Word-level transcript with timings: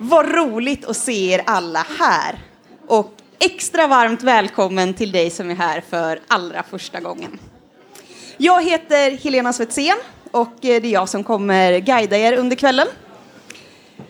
Vad 0.00 0.34
roligt 0.34 0.84
att 0.84 0.96
se 0.96 1.32
er 1.32 1.42
alla 1.46 1.86
här. 1.98 2.38
Och 2.86 3.12
extra 3.38 3.86
varmt 3.86 4.22
välkommen 4.22 4.94
till 4.94 5.12
dig 5.12 5.30
som 5.30 5.50
är 5.50 5.54
här 5.54 5.82
för 5.90 6.20
allra 6.28 6.62
första 6.62 7.00
gången. 7.00 7.38
Jag 8.36 8.64
heter 8.64 9.10
Helena 9.10 9.52
Svetsén 9.52 9.96
och 10.30 10.52
det 10.60 10.72
är 10.72 10.84
jag 10.84 11.08
som 11.08 11.24
kommer 11.24 11.78
guida 11.78 12.18
er 12.18 12.32
under 12.32 12.56
kvällen. 12.56 12.86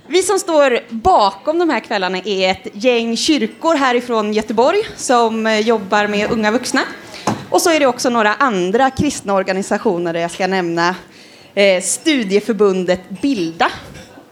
Vi 0.06 0.22
som 0.22 0.38
står 0.38 0.80
bakom 0.90 1.58
de 1.58 1.70
här 1.70 1.80
kvällarna 1.80 2.18
är 2.18 2.50
ett 2.50 2.66
gäng 2.72 3.16
kyrkor 3.16 3.74
härifrån 3.74 4.32
Göteborg 4.32 4.80
som 4.96 5.60
jobbar 5.64 6.06
med 6.06 6.30
unga 6.30 6.50
vuxna. 6.50 6.80
Och 7.50 7.62
så 7.62 7.70
är 7.70 7.80
det 7.80 7.86
också 7.86 8.10
några 8.10 8.34
andra 8.34 8.90
kristna 8.90 9.34
organisationer 9.34 10.12
där 10.12 10.20
jag 10.20 10.30
ska 10.30 10.46
nämna 10.46 10.94
eh, 11.54 11.82
Studieförbundet 11.82 13.10
Bilda, 13.22 13.70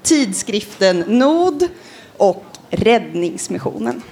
tidskriften 0.06 1.00
Nod 1.00 1.68
och 2.16 2.44
Räddningsmissionen. 2.70 4.02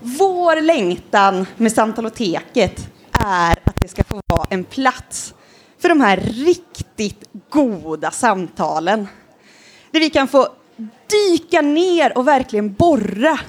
Vår 0.00 0.60
längtan 0.60 1.46
med 1.56 1.72
Samtaloteket 1.72 2.88
är 3.12 3.58
att 3.64 3.76
det 3.80 3.88
ska 3.88 4.04
få 4.04 4.20
vara 4.26 4.46
en 4.50 4.64
plats 4.64 5.34
för 5.78 5.88
de 5.88 6.00
här 6.00 6.16
riktigt 6.16 7.24
goda 7.48 8.10
samtalen. 8.10 9.08
Där 9.90 10.00
vi 10.00 10.10
kan 10.10 10.28
få 10.28 10.48
dyka 11.06 11.62
ner 11.62 12.18
och 12.18 12.28
verkligen 12.28 12.72
borra 12.72 13.40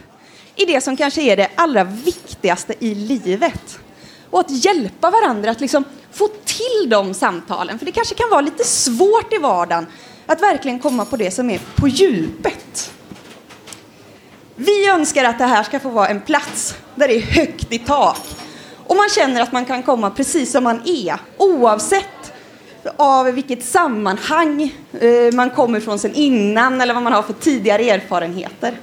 i 0.55 0.65
det 0.65 0.81
som 0.81 0.97
kanske 0.97 1.21
är 1.21 1.37
det 1.37 1.49
allra 1.55 1.83
viktigaste 1.83 2.73
i 2.79 2.95
livet. 2.95 3.79
Och 4.29 4.39
att 4.39 4.65
hjälpa 4.65 5.11
varandra 5.11 5.51
att 5.51 5.61
liksom 5.61 5.83
få 6.17 6.27
till 6.27 6.89
de 6.89 7.13
samtalen. 7.13 7.79
För 7.79 7.85
det 7.85 7.91
kanske 7.91 8.15
kan 8.15 8.29
vara 8.29 8.41
lite 8.41 8.63
svårt 8.63 9.33
i 9.33 9.37
vardagen 9.37 9.87
att 10.25 10.41
verkligen 10.41 10.79
komma 10.79 11.05
på 11.05 11.17
det 11.17 11.31
som 11.31 11.49
är 11.49 11.61
på 11.75 11.87
djupet. 11.87 12.91
Vi 14.55 14.89
önskar 14.89 15.23
att 15.23 15.37
det 15.37 15.45
här 15.45 15.63
ska 15.63 15.79
få 15.79 15.89
vara 15.89 16.07
en 16.07 16.21
plats 16.21 16.75
där 16.95 17.07
det 17.07 17.15
är 17.15 17.21
högt 17.21 17.73
i 17.73 17.79
tak 17.79 18.17
och 18.87 18.95
man 18.95 19.09
känner 19.09 19.41
att 19.41 19.51
man 19.51 19.65
kan 19.65 19.83
komma 19.83 20.09
precis 20.09 20.51
som 20.51 20.63
man 20.63 20.81
är 20.85 21.19
oavsett 21.37 22.33
av 22.97 23.25
vilket 23.25 23.65
sammanhang 23.65 24.75
eh, 24.99 25.33
man 25.33 25.49
kommer 25.49 25.79
från 25.79 25.99
sen 25.99 26.13
innan 26.13 26.81
eller 26.81 26.93
vad 26.93 27.03
man 27.03 27.13
har 27.13 27.23
för 27.23 27.33
tidigare 27.33 27.89
erfarenheter. 27.89 28.79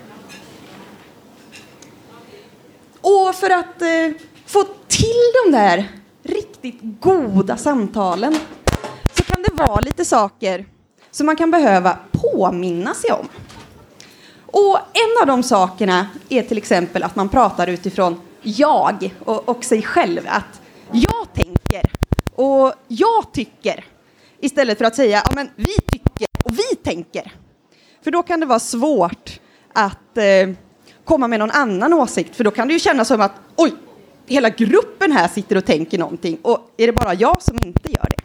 Och 3.00 3.34
för 3.34 3.50
att 3.50 3.82
eh, 3.82 4.10
få 4.46 4.64
till 4.88 5.32
de 5.44 5.52
där 5.52 5.88
riktigt 6.24 6.80
goda 7.00 7.56
samtalen 7.56 8.34
så 9.14 9.24
kan 9.24 9.42
det 9.42 9.52
vara 9.54 9.80
lite 9.80 10.04
saker 10.04 10.66
som 11.10 11.26
man 11.26 11.36
kan 11.36 11.50
behöva 11.50 11.98
påminna 12.12 12.94
sig 12.94 13.12
om. 13.12 13.28
Och 14.46 14.76
en 14.76 15.22
av 15.22 15.26
de 15.26 15.42
sakerna 15.42 16.06
är 16.28 16.42
till 16.42 16.58
exempel 16.58 17.02
att 17.02 17.16
man 17.16 17.28
pratar 17.28 17.66
utifrån 17.66 18.20
jag 18.42 19.14
och, 19.24 19.48
och 19.48 19.64
sig 19.64 19.82
själv. 19.82 20.20
Att 20.26 20.60
jag 20.92 21.32
tänker 21.34 21.90
och 22.34 22.72
jag 22.88 23.32
tycker 23.32 23.84
istället 24.40 24.78
för 24.78 24.84
att 24.84 24.96
säga 24.96 25.22
ja, 25.24 25.32
men 25.34 25.50
vi 25.56 25.74
tycker 25.92 26.26
och 26.44 26.58
vi 26.58 26.76
tänker. 26.76 27.32
För 28.04 28.10
då 28.10 28.22
kan 28.22 28.40
det 28.40 28.46
vara 28.46 28.60
svårt 28.60 29.40
att 29.72 30.18
eh, 30.18 30.54
komma 31.04 31.28
med 31.28 31.38
någon 31.38 31.50
annan 31.50 31.92
åsikt 31.92 32.36
för 32.36 32.44
då 32.44 32.50
kan 32.50 32.68
det 32.68 32.74
ju 32.74 32.80
kännas 32.80 33.08
som 33.08 33.20
att 33.20 33.32
oj, 33.56 33.74
hela 34.26 34.48
gruppen 34.48 35.12
här 35.12 35.28
sitter 35.28 35.56
och 35.56 35.64
tänker 35.64 35.98
någonting 35.98 36.38
och 36.42 36.70
är 36.76 36.86
det 36.86 36.92
bara 36.92 37.14
jag 37.14 37.42
som 37.42 37.58
inte 37.64 37.92
gör 37.92 38.06
det? 38.10 38.24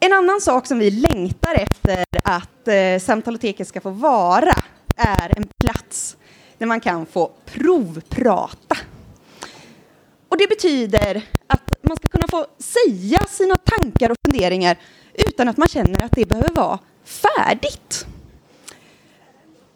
En 0.00 0.12
annan 0.12 0.40
sak 0.40 0.66
som 0.66 0.78
vi 0.78 0.90
längtar 0.90 1.54
efter 1.54 2.04
att 2.24 2.68
eh, 2.68 2.98
Samtaloteket 3.00 3.68
ska 3.68 3.80
få 3.80 3.90
vara 3.90 4.54
är 4.96 5.38
en 5.38 5.48
plats 5.60 6.16
där 6.58 6.66
man 6.66 6.80
kan 6.80 7.06
få 7.06 7.30
provprata. 7.44 8.76
Och 10.28 10.38
det 10.38 10.48
betyder 10.48 11.22
att 11.46 11.70
man 11.82 11.96
ska 11.96 12.08
kunna 12.08 12.26
få 12.30 12.46
säga 12.58 13.18
sina 13.28 13.56
tankar 13.56 14.10
och 14.10 14.16
funderingar 14.26 14.76
utan 15.14 15.48
att 15.48 15.56
man 15.56 15.68
känner 15.68 16.04
att 16.04 16.12
det 16.12 16.26
behöver 16.26 16.54
vara 16.54 16.78
färdigt. 17.04 18.06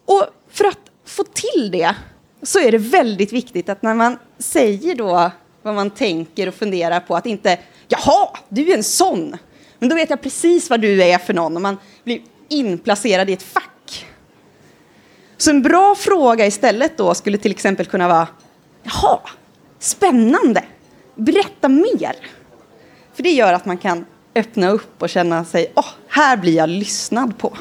Och 0.05 0.25
för 0.49 0.65
att 0.65 0.79
få 1.05 1.23
till 1.23 1.71
det 1.71 1.95
så 2.41 2.59
är 2.59 2.71
det 2.71 2.77
väldigt 2.77 3.33
viktigt 3.33 3.69
att 3.69 3.81
när 3.81 3.93
man 3.93 4.17
säger 4.37 4.95
då 4.95 5.31
vad 5.61 5.75
man 5.75 5.89
tänker 5.89 6.47
och 6.47 6.53
funderar 6.53 6.99
på 6.99 7.15
att 7.15 7.25
inte 7.25 7.59
jaha, 7.87 8.29
du 8.49 8.71
är 8.71 8.77
en 8.77 8.83
sån, 8.83 9.37
men 9.79 9.89
då 9.89 9.95
vet 9.95 10.09
jag 10.09 10.21
precis 10.21 10.69
vad 10.69 10.81
du 10.81 11.03
är 11.03 11.17
för 11.17 11.33
någon 11.33 11.55
och 11.55 11.61
man 11.61 11.77
blir 12.03 12.21
inplacerad 12.49 13.29
i 13.29 13.33
ett 13.33 13.43
fack. 13.43 14.05
Så 15.37 15.49
en 15.49 15.61
bra 15.61 15.95
fråga 15.95 16.45
istället 16.45 16.97
då 16.97 17.13
skulle 17.13 17.37
till 17.37 17.51
exempel 17.51 17.85
kunna 17.85 18.07
vara 18.07 18.27
jaha, 18.83 19.19
spännande, 19.79 20.63
berätta 21.15 21.69
mer. 21.69 22.15
För 23.13 23.23
det 23.23 23.31
gör 23.31 23.53
att 23.53 23.65
man 23.65 23.77
kan 23.77 24.05
öppna 24.35 24.69
upp 24.69 25.01
och 25.01 25.09
känna 25.09 25.45
sig, 25.45 25.71
åh, 25.75 25.83
oh, 25.83 25.89
här 26.07 26.37
blir 26.37 26.55
jag 26.55 26.69
lyssnad 26.69 27.37
på. 27.37 27.57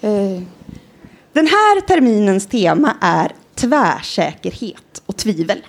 Eh. 0.00 0.42
Den 1.32 1.46
här 1.46 1.80
terminens 1.80 2.46
tema 2.46 2.96
är 3.00 3.32
tvärsäkerhet 3.54 5.02
och 5.06 5.16
tvivel. 5.16 5.66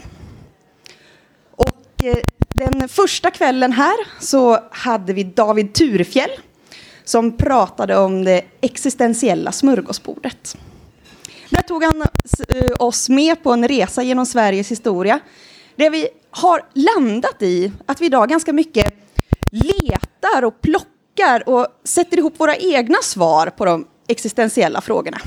Och 1.52 2.04
eh, 2.04 2.18
den 2.50 2.90
första 2.90 3.32
kvällen 3.32 3.72
här 3.72 3.96
så 4.20 4.60
hade 4.72 5.14
vi 5.14 5.24
David 5.24 5.74
Turefjell 5.74 6.30
som 7.04 7.38
pratade 7.38 7.98
om 7.98 8.24
det 8.24 8.42
existentiella 8.62 9.52
smörgåsbordet. 9.52 10.58
Där 11.50 11.62
tog 11.62 11.84
han 11.84 12.02
eh, 12.02 12.72
oss 12.80 13.10
med 13.10 13.44
på 13.44 13.52
en 13.52 13.68
resa 13.68 14.04
genom 14.04 14.26
Sveriges 14.26 14.72
historia 14.72 15.20
där 15.76 15.90
vi 15.90 16.08
har 16.32 16.62
landat 16.74 17.42
i 17.42 17.72
att 17.86 18.02
vi 18.02 18.06
idag 18.06 18.30
ganska 18.30 18.54
mycket 18.54 18.94
letar 19.52 20.44
och 20.44 20.62
plockar 20.62 21.50
och 21.50 21.68
sätter 21.84 22.18
ihop 22.18 22.40
våra 22.40 22.56
egna 22.56 22.98
svar 23.02 23.48
på 23.48 23.66
de 23.66 23.88
existentiella 24.08 24.82
frågorna. 24.82 25.18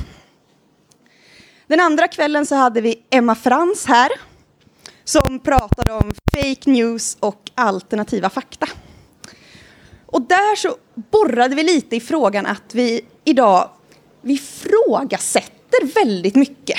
Den 1.67 1.81
andra 1.81 2.09
kvällen 2.09 2.47
så 2.47 2.55
hade 2.55 2.81
vi 2.81 3.03
Emma 3.11 3.35
Frans 3.35 3.87
här 3.87 4.09
som 5.05 5.39
pratade 5.39 5.93
om 5.93 6.13
fake 6.35 6.71
news 6.71 7.17
och 7.21 7.51
alternativa 7.55 8.31
fakta. 8.31 8.69
Och 10.07 10.23
där 10.23 10.57
så 10.57 10.77
borrade 10.95 11.55
vi 11.55 11.63
lite 11.63 11.97
i 11.97 12.01
frågan 12.01 12.47
att 12.47 12.75
vi 12.75 13.07
idag 13.25 13.71
vi 14.21 14.39
frågasätter 14.39 15.95
väldigt 15.95 16.35
mycket. 16.35 16.79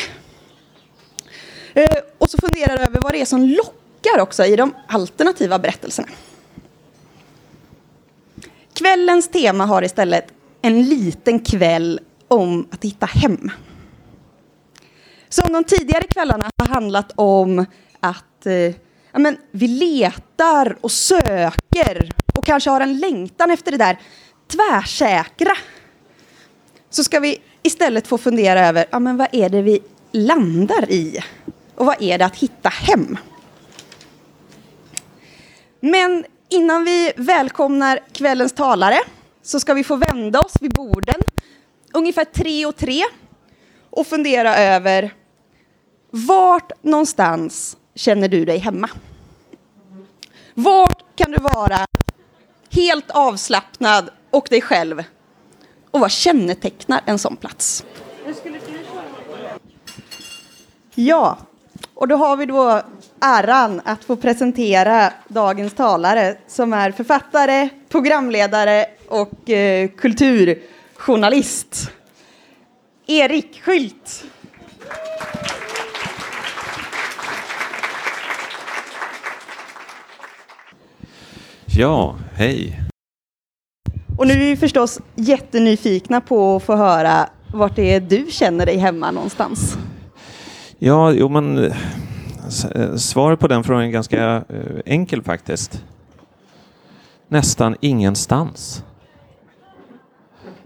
Eh, 1.74 1.98
och 2.18 2.30
så 2.30 2.38
funderar 2.38 2.78
över 2.78 3.02
vad 3.02 3.12
det 3.12 3.22
är 3.22 3.26
som 3.26 3.44
lockar 3.44 4.20
också 4.20 4.46
i 4.46 4.56
de 4.56 4.76
alternativa 4.88 5.60
berättelserna. 5.60 6.08
Kvällens 8.74 9.28
tema 9.28 9.66
har 9.66 9.82
istället 9.84 10.28
en 10.62 10.84
liten 10.84 11.40
kväll 11.40 12.00
om 12.28 12.68
att 12.72 12.84
hitta 12.84 13.06
hem. 13.06 13.52
Som 15.36 15.54
de 15.54 15.64
tidigare 15.64 16.08
kvällarna 16.08 16.50
har 16.58 16.68
handlat 16.68 17.12
om 17.16 17.66
att 18.00 18.46
eh, 18.46 18.54
ja, 19.12 19.20
men, 19.20 19.38
vi 19.52 19.68
letar 19.68 20.78
och 20.82 20.92
söker 20.92 22.14
och 22.36 22.46
kanske 22.46 22.70
har 22.70 22.82
en 22.82 23.00
längtan 23.00 23.52
efter 23.52 23.72
det 23.72 23.78
där 23.78 24.00
tvärsäkra. 24.48 25.52
Så 26.90 27.04
ska 27.04 27.20
vi 27.20 27.42
istället 27.64 28.08
få 28.08 28.18
fundera 28.18 28.68
över 28.68 28.86
ja, 28.92 29.00
men 29.00 29.18
vad 29.18 29.28
är 29.32 29.50
det 29.50 29.62
vi 29.62 29.80
landar 30.12 30.92
i 30.92 31.20
och 31.76 31.86
vad 31.86 32.02
är 32.02 32.18
det 32.18 32.26
att 32.26 32.36
hitta 32.36 32.70
hem? 32.70 33.18
Men 35.80 36.26
innan 36.50 36.84
vi 36.84 37.12
välkomnar 37.16 38.00
kvällens 38.12 38.54
talare 38.54 39.00
så 39.44 39.60
ska 39.60 39.74
vi 39.74 39.84
få 39.84 39.96
vända 39.96 40.40
oss 40.40 40.54
vid 40.62 40.74
borden 40.74 41.22
ungefär 41.94 42.26
tre 42.26 42.66
och 42.66 42.76
tre 42.76 43.04
och 43.90 44.08
fundera 44.08 44.56
över 44.56 45.14
vart 46.16 46.72
någonstans 46.82 47.78
känner 47.96 48.28
du 48.28 48.46
dig 48.46 48.58
hemma? 48.58 48.90
Vart 50.54 51.04
kan 51.16 51.32
du 51.32 51.38
vara 51.38 51.86
helt 52.70 53.12
avslappnad 53.12 54.10
och 54.32 54.48
dig 54.50 54.62
själv? 54.62 55.04
Och 55.92 56.00
vad 56.00 56.12
kännetecknar 56.12 57.02
en 57.06 57.20
sån 57.20 57.36
plats? 57.36 57.86
Ja, 60.96 61.38
och 61.94 62.08
då 62.08 62.16
har 62.16 62.38
vi 62.38 62.46
då 62.46 62.82
äran 63.22 63.82
att 63.86 64.04
få 64.04 64.16
presentera 64.16 65.14
dagens 65.28 65.74
talare 65.74 66.38
som 66.48 66.74
är 66.74 66.92
författare, 66.92 67.70
programledare 67.90 68.86
och 69.08 69.50
eh, 69.50 69.90
kulturjournalist. 69.90 71.92
Erik 73.08 73.62
Skylt. 73.64 74.26
Ja, 81.78 82.16
hej. 82.34 82.82
Och 84.18 84.28
nu 84.28 84.34
är 84.34 84.38
vi 84.38 84.58
förstås 84.58 85.00
jättenyfikna 85.16 86.22
på 86.22 86.56
att 86.56 86.64
få 86.64 86.76
höra 86.76 87.30
vart 87.54 87.76
det 87.76 87.94
är 87.94 88.00
du 88.00 88.26
känner 88.30 88.66
dig 88.66 88.78
hemma 88.78 89.12
någonstans. 89.12 89.78
Ja, 90.80 91.12
jo 91.12 91.30
men 91.30 91.58
eh, 91.58 91.76
eh, 92.76 92.96
svaret 92.96 93.40
på 93.40 93.48
den 93.48 93.64
frågan 93.64 93.84
är 93.84 93.88
ganska 93.88 94.36
eh, 94.36 94.82
enkel 94.86 95.22
faktiskt. 95.22 95.84
Nästan 97.28 97.76
ingenstans. 97.82 98.84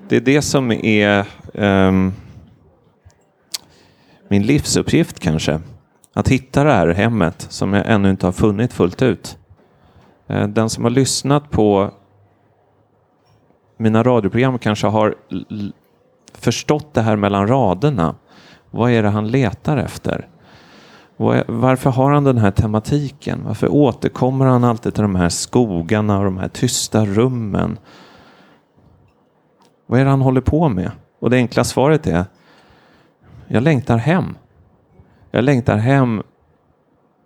Det 0.08 0.16
är 0.16 0.22
det 0.22 0.42
som 0.42 0.72
är 0.72 1.26
um, 1.54 2.14
min 4.28 4.44
livsuppgift 4.44 5.20
kanske. 5.20 5.62
Att 6.14 6.28
hitta 6.28 6.64
det 6.64 6.72
här 6.74 6.88
hemmet 6.88 7.48
som 7.50 7.74
jag 7.74 7.90
ännu 7.90 8.10
inte 8.10 8.28
har 8.28 8.34
funnit 8.34 8.74
fullt 8.74 9.02
ut. 9.02 9.39
Eh, 10.30 10.48
den 10.48 10.70
som 10.70 10.84
har 10.84 10.92
lyssnat 10.92 11.50
på 11.50 11.92
mina 13.78 14.04
radioprogram 14.04 14.60
kanske 14.60 14.88
har 14.88 15.16
förstått 16.34 16.94
det 16.94 17.02
här 17.02 17.16
mellan 17.16 17.48
raderna. 17.48 18.16
Vad 18.72 18.92
är 18.92 19.04
det 19.04 19.10
han 19.10 19.28
letar 19.28 19.78
efter? 19.78 20.28
Varför 21.48 21.90
har 21.90 22.12
han 22.12 22.24
den 22.24 22.38
här 22.38 22.52
tematiken? 22.52 23.42
Varför 23.46 23.74
återkommer 23.74 24.46
han 24.46 24.64
alltid 24.64 24.94
till 24.94 25.02
de 25.02 25.16
här 25.16 25.30
skogarna 25.30 26.18
och 26.18 26.24
de 26.24 26.38
här 26.38 26.48
tysta 26.48 27.06
rummen? 27.06 27.80
Vad 29.86 30.00
är 30.00 30.04
det 30.04 30.10
han 30.10 30.22
håller 30.22 30.42
på 30.42 30.70
med? 30.70 30.92
Och 31.20 31.30
det 31.30 31.38
enkla 31.38 31.64
svaret 31.64 32.08
är 32.08 32.26
jag 33.48 33.64
längtar 33.64 33.98
hem. 33.98 34.38
Jag 35.32 35.44
längtar 35.44 35.78
hem 35.78 36.24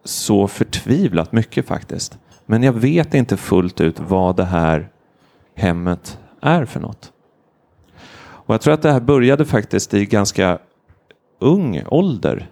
så 0.03 0.47
förtvivlat 0.47 1.31
mycket 1.31 1.67
faktiskt. 1.67 2.17
Men 2.45 2.63
jag 2.63 2.73
vet 2.73 3.13
inte 3.13 3.37
fullt 3.37 3.81
ut 3.81 3.99
vad 3.99 4.35
det 4.35 4.45
här 4.45 4.89
hemmet 5.55 6.19
är 6.41 6.65
för 6.65 6.79
något. 6.79 7.13
Och 8.45 8.53
jag 8.53 8.61
tror 8.61 8.73
att 8.73 8.81
det 8.81 8.91
här 8.91 8.99
började 8.99 9.45
faktiskt 9.45 9.93
i 9.93 10.05
ganska 10.05 10.59
ung 11.39 11.83
ålder. 11.87 12.49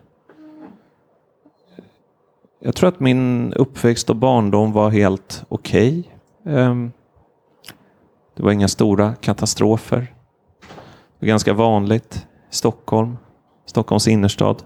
Jag 2.59 2.75
tror 2.75 2.89
att 2.89 2.99
min 2.99 3.53
uppväxt 3.53 4.09
och 4.09 4.15
barndom 4.15 4.71
var 4.71 4.89
helt 4.89 5.45
okej. 5.49 5.99
Okay. 6.44 6.89
Det 8.35 8.44
var 8.44 8.51
inga 8.51 8.67
stora 8.67 9.15
katastrofer. 9.15 10.13
Det 11.19 11.25
var 11.25 11.27
ganska 11.27 11.53
vanligt 11.53 12.27
i 12.51 12.55
Stockholm, 12.55 13.17
Stockholms 13.65 14.07
innerstad. 14.07 14.63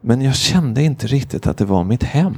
Men 0.00 0.22
jag 0.22 0.34
kände 0.34 0.82
inte 0.82 1.06
riktigt 1.06 1.46
att 1.46 1.58
det 1.58 1.64
var 1.64 1.84
mitt 1.84 2.02
hem. 2.02 2.36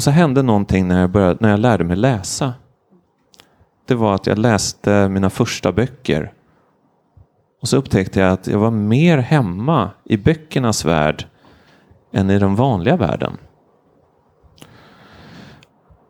Och 0.00 0.04
så 0.04 0.10
hände 0.10 0.42
någonting 0.42 0.88
när 0.88 1.00
jag, 1.00 1.10
började, 1.10 1.36
när 1.40 1.50
jag 1.50 1.60
lärde 1.60 1.84
mig 1.84 1.96
läsa 1.96 2.54
det 3.86 3.94
var 3.94 4.14
att 4.14 4.26
jag 4.26 4.38
läste 4.38 5.08
mina 5.08 5.30
första 5.30 5.72
böcker. 5.72 6.32
Och 7.62 7.68
så 7.68 7.76
upptäckte 7.76 8.20
jag 8.20 8.32
att 8.32 8.46
jag 8.46 8.58
var 8.58 8.70
mer 8.70 9.18
hemma 9.18 9.90
i 10.04 10.16
böckernas 10.16 10.84
värld 10.84 11.26
än 12.12 12.30
i 12.30 12.38
den 12.38 12.54
vanliga 12.54 12.96
världen. 12.96 13.36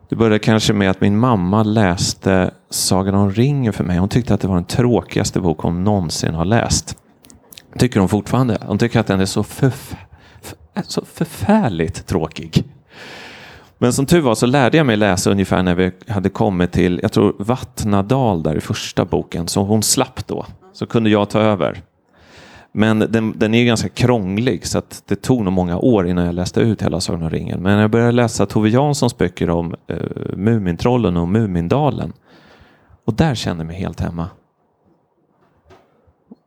Det 0.09 0.15
började 0.15 0.39
kanske 0.39 0.73
med 0.73 0.89
att 0.89 1.01
min 1.01 1.17
mamma 1.17 1.63
läste 1.63 2.51
Sagan 2.69 3.15
om 3.15 3.31
ringen 3.31 3.73
för 3.73 3.83
mig. 3.83 3.97
Hon 3.97 4.09
tyckte 4.09 4.33
att 4.33 4.41
det 4.41 4.47
var 4.47 4.55
den 4.55 4.63
tråkigaste 4.63 5.39
bok 5.39 5.59
hon 5.59 5.83
någonsin 5.83 6.33
har 6.33 6.45
läst. 6.45 6.97
Tycker 7.77 7.99
hon 7.99 8.09
fortfarande. 8.09 8.57
Hon 8.61 8.77
tycker 8.77 8.99
att 8.99 9.07
den 9.07 9.19
är 9.19 9.25
så, 9.25 9.43
förf 9.43 9.95
så 10.83 11.05
förfärligt 11.05 12.07
tråkig. 12.07 12.65
Men 13.81 13.93
som 13.93 14.05
tur 14.05 14.21
var 14.21 14.35
så 14.35 14.45
lärde 14.45 14.77
jag 14.77 14.85
mig 14.85 14.97
läsa 14.97 15.31
ungefär 15.31 15.63
när 15.63 15.75
vi 15.75 15.91
hade 16.07 16.29
kommit 16.29 16.71
till, 16.71 16.99
jag 17.01 17.11
tror 17.11 17.35
Vattnadal 17.39 18.43
där 18.43 18.55
i 18.55 18.61
första 18.61 19.05
boken, 19.05 19.47
så 19.47 19.63
hon 19.63 19.83
slapp 19.83 20.27
då. 20.27 20.45
Så 20.73 20.85
kunde 20.85 21.09
jag 21.09 21.29
ta 21.29 21.39
över. 21.39 21.81
Men 22.71 22.99
den, 22.99 23.33
den 23.39 23.53
är 23.53 23.65
ganska 23.65 23.89
krånglig 23.89 24.67
så 24.67 24.77
att 24.77 25.03
det 25.07 25.15
tog 25.15 25.43
nog 25.43 25.53
många 25.53 25.77
år 25.77 26.07
innan 26.07 26.25
jag 26.25 26.35
läste 26.35 26.59
ut 26.59 26.81
hela 26.81 27.01
Sagan 27.01 27.23
om 27.23 27.29
ringen. 27.29 27.61
Men 27.61 27.73
när 27.73 27.81
jag 27.81 27.91
började 27.91 28.11
läsa 28.11 28.45
Tove 28.45 28.69
Janssons 28.69 29.17
böcker 29.17 29.49
om 29.49 29.75
eh, 29.87 29.97
Mumintrollen 30.35 31.17
och 31.17 31.27
Mumindalen 31.27 32.13
och 33.05 33.13
där 33.13 33.35
kände 33.35 33.61
jag 33.61 33.67
mig 33.67 33.75
helt 33.75 33.99
hemma. 33.99 34.29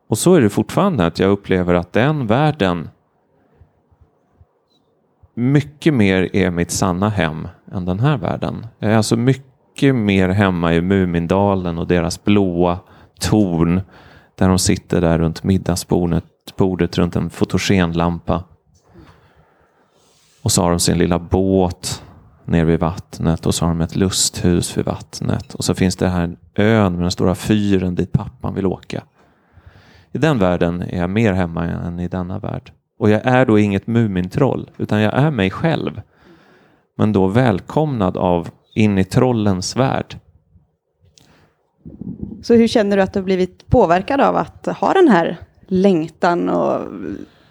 Och 0.07 0.17
så 0.17 0.33
är 0.33 0.41
det 0.41 0.49
fortfarande 0.49 1.05
att 1.05 1.19
jag 1.19 1.31
upplever 1.31 1.73
att 1.73 1.93
den 1.93 2.27
världen 2.27 2.89
mycket 5.35 5.93
mer 5.93 6.35
är 6.35 6.51
mitt 6.51 6.71
sanna 6.71 7.09
hem 7.09 7.47
än 7.71 7.85
den 7.85 7.99
här 7.99 8.17
världen. 8.17 8.67
Jag 8.79 8.91
är 8.91 8.97
alltså 8.97 9.15
mycket 9.15 9.95
mer 9.95 10.29
hemma 10.29 10.73
i 10.73 10.81
Mumindalen 10.81 11.77
och 11.77 11.87
deras 11.87 12.23
blåa 12.23 12.79
torn 13.19 13.81
där 14.35 14.49
de 14.49 14.59
sitter 14.59 15.01
där 15.01 15.17
runt 15.17 15.43
middagsbordet 15.43 16.23
bordet 16.57 16.97
runt 16.97 17.15
en 17.15 17.29
fotogenlampa. 17.29 18.43
Och 20.41 20.51
så 20.51 20.61
har 20.61 20.69
de 20.69 20.79
sin 20.79 20.97
lilla 20.97 21.19
båt 21.19 22.03
nere 22.45 22.65
vid 22.65 22.79
vattnet 22.79 23.45
och 23.45 23.55
så 23.55 23.65
har 23.65 23.69
de 23.69 23.81
ett 23.81 23.95
lusthus 23.95 24.77
vid 24.77 24.85
vattnet. 24.85 25.53
Och 25.53 25.63
så 25.63 25.73
finns 25.73 25.95
det 25.95 26.09
här 26.09 26.37
ön 26.55 26.93
med 26.93 27.01
den 27.01 27.11
stora 27.11 27.35
fyren 27.35 27.95
dit 27.95 28.11
pappan 28.11 28.55
vill 28.55 28.65
åka. 28.65 29.03
I 30.11 30.17
den 30.17 30.39
världen 30.39 30.81
är 30.81 30.99
jag 30.99 31.09
mer 31.09 31.33
hemma 31.33 31.65
än 31.65 31.99
i 31.99 32.07
denna 32.07 32.39
värld. 32.39 32.71
Och 32.97 33.09
jag 33.09 33.21
är 33.25 33.45
då 33.45 33.59
inget 33.59 33.87
Mumintroll, 33.87 34.69
utan 34.77 35.01
jag 35.01 35.13
är 35.13 35.31
mig 35.31 35.49
själv. 35.49 36.01
Men 36.97 37.13
då 37.13 37.27
välkomnad 37.27 38.17
av 38.17 38.49
in 38.73 38.97
i 38.97 39.03
trollens 39.03 39.75
värld. 39.75 40.19
Så 42.43 42.53
hur 42.53 42.67
känner 42.67 42.97
du 42.97 43.03
att 43.03 43.13
du 43.13 43.19
har 43.19 43.25
blivit 43.25 43.67
påverkad 43.67 44.21
av 44.21 44.35
att 44.35 44.65
ha 44.65 44.93
den 44.93 45.07
här 45.07 45.37
längtan 45.67 46.49
och 46.49 46.81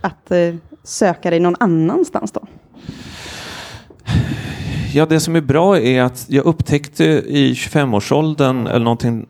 att 0.00 0.30
eh, 0.30 0.54
söka 0.82 1.30
dig 1.30 1.40
någon 1.40 1.56
annanstans 1.60 2.32
då? 2.32 2.40
Ja, 4.94 5.06
det 5.06 5.20
som 5.20 5.36
är 5.36 5.40
bra 5.40 5.78
är 5.78 6.02
att 6.02 6.26
jag 6.28 6.44
upptäckte 6.44 7.04
i 7.04 7.52
25-årsåldern 7.52 8.66
eller 8.66 8.84
någonting 8.84 9.26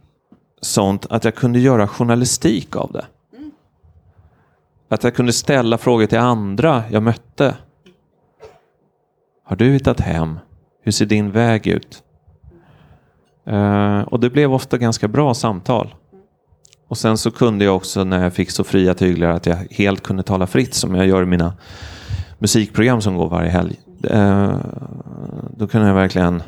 sånt 0.60 1.06
att 1.10 1.24
jag 1.24 1.34
kunde 1.34 1.58
göra 1.58 1.88
journalistik 1.88 2.76
av 2.76 2.92
det. 2.92 3.04
Att 4.94 5.04
jag 5.04 5.14
kunde 5.14 5.32
ställa 5.32 5.78
frågor 5.78 6.06
till 6.06 6.18
andra 6.18 6.82
jag 6.90 7.02
mötte. 7.02 7.54
Har 9.44 9.56
du 9.56 9.72
hittat 9.72 10.00
hem? 10.00 10.38
Hur 10.82 10.92
ser 10.92 11.06
din 11.06 11.30
väg 11.30 11.66
ut? 11.66 12.02
Uh, 13.48 14.00
och 14.00 14.20
det 14.20 14.30
blev 14.30 14.54
ofta 14.54 14.78
ganska 14.78 15.08
bra 15.08 15.34
samtal. 15.34 15.94
Och 16.88 16.98
sen 16.98 17.18
så 17.18 17.30
kunde 17.30 17.64
jag 17.64 17.76
också 17.76 18.04
när 18.04 18.22
jag 18.22 18.34
fick 18.34 18.50
så 18.50 18.64
fria 18.64 18.94
tyglar 18.94 19.28
att 19.28 19.46
jag 19.46 19.56
helt 19.70 20.02
kunde 20.02 20.22
tala 20.22 20.46
fritt 20.46 20.74
som 20.74 20.94
jag 20.94 21.06
gör 21.06 21.22
i 21.22 21.26
mina 21.26 21.52
musikprogram 22.38 23.00
som 23.00 23.16
går 23.16 23.28
varje 23.28 23.50
helg. 23.50 23.80
Uh, 24.14 24.56
då 25.56 25.66
kunde 25.66 25.86
jag 25.86 25.94
verkligen 25.94 26.42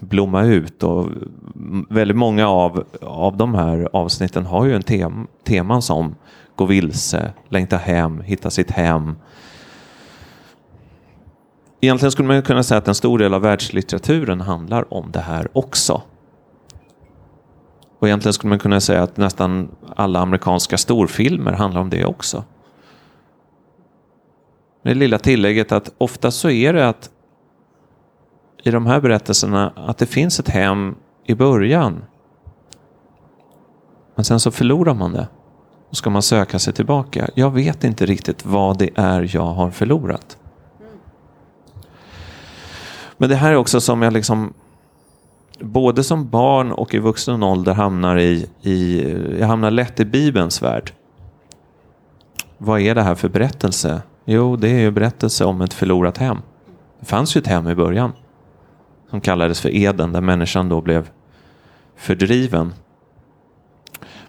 blomma 0.00 0.44
ut 0.44 0.82
och 0.82 1.08
väldigt 1.90 2.16
många 2.16 2.48
av, 2.48 2.84
av 3.02 3.36
de 3.36 3.54
här 3.54 3.88
avsnitten 3.92 4.46
har 4.46 4.66
ju 4.66 4.74
en 4.74 4.82
tem, 4.82 5.26
teman 5.44 5.82
som 5.82 6.14
gå 6.58 6.64
vilse, 6.64 7.32
längta 7.48 7.76
hem, 7.76 8.20
hitta 8.20 8.50
sitt 8.50 8.70
hem. 8.70 9.16
Egentligen 11.80 12.12
skulle 12.12 12.28
man 12.28 12.42
kunna 12.42 12.62
säga 12.62 12.78
att 12.78 12.88
en 12.88 12.94
stor 12.94 13.18
del 13.18 13.34
av 13.34 13.42
världslitteraturen 13.42 14.40
handlar 14.40 14.94
om 14.94 15.12
det 15.12 15.20
här 15.20 15.48
också. 15.52 16.02
Och 17.98 18.08
egentligen 18.08 18.32
skulle 18.32 18.48
man 18.48 18.58
kunna 18.58 18.80
säga 18.80 19.02
att 19.02 19.16
nästan 19.16 19.68
alla 19.96 20.20
amerikanska 20.20 20.78
storfilmer 20.78 21.52
handlar 21.52 21.80
om 21.80 21.90
det 21.90 22.04
också. 22.04 22.44
Det 24.82 24.94
lilla 24.94 25.18
tillägget 25.18 25.72
att 25.72 25.92
ofta 25.98 26.30
så 26.30 26.50
är 26.50 26.72
det 26.72 26.88
att 26.88 27.10
i 28.64 28.70
de 28.70 28.86
här 28.86 29.00
berättelserna 29.00 29.72
att 29.76 29.98
det 29.98 30.06
finns 30.06 30.40
ett 30.40 30.48
hem 30.48 30.94
i 31.24 31.34
början. 31.34 32.04
Men 34.14 34.24
sen 34.24 34.40
så 34.40 34.50
förlorar 34.50 34.94
man 34.94 35.12
det. 35.12 35.28
Och 35.90 35.96
ska 35.96 36.10
man 36.10 36.22
söka 36.22 36.58
sig 36.58 36.72
tillbaka? 36.72 37.28
Jag 37.34 37.50
vet 37.50 37.84
inte 37.84 38.06
riktigt 38.06 38.44
vad 38.44 38.78
det 38.78 38.90
är 38.94 39.30
jag 39.34 39.46
har 39.46 39.70
förlorat. 39.70 40.36
Men 43.16 43.28
det 43.28 43.36
här 43.36 43.52
är 43.52 43.56
också 43.56 43.80
som 43.80 44.02
jag 44.02 44.12
liksom 44.12 44.52
både 45.60 46.04
som 46.04 46.28
barn 46.28 46.72
och 46.72 46.94
i 46.94 46.98
vuxen 46.98 47.42
ålder 47.42 47.74
hamnar 47.74 48.18
i, 48.18 48.46
i 48.62 49.02
jag 49.40 49.46
hamnar 49.46 49.70
lätt 49.70 50.00
i 50.00 50.04
Bibelns 50.04 50.62
värld. 50.62 50.92
Vad 52.58 52.80
är 52.80 52.94
det 52.94 53.02
här 53.02 53.14
för 53.14 53.28
berättelse? 53.28 54.02
Jo, 54.24 54.56
det 54.56 54.68
är 54.68 54.78
ju 54.78 54.90
berättelse 54.90 55.44
om 55.44 55.60
ett 55.60 55.74
förlorat 55.74 56.18
hem. 56.18 56.38
Det 57.00 57.06
fanns 57.06 57.36
ju 57.36 57.38
ett 57.38 57.46
hem 57.46 57.68
i 57.68 57.74
början 57.74 58.12
som 59.10 59.20
kallades 59.20 59.60
för 59.60 59.76
Eden 59.76 60.12
där 60.12 60.20
människan 60.20 60.68
då 60.68 60.80
blev 60.80 61.08
fördriven 61.96 62.72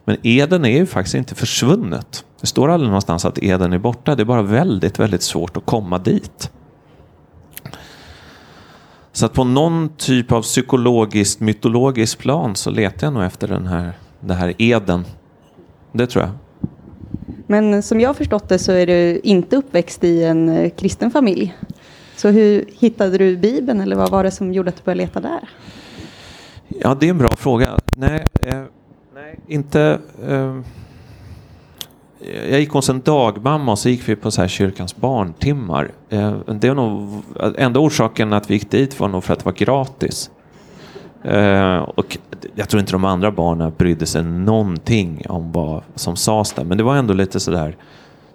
men 0.09 0.17
Eden 0.23 0.65
är 0.65 0.69
ju 0.69 0.85
faktiskt 0.85 1.15
inte 1.15 1.35
försvunnet. 1.35 2.25
Det 2.41 2.47
står 2.47 2.69
aldrig 2.69 2.87
någonstans 2.87 3.25
att 3.25 3.43
Eden 3.43 3.73
är 3.73 3.77
borta. 3.77 4.15
Det 4.15 4.23
är 4.23 4.25
bara 4.25 4.41
väldigt, 4.41 4.99
väldigt 4.99 5.21
svårt 5.21 5.57
att 5.57 5.65
komma 5.65 5.97
dit. 5.97 6.51
Så 9.11 9.25
att 9.25 9.33
på 9.33 9.43
någon 9.43 9.89
typ 9.97 10.31
av 10.31 10.41
psykologiskt, 10.41 11.39
mytologiskt 11.39 12.17
plan 12.19 12.55
så 12.55 12.69
letar 12.69 13.07
jag 13.07 13.13
nog 13.13 13.23
efter 13.23 13.47
den 13.47 13.67
här, 13.67 13.93
den 14.19 14.37
här 14.37 14.53
eden. 14.57 15.05
Det 15.91 16.07
tror 16.07 16.23
jag. 16.23 16.31
Men 17.47 17.83
som 17.83 18.01
jag 18.01 18.09
har 18.09 18.13
förstått 18.13 18.49
det 18.49 18.59
så 18.59 18.71
är 18.71 18.87
du 18.87 19.19
inte 19.23 19.55
uppväxt 19.55 20.03
i 20.03 20.23
en 20.23 20.49
eh, 20.49 20.69
kristen 20.69 21.11
familj. 21.11 21.57
Så 22.15 22.29
hur 22.29 22.65
hittade 22.79 23.17
du 23.17 23.37
Bibeln 23.37 23.81
eller 23.81 23.95
vad 23.95 24.11
var 24.11 24.23
det 24.23 24.31
som 24.31 24.53
gjorde 24.53 24.69
att 24.69 24.75
du 24.75 24.83
började 24.83 25.01
leta 25.01 25.19
där? 25.19 25.49
Ja, 26.67 26.97
det 26.99 27.05
är 27.05 27.09
en 27.09 27.17
bra 27.17 27.35
fråga. 27.35 27.79
Nej, 27.95 28.25
eh, 28.41 28.63
nej 29.21 29.39
inte... 29.47 29.99
Eh, 30.27 30.55
jag 32.49 32.59
gick 32.59 32.69
hos 32.69 32.89
en 32.89 33.01
dagmamma 33.01 33.71
och 33.71 33.79
så 33.79 33.89
gick 33.89 34.09
vi 34.09 34.15
på 34.15 34.31
så 34.31 34.41
här 34.41 34.47
kyrkans 34.47 34.95
barntimmar. 34.95 35.91
Eh, 36.09 36.37
det 36.47 36.67
är 36.67 36.73
nog, 36.73 37.23
enda 37.57 37.79
orsaken 37.79 38.33
att 38.33 38.49
vi 38.49 38.53
gick 38.53 38.71
dit 38.71 38.99
var 38.99 39.07
nog 39.07 39.23
för 39.23 39.33
att 39.33 39.39
det 39.39 39.45
var 39.45 39.53
gratis. 39.53 40.31
Eh, 41.23 41.77
och 41.77 42.17
jag 42.55 42.69
tror 42.69 42.79
inte 42.79 42.91
de 42.91 43.05
andra 43.05 43.31
barnen 43.31 43.73
brydde 43.77 44.05
sig 44.05 44.23
någonting 44.23 45.25
om 45.29 45.51
vad 45.51 45.83
som 45.95 46.15
sades 46.15 46.53
där. 46.53 46.63
Men 46.63 46.77
det 46.77 46.83
var 46.83 46.95
ändå 46.95 47.13
lite 47.13 47.39
sådär, 47.39 47.75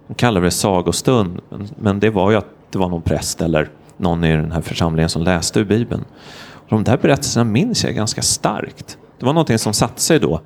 de 0.07 0.15
kallade 0.15 0.47
det 0.47 0.51
sagostund. 0.51 1.41
Men, 1.49 1.69
men 1.79 2.01
det 2.01 2.11
var 2.11 2.31
ju 2.31 2.37
att 2.37 2.49
det 2.71 2.79
var 2.79 2.89
någon 2.89 3.03
präst 3.03 3.43
eller 3.43 3.69
någon 3.97 4.25
i 4.25 4.33
den 4.33 4.53
här 4.53 4.61
församlingen 4.61 5.09
som 5.09 5.23
läste 5.23 5.61
ur 5.61 5.65
Bibeln. 5.65 6.05
Och 6.53 6.71
de 6.71 6.85
där 6.85 6.97
berättelserna 6.97 7.45
minns 7.45 7.85
jag 7.85 7.95
ganska 7.95 8.23
starkt. 8.23 8.99
Det 9.19 9.27
var 9.27 9.33
någonting 9.33 9.59
som 9.59 9.73
satte 9.73 10.01
sig 10.01 10.21
då. 10.21 10.41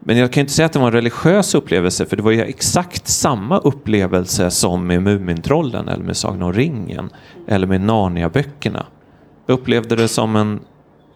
Men 0.00 0.16
jag 0.16 0.32
kan 0.32 0.40
inte 0.40 0.52
säga 0.52 0.66
att 0.66 0.72
det 0.72 0.78
var 0.78 0.86
en 0.86 0.92
religiös 0.92 1.54
upplevelse 1.54 2.06
för 2.06 2.16
det 2.16 2.22
var 2.22 2.30
ju 2.30 2.42
exakt 2.42 3.08
samma 3.08 3.58
upplevelse 3.58 4.50
som 4.50 4.86
med 4.86 5.02
Mumintrollen 5.02 5.88
eller 5.88 6.04
med 6.04 6.16
Sagan 6.16 6.42
om 6.42 6.52
ringen 6.52 7.10
eller 7.48 7.66
med 7.66 7.80
Narnia-böckerna. 7.80 8.86
Jag 9.46 9.54
upplevde 9.54 9.96
det 9.96 10.08
som 10.08 10.36
en 10.36 10.60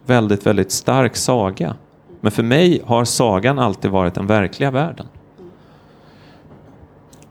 väldigt, 0.07 0.47
väldigt 0.47 0.73
stark 0.73 1.17
saga. 1.17 1.75
Men 2.21 2.33
för 2.33 2.43
mig 2.43 2.83
har 2.87 3.05
sagan 3.05 3.59
alltid 3.59 3.91
varit 3.91 4.15
den 4.15 4.27
verkliga 4.27 4.71
världen. 4.71 5.07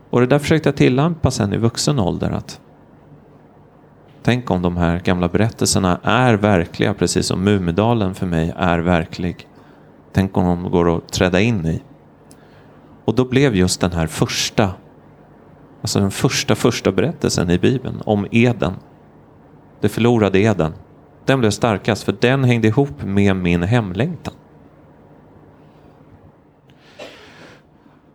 Och 0.09 0.19
det 0.19 0.27
där 0.27 0.39
försökte 0.39 0.69
jag 0.69 0.75
tillämpa 0.75 1.31
sen 1.31 1.53
i 1.53 1.57
vuxen 1.57 1.99
ålder. 1.99 2.31
Att 2.31 2.59
tänk 4.25 4.51
om 4.51 4.61
de 4.61 4.77
här 4.77 4.99
gamla 4.99 5.27
berättelserna 5.27 5.99
är 6.03 6.33
verkliga, 6.33 6.93
precis 6.93 7.25
som 7.25 7.43
Mumidalen 7.43 8.15
för 8.15 8.25
mig 8.25 8.53
är 8.57 8.79
verklig. 8.79 9.47
Tänk 10.13 10.37
om 10.37 10.45
de 10.45 10.71
går 10.71 10.97
att 10.97 11.13
träda 11.13 11.41
in 11.41 11.65
i. 11.65 11.81
Och 13.05 13.15
då 13.15 13.25
blev 13.25 13.55
just 13.55 13.81
den 13.81 13.91
här 13.91 14.07
första, 14.07 14.71
alltså 15.81 15.99
den 15.99 16.11
första 16.11 16.55
första 16.55 16.91
berättelsen 16.91 17.49
i 17.49 17.59
Bibeln 17.59 18.01
om 18.05 18.27
Eden, 18.31 18.73
det 19.81 19.89
förlorade 19.89 20.39
Eden, 20.39 20.73
den 21.25 21.39
blev 21.39 21.51
starkast 21.51 22.03
för 22.03 22.15
den 22.19 22.43
hängde 22.43 22.67
ihop 22.67 23.03
med 23.03 23.35
min 23.35 23.63
hemlängtan. 23.63 24.33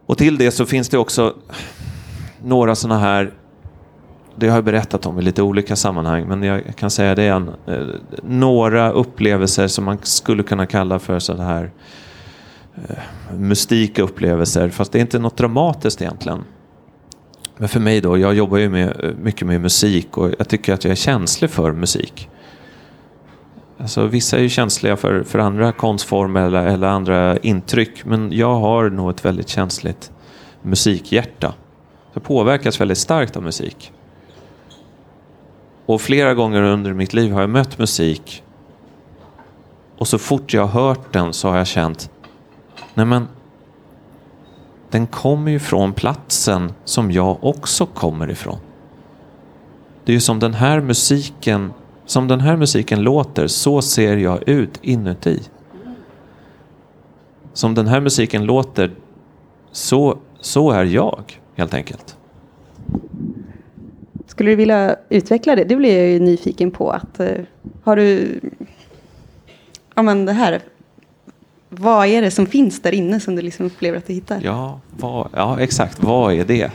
Och 0.06 0.18
till 0.18 0.38
det 0.38 0.50
så 0.50 0.66
finns 0.66 0.88
det 0.88 0.98
också 0.98 1.34
några 2.42 2.74
sådana 2.74 3.00
här, 3.00 3.34
det 4.40 4.48
har 4.48 4.56
jag 4.56 4.64
berättat 4.64 5.06
om 5.06 5.18
i 5.18 5.22
lite 5.22 5.42
olika 5.42 5.76
sammanhang, 5.76 6.28
men 6.28 6.42
jag 6.42 6.76
kan 6.76 6.90
säga 6.90 7.14
det 7.14 7.22
igen. 7.22 7.50
Eh, 7.66 7.86
några 8.22 8.92
upplevelser 8.92 9.66
som 9.66 9.84
man 9.84 9.98
skulle 10.02 10.42
kunna 10.42 10.66
kalla 10.66 10.98
för 10.98 11.18
sådana 11.18 11.44
här 11.44 11.70
eh, 12.88 12.96
mystika 13.36 14.02
upplevelser, 14.02 14.68
fast 14.68 14.92
det 14.92 14.98
är 14.98 15.00
inte 15.00 15.18
något 15.18 15.36
dramatiskt 15.36 16.02
egentligen. 16.02 16.44
Men 17.56 17.68
för 17.68 17.80
mig 17.80 18.00
då, 18.00 18.18
jag 18.18 18.34
jobbar 18.34 18.58
ju 18.58 18.68
med, 18.68 19.04
eh, 19.04 19.10
mycket 19.22 19.46
med 19.46 19.60
musik 19.60 20.18
och 20.18 20.30
jag 20.38 20.48
tycker 20.48 20.74
att 20.74 20.84
jag 20.84 20.90
är 20.92 20.96
känslig 20.96 21.50
för 21.50 21.72
musik. 21.72 22.28
Alltså, 23.78 24.06
vissa 24.06 24.36
är 24.36 24.42
ju 24.42 24.48
känsliga 24.48 24.96
för, 24.96 25.22
för 25.22 25.38
andra 25.38 25.72
konstformer 25.72 26.46
eller, 26.46 26.66
eller 26.66 26.86
andra 26.86 27.36
intryck, 27.36 28.04
men 28.04 28.32
jag 28.32 28.54
har 28.54 28.90
nog 28.90 29.10
ett 29.10 29.24
väldigt 29.24 29.48
känsligt 29.48 30.10
musikhjärta. 30.62 31.54
Jag 32.12 32.22
påverkas 32.22 32.80
väldigt 32.80 32.98
starkt 32.98 33.36
av 33.36 33.42
musik. 33.42 33.92
Och 35.90 36.00
flera 36.00 36.34
gånger 36.34 36.62
under 36.62 36.92
mitt 36.92 37.12
liv 37.12 37.32
har 37.32 37.40
jag 37.40 37.50
mött 37.50 37.78
musik 37.78 38.42
och 39.98 40.08
så 40.08 40.18
fort 40.18 40.54
jag 40.54 40.66
har 40.66 40.82
hört 40.82 41.12
den 41.12 41.32
så 41.32 41.48
har 41.48 41.56
jag 41.56 41.66
känt, 41.66 42.10
nej 42.94 43.06
men 43.06 43.28
den 44.90 45.06
kommer 45.06 45.50
ju 45.50 45.58
från 45.58 45.92
platsen 45.92 46.72
som 46.84 47.10
jag 47.10 47.44
också 47.44 47.86
kommer 47.86 48.30
ifrån. 48.30 48.58
Det 50.04 50.12
är 50.12 50.14
ju 50.14 50.20
som 50.20 50.38
den 50.38 50.54
här 50.54 50.80
musiken 50.80 51.72
som 52.06 52.28
den 52.28 52.40
här 52.40 52.56
musiken 52.56 53.02
låter, 53.02 53.46
så 53.46 53.82
ser 53.82 54.16
jag 54.16 54.48
ut 54.48 54.78
inuti. 54.82 55.40
Som 57.52 57.74
den 57.74 57.86
här 57.86 58.00
musiken 58.00 58.44
låter, 58.44 58.90
så, 59.72 60.18
så 60.40 60.70
är 60.70 60.84
jag 60.84 61.40
helt 61.54 61.74
enkelt. 61.74 62.16
Skulle 64.40 64.50
du 64.50 64.56
vilja 64.56 64.96
utveckla 65.08 65.56
det? 65.56 65.64
Det 65.64 65.76
blir 65.76 65.98
jag 65.98 66.08
ju 66.08 66.20
nyfiken 66.20 66.70
på. 66.70 66.90
Att, 66.90 67.20
uh, 67.20 67.26
har 67.82 67.96
du... 67.96 68.40
Ja, 69.94 70.02
men 70.02 70.24
det 70.24 70.32
här. 70.32 70.60
Vad 71.68 72.06
är 72.06 72.22
det 72.22 72.30
som 72.30 72.46
finns 72.46 72.82
där 72.82 72.94
inne 72.94 73.20
som 73.20 73.36
du 73.36 73.42
liksom 73.42 73.66
upplever 73.66 73.98
att 73.98 74.06
du 74.06 74.12
hittar? 74.12 74.40
Ja, 74.44 74.80
vad, 74.90 75.28
ja 75.34 75.60
exakt. 75.60 76.02
Vad 76.02 76.34
är 76.34 76.44
det? 76.44 76.70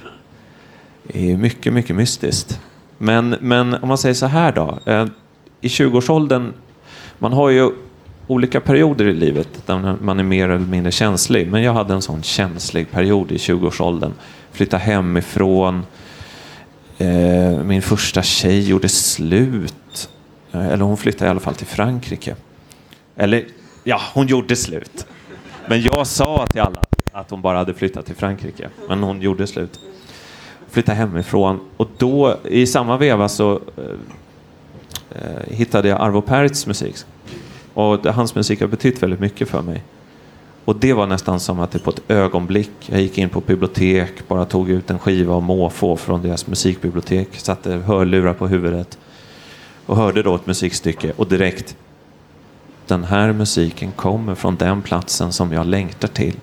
Det 1.03 1.31
är 1.31 1.37
mycket, 1.37 1.73
mycket 1.73 1.95
mystiskt. 1.95 2.59
Men, 2.97 3.35
men 3.39 3.73
om 3.73 3.87
man 3.87 3.97
säger 3.97 4.15
så 4.15 4.25
här 4.25 4.51
då. 4.51 4.79
Eh, 4.85 5.07
I 5.61 5.67
20-årsåldern, 5.67 6.53
man 7.19 7.33
har 7.33 7.49
ju 7.49 7.71
olika 8.27 8.61
perioder 8.61 9.07
i 9.07 9.13
livet 9.13 9.49
där 9.65 9.95
man 10.01 10.19
är 10.19 10.23
mer 10.23 10.49
eller 10.49 10.65
mindre 10.65 10.91
känslig. 10.91 11.51
Men 11.51 11.63
jag 11.63 11.73
hade 11.73 11.93
en 11.93 12.01
sån 12.01 12.23
känslig 12.23 12.91
period 12.91 13.31
i 13.31 13.37
20-årsåldern. 13.37 14.11
Flytta 14.51 14.77
hemifrån. 14.77 15.83
Eh, 16.97 17.63
min 17.63 17.81
första 17.81 18.23
tjej 18.23 18.69
gjorde 18.69 18.89
slut. 18.89 20.09
Eh, 20.51 20.67
eller 20.67 20.85
hon 20.85 20.97
flyttade 20.97 21.25
i 21.25 21.29
alla 21.29 21.39
fall 21.39 21.55
till 21.55 21.67
Frankrike. 21.67 22.35
Eller, 23.15 23.45
ja, 23.83 24.01
hon 24.13 24.27
gjorde 24.27 24.55
slut. 24.55 25.05
Men 25.67 25.81
jag 25.81 26.07
sa 26.07 26.47
till 26.47 26.61
alla 26.61 26.81
att 27.11 27.31
hon 27.31 27.41
bara 27.41 27.57
hade 27.57 27.73
flyttat 27.73 28.05
till 28.05 28.15
Frankrike. 28.15 28.69
Men 28.87 29.03
hon 29.03 29.21
gjorde 29.21 29.47
slut 29.47 29.79
Flyttade 30.69 30.97
hemifrån 30.97 31.59
och 31.77 31.87
då 31.97 32.37
i 32.43 32.67
samma 32.67 32.97
veva 32.97 33.29
så 33.29 33.53
eh, 33.53 33.83
eh 35.11 35.55
hittade 35.55 35.87
jag 35.87 36.01
Arvo 36.01 36.21
Pärts 36.21 36.67
musik. 36.67 36.95
Och 37.73 38.05
hans 38.05 38.35
musik 38.35 38.61
har 38.61 38.67
betytt 38.67 39.03
väldigt 39.03 39.19
mycket 39.19 39.49
för 39.49 39.61
mig. 39.61 39.83
Och 40.65 40.75
det 40.75 40.93
var 40.93 41.07
nästan 41.07 41.39
som 41.39 41.59
att 41.59 41.71
det 41.71 41.79
på 41.79 41.89
ett 41.89 42.11
ögonblick, 42.11 42.71
jag 42.85 43.01
gick 43.01 43.17
in 43.17 43.29
på 43.29 43.39
bibliotek, 43.39 44.27
bara 44.27 44.45
tog 44.45 44.69
ut 44.69 44.89
en 44.89 44.99
skiva 44.99 45.33
av 45.33 45.43
måfå 45.43 45.97
från 45.97 46.21
deras 46.21 46.47
musikbibliotek, 46.47 47.27
satte 47.31 47.71
hörlurar 47.71 48.33
på 48.33 48.47
huvudet 48.47 48.97
och 49.85 49.97
hörde 49.97 50.23
då 50.23 50.35
ett 50.35 50.45
musikstycke 50.45 51.13
och 51.17 51.27
direkt, 51.27 51.77
den 52.87 53.03
här 53.03 53.33
musiken 53.33 53.91
kommer 53.91 54.35
från 54.35 54.55
den 54.55 54.81
platsen 54.81 55.31
som 55.31 55.53
jag 55.53 55.65
längtar 55.65 56.07
till. 56.07 56.35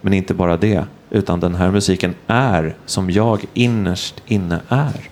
Men 0.00 0.12
inte 0.12 0.34
bara 0.34 0.56
det, 0.56 0.84
utan 1.10 1.40
den 1.40 1.54
här 1.54 1.70
musiken 1.70 2.14
är 2.26 2.76
som 2.86 3.10
jag 3.10 3.44
innerst 3.54 4.22
inne 4.26 4.60
är. 4.68 5.10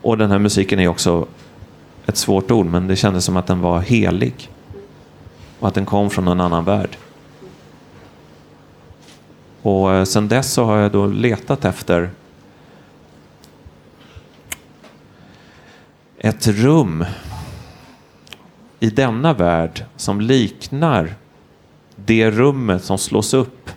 Och 0.00 0.18
den 0.18 0.30
här 0.30 0.38
musiken 0.38 0.80
är 0.80 0.88
också 0.88 1.26
ett 2.06 2.16
svårt 2.16 2.50
ord, 2.50 2.66
men 2.66 2.86
det 2.86 2.96
kändes 2.96 3.24
som 3.24 3.36
att 3.36 3.46
den 3.46 3.60
var 3.60 3.80
helig. 3.80 4.50
Och 5.64 5.68
att 5.68 5.74
den 5.74 5.86
kom 5.86 6.10
från 6.10 6.28
en 6.28 6.40
annan 6.40 6.64
värld. 6.64 6.96
Och 9.62 9.94
eh, 9.94 10.04
sen 10.04 10.28
dess 10.28 10.52
så 10.52 10.64
har 10.64 10.76
jag 10.76 10.92
då 10.92 11.06
letat 11.06 11.64
efter 11.64 12.10
ett 16.18 16.46
rum 16.46 17.04
i 18.80 18.90
denna 18.90 19.32
värld 19.32 19.84
som 19.96 20.20
liknar 20.20 21.14
det 21.96 22.30
rummet 22.30 22.84
som 22.84 22.98
slås 22.98 23.34
upp 23.34 23.70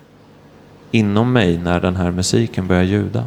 inom 0.91 1.33
mig 1.33 1.57
när 1.57 1.79
den 1.79 1.95
här 1.95 2.11
musiken 2.11 2.67
börjar 2.67 2.83
ljuda. 2.83 3.25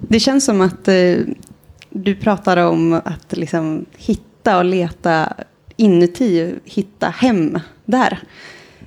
Det 0.00 0.20
känns 0.20 0.44
som 0.44 0.60
att 0.60 0.88
eh, 0.88 1.16
du 1.90 2.14
pratar 2.14 2.56
om 2.56 2.92
att 3.04 3.36
liksom 3.36 3.84
hitta 3.96 4.31
och 4.46 4.64
leta 4.64 5.32
inuti, 5.76 6.54
hitta 6.64 7.08
hem 7.08 7.58
där. 7.84 8.18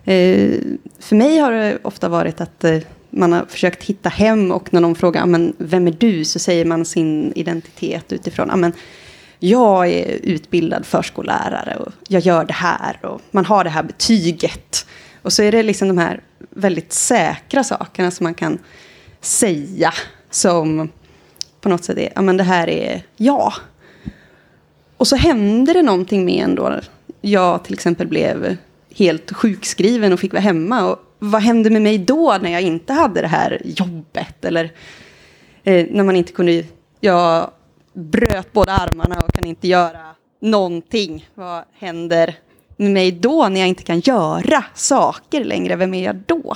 Eh, 0.06 0.60
för 1.00 1.16
mig 1.16 1.38
har 1.38 1.52
det 1.52 1.78
ofta 1.82 2.10
varit 2.10 2.42
att 2.42 2.64
eh, 2.64 2.80
man 3.10 3.34
har 3.34 3.46
försökt 3.46 3.84
hitta 3.84 4.10
hem 4.10 4.52
och 4.52 4.74
när 4.74 4.82
någon 4.82 4.96
frågar 4.96 5.24
ah, 5.24 5.26
men, 5.26 5.54
vem 5.58 5.88
är 5.88 5.92
du 5.92 6.26
så 6.26 6.40
säger 6.40 6.66
man 6.66 6.86
sin 6.86 7.34
identitet 7.36 8.14
utifrån 8.14 8.52
ah, 8.52 8.56
men, 8.56 8.74
jag 9.40 9.88
är 9.88 10.20
utbildad 10.24 10.86
förskollärare 10.86 11.76
och 11.76 11.92
jag 12.08 12.22
gör 12.22 12.46
det 12.46 12.54
här 12.54 13.06
och 13.06 13.22
man 13.32 13.46
har 13.46 13.64
det 13.64 13.70
här 13.70 13.84
betyget. 13.84 14.88
Och 15.22 15.34
så 15.34 15.44
är 15.44 15.52
det 15.52 15.64
liksom 15.64 15.88
de 15.88 15.98
här 15.98 16.22
väldigt 16.50 16.94
säkra 16.94 17.64
sakerna 17.64 18.12
som 18.12 18.24
man 18.24 18.34
kan 18.34 18.58
säga 19.22 19.94
som 20.30 20.90
på 21.62 21.70
något 21.70 21.84
sätt 21.84 21.98
är, 21.98 22.12
ja 22.16 22.22
men 22.22 22.38
det 22.38 22.44
här 22.44 22.70
är 22.70 23.02
jag. 23.18 23.54
Och 24.98 25.08
så 25.08 25.16
hände 25.16 25.74
det 25.74 25.82
någonting 25.82 26.26
med 26.26 26.44
en 26.44 26.56
då. 26.56 26.80
Jag 27.22 27.64
till 27.64 27.74
exempel 27.74 28.08
blev 28.08 28.58
helt 28.96 29.32
sjukskriven 29.32 30.14
och 30.14 30.20
fick 30.20 30.34
vara 30.34 30.42
hemma. 30.42 30.86
Och 30.86 31.00
vad 31.20 31.42
hände 31.42 31.70
med 31.70 31.82
mig 31.82 31.98
då 31.98 32.38
när 32.42 32.52
jag 32.52 32.62
inte 32.62 32.94
hade 32.94 33.22
det 33.22 33.28
här 33.28 33.62
jobbet? 33.66 34.46
Eller 34.46 34.72
eh, 35.64 35.88
när 35.92 36.04
man 36.04 36.16
inte 36.16 36.32
kunde, 36.32 36.64
jag 37.00 37.52
bröt 37.94 38.54
båda 38.54 38.72
armarna 38.72 39.22
och 39.22 39.34
kan 39.34 39.46
inte 39.46 39.68
göra 39.68 40.00
någonting. 40.42 41.30
Vad 41.34 41.64
händer 41.74 42.36
med 42.78 42.92
mig 42.92 43.12
då 43.12 43.50
när 43.50 43.60
jag 43.60 43.70
inte 43.70 43.84
kan 43.84 44.00
göra 44.00 44.64
saker 44.74 45.44
längre? 45.44 45.76
Vem 45.76 45.94
är 45.94 46.04
jag 46.04 46.16
då? 46.16 46.56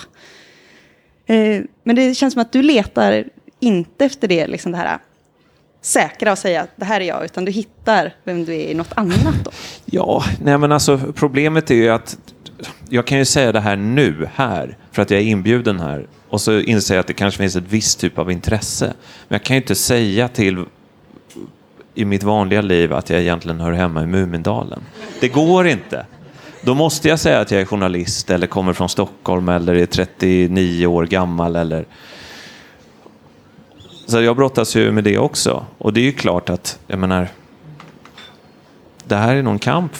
Eh, 1.26 1.62
men 1.84 1.96
det 1.96 2.16
känns 2.16 2.34
som 2.34 2.42
att 2.42 2.52
du 2.52 2.62
letar 2.62 3.26
inte 3.60 4.06
efter 4.06 4.28
det, 4.28 4.48
liksom 4.48 4.72
det 4.72 4.78
här 4.78 5.00
säkra 5.82 6.32
och 6.32 6.38
säga 6.38 6.62
att 6.62 6.70
det 6.76 6.86
här 6.86 7.02
är 7.02 7.06
jag, 7.06 7.26
utan 7.26 7.46
du 7.46 7.52
hittar 7.52 8.14
vem 8.24 8.46
du 8.46 8.54
är 8.54 8.68
i 8.68 8.74
något 8.74 8.94
annat 8.96 9.36
då. 9.44 9.52
Ja, 9.86 10.24
nej 10.44 10.58
men 10.58 10.72
alltså 10.72 11.00
problemet 11.16 11.72
är 11.72 11.76
ju 11.76 11.90
att 11.90 12.18
jag 12.90 13.08
kan 13.08 13.18
ju 13.18 13.26
säga 13.26 13.52
det 13.52 13.60
här 13.60 13.76
nu, 13.76 14.30
här, 14.36 14.78
för 14.92 15.02
att 15.02 15.12
jag 15.12 15.20
är 15.20 15.24
inbjuden 15.24 15.80
här. 15.80 16.08
Och 16.30 16.42
så 16.42 16.60
inser 16.60 16.96
jag 16.96 17.00
att 17.00 17.08
det 17.08 17.14
kanske 17.14 17.38
finns 17.38 17.56
ett 17.56 17.64
visst 17.70 18.00
typ 18.00 18.20
av 18.20 18.32
intresse. 18.32 18.86
Men 19.28 19.36
jag 19.36 19.44
kan 19.44 19.56
ju 19.56 19.62
inte 19.62 19.76
säga 19.76 20.28
till 20.28 20.66
i 21.96 22.06
mitt 22.06 22.24
vanliga 22.24 22.62
liv 22.62 22.94
att 22.94 23.10
jag 23.10 23.22
egentligen 23.22 23.60
hör 23.60 23.72
hemma 23.72 24.04
i 24.04 24.06
Mumindalen. 24.06 24.82
Det 25.20 25.28
går 25.28 25.68
inte. 25.68 26.06
Då 26.62 26.74
måste 26.74 27.08
jag 27.10 27.20
säga 27.20 27.40
att 27.40 27.52
jag 27.52 27.62
är 27.62 27.66
journalist 27.66 28.30
eller 28.30 28.48
kommer 28.48 28.74
från 28.74 28.90
Stockholm 28.90 29.50
eller 29.50 29.76
är 29.76 29.86
39 29.86 30.88
år 30.88 31.06
gammal 31.06 31.56
eller... 31.56 31.86
Så 34.10 34.22
jag 34.22 34.36
brottas 34.36 34.76
ju 34.76 34.92
med 34.92 35.04
det 35.04 35.18
också. 35.18 35.66
Och 35.78 35.94
det 35.94 36.00
är 36.00 36.04
ju 36.04 36.12
klart 36.12 36.50
att, 36.50 36.80
jag 36.88 37.00
menar, 37.00 37.28
det 39.04 39.16
här 39.16 39.36
är 39.36 39.44
någon 39.44 39.60
kamp 39.60 39.92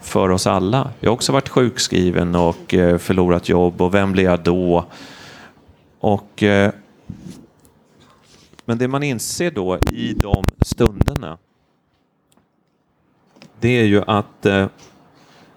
för 0.00 0.28
oss 0.28 0.46
alla. 0.46 0.90
Jag 1.00 1.10
har 1.10 1.14
också 1.14 1.32
varit 1.32 1.48
sjukskriven 1.48 2.34
och 2.34 2.74
eh, 2.74 2.98
förlorat 2.98 3.48
jobb 3.48 3.82
och 3.82 3.94
vem 3.94 4.12
blir 4.12 4.24
jag 4.24 4.40
då? 4.40 4.84
Och, 6.00 6.42
eh, 6.42 6.72
men 8.64 8.78
det 8.78 8.88
man 8.88 9.02
inser 9.02 9.50
då 9.50 9.78
i 9.92 10.12
de 10.12 10.44
stunderna 10.60 11.38
det 13.60 13.80
är 13.80 13.84
ju 13.84 14.02
att 14.06 14.46
eh, 14.46 14.66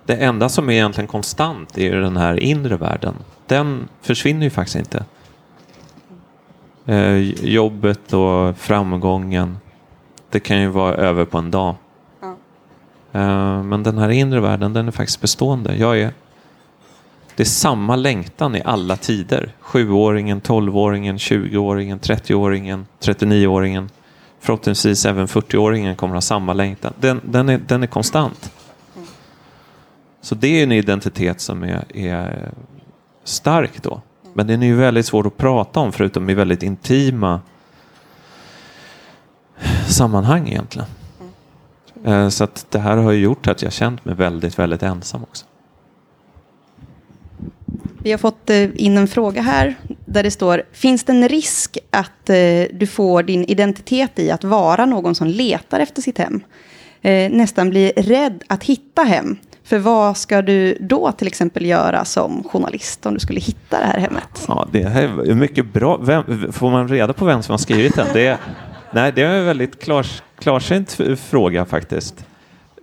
det 0.06 0.16
enda 0.16 0.50
som 0.50 0.70
är 0.70 0.74
egentligen 0.74 1.08
konstant 1.08 1.78
är 1.78 1.96
den 1.96 2.18
här 2.18 2.40
inre 2.40 2.78
världen. 2.78 3.16
Den 3.48 3.88
försvinner 4.02 4.44
ju 4.44 4.50
faktiskt 4.50 4.76
inte 4.76 5.06
jobbet 7.42 8.14
och 8.14 8.58
framgången, 8.58 9.58
det 10.30 10.40
kan 10.40 10.62
ju 10.62 10.68
vara 10.68 10.96
över 10.96 11.26
på 11.26 11.38
en 11.38 11.52
dag. 11.52 11.76
Eh, 13.12 13.64
men 13.64 13.84
den 13.84 13.98
här 13.98 14.10
inre 14.10 14.40
världen, 14.40 14.74
den 14.74 14.88
är 14.88 14.92
faktiskt 14.92 15.22
bestående. 15.22 15.76
Jag 15.76 16.00
är, 16.00 16.14
det 17.36 17.44
är 17.44 17.48
samma 17.48 17.96
längtan 17.96 18.56
i 18.56 18.62
alla 18.66 18.98
tider. 18.98 19.56
Sjuåringen, 19.60 20.42
tolvåringen, 20.42 21.20
tjugoåringen, 21.20 22.00
trettioåringen, 22.00 22.86
trettionioåringen. 23.00 23.90
Förhoppningsvis 24.40 25.06
även 25.06 25.28
40-åringen 25.28 25.96
kommer 25.96 26.14
ha 26.14 26.22
samma 26.22 26.54
längtan. 26.54 26.94
Den, 27.00 27.22
den, 27.24 27.50
är, 27.50 27.62
den 27.68 27.84
är 27.84 27.88
konstant. 27.88 28.52
Så 30.22 30.36
det 30.36 30.60
är 30.60 30.64
en 30.64 30.72
identitet 30.72 31.42
som 31.42 31.64
är, 31.64 31.98
är 31.98 32.52
stark 33.24 33.84
då. 33.84 34.02
Men 34.34 34.48
den 34.48 34.64
är 34.64 34.68
ju 34.68 34.76
väldigt 34.76 35.06
svår 35.06 35.28
att 35.28 35.38
prata 35.38 35.80
om 35.80 35.92
förutom 35.92 36.30
i 36.30 36.34
väldigt 36.34 36.64
intima 36.64 37.42
sammanhang 39.88 40.48
egentligen. 40.48 40.88
Eh, 42.06 42.30
så 42.30 42.44
att 42.44 42.66
det 42.70 42.80
här 42.80 42.98
har 42.98 43.12
gjort 43.12 43.48
att 43.48 43.62
jag 43.62 43.74
känt 43.74 44.06
mig 44.06 44.16
väldigt, 44.16 44.60
väldigt 44.60 44.84
ensam 44.84 45.24
också. 45.24 45.46
Vi 48.04 48.12
har 48.12 48.18
fått 48.18 48.50
eh, 48.50 48.70
in 48.76 48.98
en 48.98 49.08
fråga 49.08 49.42
här 49.42 49.76
där 50.06 50.24
det 50.24 50.32
står, 50.32 50.64
finns 50.72 51.04
det 51.04 51.12
en 51.12 51.30
risk 51.30 51.78
att 51.90 52.30
eh, 52.30 52.64
du 52.74 52.88
får 52.88 53.24
din 53.24 53.46
identitet 53.46 54.20
i 54.20 54.32
att 54.32 54.44
vara 54.44 54.86
någon 54.86 55.16
som 55.16 55.28
letar 55.28 55.80
efter 55.80 56.02
sitt 56.02 56.18
hem? 56.18 56.44
Nästan 57.32 57.70
blir 57.70 57.94
rädd 57.96 58.44
att 58.48 58.64
hitta 58.64 59.02
hem. 59.04 59.38
För 59.72 59.80
vad 59.80 60.18
ska 60.18 60.42
du 60.42 60.78
då 60.80 61.12
till 61.12 61.28
exempel 61.28 61.66
göra 61.66 62.06
som 62.06 62.44
journalist 62.44 63.06
om 63.06 63.14
du 63.14 63.20
skulle 63.20 63.40
hitta 63.40 63.80
det 63.80 63.86
här 63.86 64.00
hemmet? 64.00 64.46
Ja, 64.48 64.68
det 64.72 64.82
är 64.82 65.34
mycket 65.34 65.74
bra. 65.74 65.98
Vem, 65.98 66.52
får 66.52 66.72
man 66.72 66.88
reda 66.88 67.14
på 67.14 67.26
vem 67.26 67.44
som 67.44 67.54
har 67.54 67.58
skrivit 67.58 67.96
den? 67.96 68.08
Det, 68.14 68.40
nej, 68.92 69.12
det 69.12 69.22
är 69.22 69.40
en 69.40 69.46
väldigt 69.46 69.84
klar, 69.84 70.06
klarsynt 70.40 71.00
fråga 71.20 71.66
faktiskt. 71.66 72.26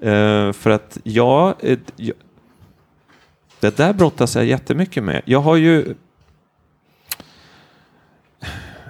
Uh, 0.05 0.53
för 0.53 0.71
att 0.71 0.99
jag, 1.03 1.55
eh, 1.61 1.79
jag, 1.97 2.17
det 3.61 3.77
där 3.77 3.93
brottas 3.93 4.37
jag 4.37 4.45
jättemycket 4.45 5.05
med. 5.05 5.23
Jag 5.25 5.41
har 5.41 5.57
ju 5.57 5.95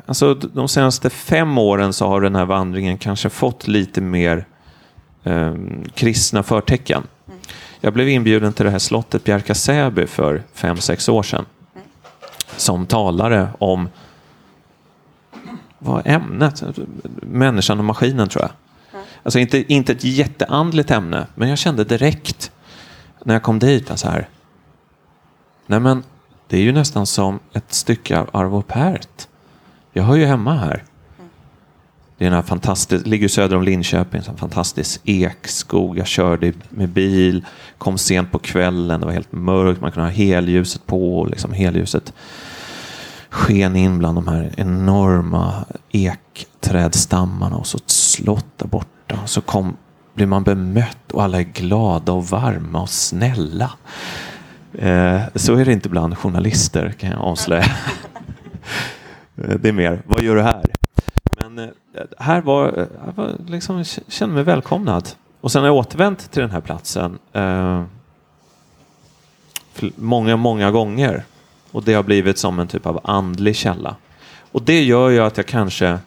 Alltså 0.06 0.34
de 0.34 0.68
senaste 0.68 1.10
fem 1.10 1.58
åren 1.58 1.92
så 1.92 2.06
har 2.06 2.20
den 2.20 2.34
här 2.34 2.44
vandringen 2.44 2.98
kanske 2.98 3.28
fått 3.30 3.68
lite 3.68 4.00
mer 4.00 4.46
eh, 5.24 5.54
kristna 5.94 6.42
förtecken. 6.42 7.02
Mm. 7.48 7.78
Jag 7.80 7.92
blev 7.92 8.08
inbjuden 8.08 8.52
till 8.52 8.64
det 8.64 8.70
här 8.70 8.78
slottet 8.78 9.24
Bjärka 9.24 9.54
Säby 9.54 10.06
för 10.06 10.42
fem, 10.54 10.76
sex 10.76 11.08
år 11.08 11.22
sedan. 11.22 11.46
Mm. 11.74 11.86
Som 12.56 12.86
talare 12.86 13.48
om 13.58 13.88
vad 15.78 16.02
ämnet? 16.06 16.62
Människan 17.22 17.78
och 17.78 17.84
maskinen 17.84 18.28
tror 18.28 18.44
jag. 18.44 18.50
Alltså 19.22 19.38
inte, 19.38 19.72
inte 19.72 19.92
ett 19.92 20.04
jätteandligt 20.04 20.90
ämne, 20.90 21.26
men 21.34 21.48
jag 21.48 21.58
kände 21.58 21.84
direkt 21.84 22.52
när 23.24 23.34
jag 23.34 23.42
kom 23.42 23.58
dit 23.58 23.90
så 23.94 24.08
här. 24.08 24.28
Nej 25.66 25.80
men, 25.80 26.02
det 26.48 26.56
är 26.56 26.60
ju 26.60 26.72
nästan 26.72 27.06
som 27.06 27.38
ett 27.52 27.72
stycke 27.72 28.18
av 28.18 28.30
Arvo 28.32 28.62
Pärt. 28.62 29.28
Jag 29.92 30.02
hör 30.02 30.16
ju 30.16 30.24
hemma 30.24 30.54
här. 30.54 30.84
Det 32.18 32.26
är 32.26 32.30
en 32.30 32.42
fantastisk, 32.42 33.06
ligger 33.06 33.28
söder 33.28 33.56
om 33.56 33.62
Linköping, 33.62 34.22
en 34.28 34.36
fantastisk 34.36 35.00
ekskog. 35.04 35.98
Jag 35.98 36.06
körde 36.06 36.52
med 36.68 36.88
bil, 36.88 37.44
kom 37.78 37.98
sent 37.98 38.32
på 38.32 38.38
kvällen, 38.38 39.00
det 39.00 39.06
var 39.06 39.12
helt 39.12 39.32
mörkt, 39.32 39.80
man 39.80 39.92
kunde 39.92 40.08
ha 40.08 40.12
helljuset 40.12 40.86
på. 40.86 41.26
Liksom 41.30 41.52
helljuset 41.52 42.12
sken 43.30 43.76
in 43.76 43.98
bland 43.98 44.16
de 44.16 44.28
här 44.28 44.52
enorma 44.56 45.64
ekträdstammarna 45.92 47.56
och 47.56 47.66
så 47.66 47.76
ett 47.76 47.90
slott 47.90 48.46
där 48.56 48.66
borta. 48.66 49.18
Så 49.26 49.40
kom, 49.40 49.76
blir 50.14 50.26
man 50.26 50.44
bemött 50.44 51.12
och 51.12 51.22
alla 51.22 51.38
är 51.38 51.42
glada 51.42 52.12
och 52.12 52.26
varma 52.26 52.82
och 52.82 52.90
snälla. 52.90 53.70
Eh, 54.72 55.20
så 55.34 55.54
är 55.54 55.64
det 55.64 55.72
inte 55.72 55.88
bland 55.88 56.18
journalister 56.18 56.94
kan 56.98 57.10
jag 57.10 57.20
avslöja. 57.20 57.64
det 59.34 59.68
är 59.68 59.72
mer, 59.72 60.02
vad 60.06 60.22
gör 60.22 60.36
du 60.36 60.42
här? 60.42 60.64
Men 61.48 61.70
eh, 61.94 62.04
här 62.18 62.40
var, 62.40 62.78
eh, 62.78 62.86
jag 63.06 63.12
var 63.12 63.36
liksom, 63.46 63.84
kände 63.84 64.34
mig 64.34 64.44
välkomnad. 64.44 65.08
Och 65.40 65.52
sen 65.52 65.62
har 65.62 65.66
jag 65.68 65.76
återvänt 65.76 66.30
till 66.30 66.42
den 66.42 66.50
här 66.50 66.60
platsen 66.60 67.18
eh, 67.32 67.84
många, 69.96 70.36
många 70.36 70.70
gånger. 70.70 71.24
Och 71.70 71.82
det 71.82 71.94
har 71.94 72.02
blivit 72.02 72.38
som 72.38 72.58
en 72.58 72.68
typ 72.68 72.86
av 72.86 73.00
andlig 73.04 73.56
källa. 73.56 73.96
Och 74.52 74.62
det 74.62 74.82
gör 74.82 75.08
ju 75.08 75.18
att 75.20 75.36
jag 75.36 75.46
kanske 75.46 75.98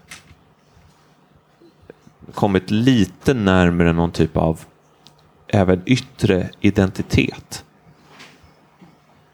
kommit 2.33 2.71
lite 2.71 3.33
närmare 3.33 3.93
någon 3.93 4.11
typ 4.11 4.37
av 4.37 4.59
även 5.47 5.81
yttre 5.85 6.49
identitet. 6.59 7.65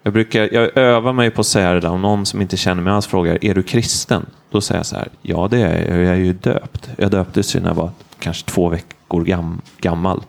Jag, 0.08 0.14
brukar, 0.14 0.50
jag 0.54 0.78
övar 0.78 1.14
mig 1.14 1.30
på 1.30 1.42
att 1.42 1.48
säga 1.48 1.74
det 1.74 1.80
där 1.80 1.90
om 1.90 2.02
någon 2.02 2.26
som 2.26 2.42
inte 2.42 2.58
känner 2.58 2.84
mig 2.84 2.94
alls 2.94 3.08
frågar 3.08 3.46
är 3.46 3.54
du 3.54 3.64
kristen? 3.64 4.26
Då 4.52 4.62
säger 4.62 4.80
jag 4.80 4.86
så 4.86 4.96
här, 4.96 5.08
ja 5.22 5.48
det 5.52 5.62
är 5.62 5.92
jag, 5.92 6.00
jag 6.00 6.14
är 6.14 6.16
ju 6.16 6.34
döpt. 6.34 6.90
Jag 6.98 7.12
döptes 7.12 7.56
ju 7.56 7.60
när 7.60 7.68
jag 7.68 7.76
var 7.76 7.92
kanske 8.20 8.46
två 8.46 8.70
veckor 8.70 9.24
gam, 9.24 9.62
gammal 9.82 10.24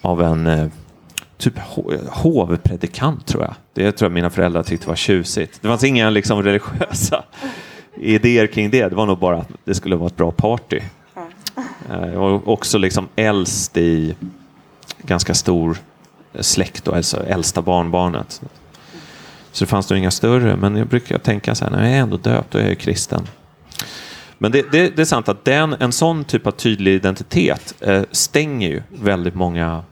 av 0.00 0.22
en 0.22 0.46
eh, 0.46 0.66
typ 1.38 1.58
hovpredikant 2.08 3.26
tror 3.26 3.42
jag. 3.42 3.54
Det 3.74 3.92
tror 3.92 4.06
jag 4.06 4.12
mina 4.12 4.30
föräldrar 4.30 4.62
tyckte 4.62 4.88
var 4.88 4.96
tjusigt. 4.96 5.62
Det 5.62 5.68
fanns 5.68 5.84
inga 5.84 6.10
liksom, 6.10 6.42
religiösa 6.42 7.24
idéer 7.96 8.46
kring 8.46 8.70
det. 8.70 8.88
Det 8.88 8.94
var 8.94 9.06
nog 9.06 9.18
bara 9.18 9.38
att 9.38 9.48
det 9.64 9.74
skulle 9.74 9.96
vara 9.96 10.06
ett 10.06 10.16
bra 10.16 10.30
party. 10.30 10.80
Eh, 11.90 12.06
jag 12.12 12.20
var 12.20 12.48
också 12.48 12.78
liksom 12.78 13.08
äldst 13.16 13.76
i 13.76 14.14
ganska 15.02 15.34
stor 15.34 15.76
släkt, 16.40 16.88
och 16.88 16.96
alltså 16.96 17.26
äldsta 17.26 17.62
barnbarnet. 17.62 18.42
Så 19.52 19.64
det 19.64 19.68
fanns 19.68 19.90
nog 19.90 19.98
inga 19.98 20.10
större, 20.10 20.56
men 20.56 20.76
jag 20.76 20.86
brukar 20.86 21.18
tänka 21.18 21.54
så 21.54 21.64
här, 21.64 21.72
när 21.72 21.82
jag 21.82 21.92
är 21.92 22.00
ändå 22.00 22.16
döpt, 22.16 22.50
då 22.50 22.58
är 22.58 22.68
jag 22.68 22.78
kristen. 22.78 23.26
Men 24.38 24.52
det, 24.52 24.72
det, 24.72 24.96
det, 24.96 25.02
är 25.02 25.06
sant 25.06 25.28
att 25.28 25.44
den, 25.44 25.76
en 25.80 25.92
sån 25.92 26.24
typ 26.24 26.46
av 26.46 26.50
tydlig 26.50 26.94
identitet 26.94 27.74
eh, 27.80 28.02
stänger 28.10 28.68
ju 28.68 28.82
väldigt 28.88 29.34
många 29.34 29.84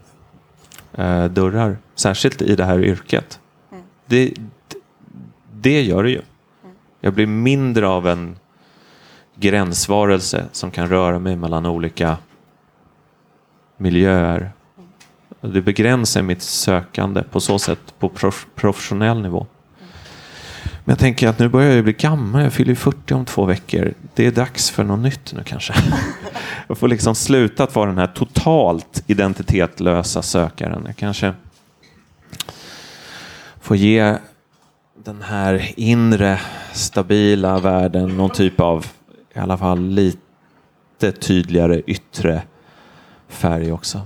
eh, 0.93 1.25
dörrar, 1.25 1.79
särskilt 1.95 2.43
i 2.43 2.57
det 2.57 2.65
här 2.65 2.85
yrket. 2.85 3.41
Mm. 3.73 3.85
Det, 4.07 4.35
det 5.53 5.83
gör 5.83 6.03
det 6.03 6.11
ju. 6.11 6.21
Jag 7.01 7.13
blir 7.13 7.27
mindre 7.27 7.89
av 7.89 8.09
en 8.09 8.37
gränsvarelse 9.35 10.45
som 10.53 10.71
kan 10.71 10.89
röra 10.89 11.19
mig 11.19 11.37
mellan 11.37 11.67
olika 11.67 12.17
miljöer. 13.77 14.53
Det 15.41 15.63
begränsar 15.63 16.23
mitt 16.23 16.43
sökande 16.43 17.23
på 17.23 17.41
så 17.41 17.59
sätt 17.59 17.95
på 17.99 18.09
professionell 18.55 19.23
nivå. 19.23 19.47
Men 20.85 20.93
jag 20.93 20.99
tänker 20.99 21.29
att 21.29 21.39
nu 21.39 21.49
börjar 21.49 21.75
jag 21.75 21.85
bli 21.85 21.93
gammal. 21.93 22.43
Jag 22.43 22.53
fyller 22.53 22.75
40 22.75 23.15
om 23.15 23.25
två 23.25 23.45
veckor. 23.45 23.95
Det 24.15 24.27
är 24.27 24.33
dags 24.33 24.71
för 24.71 24.85
något 24.85 25.01
nytt 25.01 25.33
nu 25.33 25.43
kanske. 25.45 25.75
Jag 26.69 26.79
får 26.79 26.89
liksom 26.89 27.15
sluta 27.15 27.65
att 27.65 27.75
vara 27.75 27.87
den 27.87 27.99
här 27.99 28.07
totalt 28.07 29.05
identitetlösa 29.07 30.23
sökaren. 30.23 30.83
Jag 30.87 30.97
kanske 30.97 31.35
får 33.61 33.77
ge 33.77 34.17
den 35.05 35.23
här 35.23 35.71
inre 35.77 36.41
stabila 36.73 37.59
världen 37.59 38.17
någon 38.17 38.31
typ 38.31 38.61
av, 38.61 38.87
i 39.35 39.39
alla 39.39 39.59
fall 39.59 39.81
lite 39.81 41.13
tydligare 41.21 41.81
yttre 41.87 42.43
färg 43.29 43.73
också. 43.73 44.01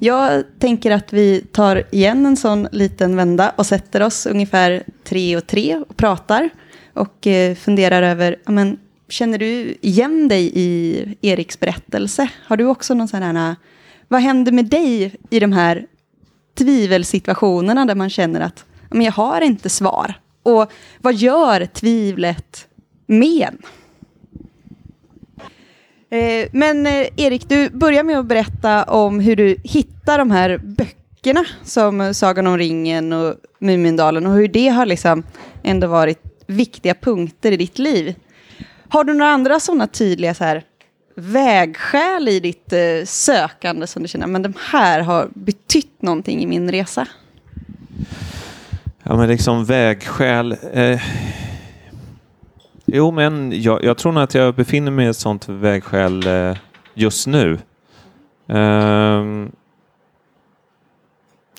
Jag 0.00 0.44
tänker 0.58 0.90
att 0.90 1.12
vi 1.12 1.40
tar 1.40 1.82
igen 1.90 2.26
en 2.26 2.36
sån 2.36 2.68
liten 2.72 3.16
vända 3.16 3.52
och 3.56 3.66
sätter 3.66 4.02
oss 4.02 4.26
ungefär 4.26 4.82
tre 5.04 5.36
och 5.36 5.46
tre 5.46 5.76
och 5.76 5.96
pratar 5.96 6.50
och 6.92 7.26
eh, 7.26 7.54
funderar 7.54 8.02
över, 8.02 8.36
men, 8.46 8.78
känner 9.08 9.38
du 9.38 9.76
igen 9.80 10.28
dig 10.28 10.52
i 10.54 11.04
Eriks 11.20 11.60
berättelse? 11.60 12.28
Har 12.46 12.56
du 12.56 12.64
också 12.64 12.94
någon 12.94 13.08
sån 13.08 13.22
här, 13.22 13.56
vad 14.08 14.20
händer 14.20 14.52
med 14.52 14.66
dig 14.66 15.14
i 15.30 15.40
de 15.40 15.52
här 15.52 15.86
tvivelsituationerna 16.54 17.84
där 17.84 17.94
man 17.94 18.10
känner 18.10 18.40
att 18.40 18.64
men 18.90 19.02
jag 19.02 19.12
har 19.12 19.40
inte 19.40 19.68
svar? 19.68 20.14
Och 20.42 20.72
vad 20.98 21.14
gör 21.14 21.66
tvivlet 21.66 22.68
med? 23.06 23.56
Eh, 26.10 26.48
men 26.52 26.86
eh, 26.86 27.06
Erik, 27.16 27.48
du 27.48 27.70
börjar 27.70 28.02
med 28.02 28.18
att 28.18 28.26
berätta 28.26 28.84
om 28.84 29.20
hur 29.20 29.36
du 29.36 29.56
hittar 29.64 30.18
de 30.18 30.30
här 30.30 30.58
böckerna 30.58 31.44
som 31.64 32.14
Sagan 32.14 32.46
om 32.46 32.58
ringen 32.58 33.12
och 33.12 33.34
Mumindalen 33.58 34.26
och 34.26 34.32
hur 34.32 34.48
det 34.48 34.68
har 34.68 34.86
liksom 34.86 35.22
ändå 35.62 35.86
varit 35.86 36.20
viktiga 36.46 36.94
punkter 36.94 37.52
i 37.52 37.56
ditt 37.56 37.78
liv. 37.78 38.14
Har 38.88 39.04
du 39.04 39.14
några 39.14 39.30
andra 39.30 39.60
sådana 39.60 39.86
tydliga 39.86 40.34
så 40.34 40.44
här, 40.44 40.62
vägskäl 41.14 42.28
i 42.28 42.40
ditt 42.40 42.72
eh, 42.72 43.04
sökande 43.04 43.86
som 43.86 44.02
du 44.02 44.08
känner, 44.08 44.26
men 44.26 44.42
de 44.42 44.54
här 44.70 45.00
har 45.00 45.28
betytt 45.34 46.02
någonting 46.02 46.42
i 46.42 46.46
min 46.46 46.70
resa? 46.70 47.06
Ja, 49.02 49.16
men 49.16 49.28
liksom 49.28 49.64
vägskäl. 49.64 50.56
Eh, 50.72 51.00
Jo, 52.88 53.10
men 53.10 53.62
jag, 53.62 53.84
jag, 53.84 53.98
tror 53.98 54.12
nog 54.12 54.22
att 54.22 54.34
jag 54.34 54.54
befinner 54.54 54.90
mig 54.90 55.06
i 55.06 55.08
ett 55.08 55.16
sånt 55.16 55.48
vägskäl 55.48 56.26
eh, 56.26 56.56
just 56.94 57.26
nu. 57.26 57.58
Um, 58.46 59.52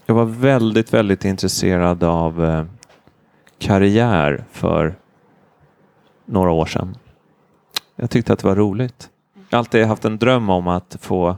jag 0.05 0.15
var 0.15 0.25
väldigt, 0.25 0.93
väldigt 0.93 1.25
intresserad 1.25 2.03
av 2.03 2.45
eh, 2.45 2.65
karriär 3.59 4.45
för 4.51 4.95
några 6.25 6.51
år 6.51 6.65
sedan. 6.65 6.97
Jag 7.95 8.09
tyckte 8.09 8.33
att 8.33 8.39
det 8.39 8.47
var 8.47 8.55
roligt. 8.55 9.09
Jag 9.49 9.57
har 9.57 9.59
alltid 9.59 9.85
haft 9.85 10.05
en 10.05 10.17
dröm 10.17 10.49
om 10.49 10.67
att 10.67 10.97
få 11.01 11.37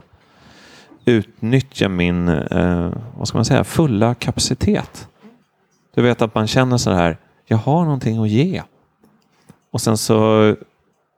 utnyttja 1.04 1.88
min, 1.88 2.28
eh, 2.28 2.90
vad 3.18 3.28
ska 3.28 3.38
man 3.38 3.44
säga, 3.44 3.64
fulla 3.64 4.14
kapacitet. 4.14 5.08
Du 5.94 6.02
vet 6.02 6.22
att 6.22 6.34
man 6.34 6.46
känner 6.46 6.76
så 6.76 6.90
här, 6.90 7.18
jag 7.46 7.56
har 7.56 7.84
någonting 7.84 8.22
att 8.22 8.28
ge. 8.28 8.62
Och 9.70 9.80
sen 9.80 9.96
så 9.96 10.54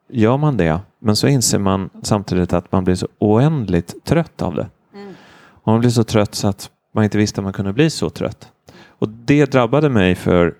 gör 0.08 0.36
man 0.36 0.56
det, 0.56 0.80
men 0.98 1.16
så 1.16 1.26
inser 1.26 1.58
man 1.58 1.90
samtidigt 2.02 2.52
att 2.52 2.72
man 2.72 2.84
blir 2.84 2.94
så 2.94 3.08
oändligt 3.18 4.04
trött 4.04 4.42
av 4.42 4.54
det. 4.54 4.68
Mm. 4.94 5.14
Och 5.44 5.72
man 5.72 5.80
blir 5.80 5.90
så 5.90 6.04
trött 6.04 6.34
så 6.34 6.48
att 6.48 6.70
man 6.94 7.04
inte 7.04 7.18
visste 7.18 7.40
att 7.40 7.44
man 7.44 7.52
kunde 7.52 7.72
bli 7.72 7.90
så 7.90 8.10
trött. 8.10 8.48
Och 8.88 9.08
det 9.08 9.52
drabbade 9.52 9.88
mig 9.88 10.14
för 10.14 10.54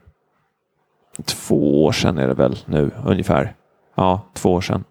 två 1.24 1.85
år 1.85 1.92
sedan 1.92 2.18
är 2.18 2.28
det 2.28 2.35
väl 2.35 2.59
nu 2.66 2.90
ungefär. 3.05 3.55
Ja, 3.94 4.20
två 4.35 4.52
år 4.52 4.61
sedan. 4.61 4.85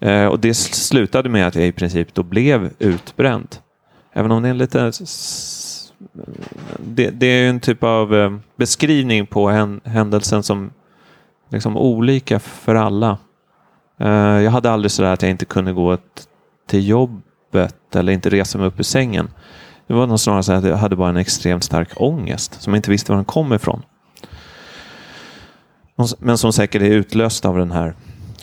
Eh, 0.00 0.26
och 0.26 0.40
det 0.40 0.54
slutade 0.54 1.28
med 1.28 1.46
att 1.46 1.54
jag 1.54 1.66
i 1.66 1.72
princip 1.72 2.14
då 2.14 2.22
blev 2.22 2.70
utbränd. 2.78 3.56
Även 4.12 4.30
om 4.30 4.42
det 4.42 4.48
är 4.48 4.50
en 4.50 4.58
lite 4.58 4.92
det, 6.78 7.10
det, 7.10 7.26
är 7.26 7.48
en 7.48 7.60
typ 7.60 7.82
av 7.82 8.14
eh, 8.14 8.36
beskrivning 8.56 9.26
på 9.26 9.48
händelsen 9.84 10.42
som 10.42 10.70
liksom 11.52 11.76
olika 11.76 12.38
för 12.38 12.74
alla. 12.74 13.18
Eh, 13.98 14.08
jag 14.10 14.50
hade 14.50 14.70
aldrig 14.70 14.90
sådär 14.90 15.12
att 15.12 15.22
jag 15.22 15.30
inte 15.30 15.44
kunde 15.44 15.72
gå 15.72 15.98
till 16.66 16.88
jobbet 16.88 17.96
eller 17.96 18.12
inte 18.12 18.30
resa 18.30 18.58
mig 18.58 18.66
upp 18.66 18.80
ur 18.80 18.84
sängen. 18.84 19.28
Det 19.86 19.94
var 19.94 20.06
nog 20.06 20.20
snarare 20.20 20.42
så 20.42 20.52
att 20.52 20.64
jag 20.64 20.76
hade 20.76 20.96
bara 20.96 21.08
en 21.08 21.16
extremt 21.16 21.64
stark 21.64 21.88
ångest 21.96 22.62
som 22.62 22.72
jag 22.72 22.78
inte 22.78 22.90
visste 22.90 23.12
var 23.12 23.16
den 23.16 23.24
kom 23.24 23.52
ifrån. 23.52 23.82
Men 26.18 26.38
som 26.38 26.52
säkert 26.52 26.82
är 26.82 26.86
utlöst 26.86 27.44
av 27.44 27.58
den 27.58 27.70
här 27.70 27.94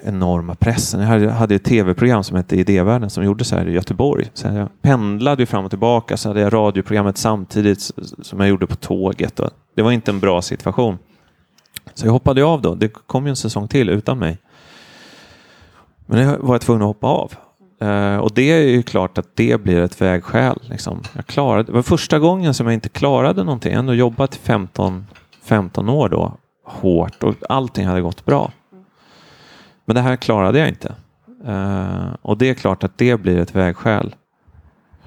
enorma 0.03 0.55
pressen. 0.55 1.21
Jag 1.21 1.31
hade, 1.31 1.55
ett 1.55 1.63
tv-program 1.63 2.23
som 2.23 2.37
hette 2.37 2.55
Idévärlden 2.55 3.09
som 3.09 3.23
gjordes 3.23 3.51
här 3.51 3.67
i 3.67 3.71
Göteborg. 3.71 4.29
Så 4.33 4.47
jag 4.47 4.81
pendlade 4.81 5.45
fram 5.45 5.65
och 5.65 5.69
tillbaka 5.71 6.17
så 6.17 6.29
hade 6.29 6.41
jag 6.41 6.53
radioprogrammet 6.53 7.17
samtidigt 7.17 7.81
som 8.21 8.39
jag 8.39 8.49
gjorde 8.49 8.67
på 8.67 8.75
tåget. 8.75 9.39
det 9.75 9.81
var 9.81 9.91
inte 9.91 10.11
en 10.11 10.19
bra 10.19 10.41
situation. 10.41 10.97
Så 11.99 12.05
jag 12.05 12.11
hoppade 12.11 12.43
av 12.43 12.61
då. 12.61 12.75
Det 12.75 12.87
kom 12.87 13.25
ju 13.25 13.29
en 13.29 13.35
säsong 13.35 13.67
till 13.67 13.89
utan 13.89 14.19
mig. 14.19 14.37
Men 16.05 16.19
jag 16.19 16.37
var 16.37 16.59
tvungen 16.59 16.81
att 16.81 16.87
hoppa 16.87 17.07
av. 17.07 17.33
Uh, 17.81 18.17
och 18.17 18.33
det 18.33 18.51
är 18.51 18.67
ju 18.67 18.83
klart 18.83 19.17
att 19.17 19.35
det 19.35 19.61
blir 19.61 19.81
ett 19.81 20.01
vägskäl. 20.01 20.59
Liksom. 20.61 21.01
Jag 21.13 21.25
klarade, 21.25 21.63
det 21.63 21.71
var 21.71 21.81
första 21.81 22.19
gången 22.19 22.53
som 22.53 22.67
jag 22.67 22.73
inte 22.73 22.89
klarade 22.89 23.43
någonting. 23.43 23.71
Jag 23.71 23.77
har 23.77 23.79
ändå 23.79 23.93
jobbat 23.93 24.35
i 24.35 24.39
15, 24.39 25.07
15 25.43 25.89
år 25.89 26.09
då, 26.09 26.33
hårt 26.65 27.23
och 27.23 27.35
allting 27.49 27.87
hade 27.87 28.01
gått 28.01 28.25
bra. 28.25 28.51
Men 29.85 29.95
det 29.95 30.01
här 30.01 30.15
klarade 30.15 30.59
jag 30.59 30.67
inte. 30.67 30.95
Uh, 31.47 32.15
och 32.21 32.37
det 32.37 32.49
är 32.49 32.53
klart 32.53 32.83
att 32.83 32.97
det 32.97 33.21
blir 33.21 33.37
ett 33.37 33.55
vägskäl. 33.55 34.15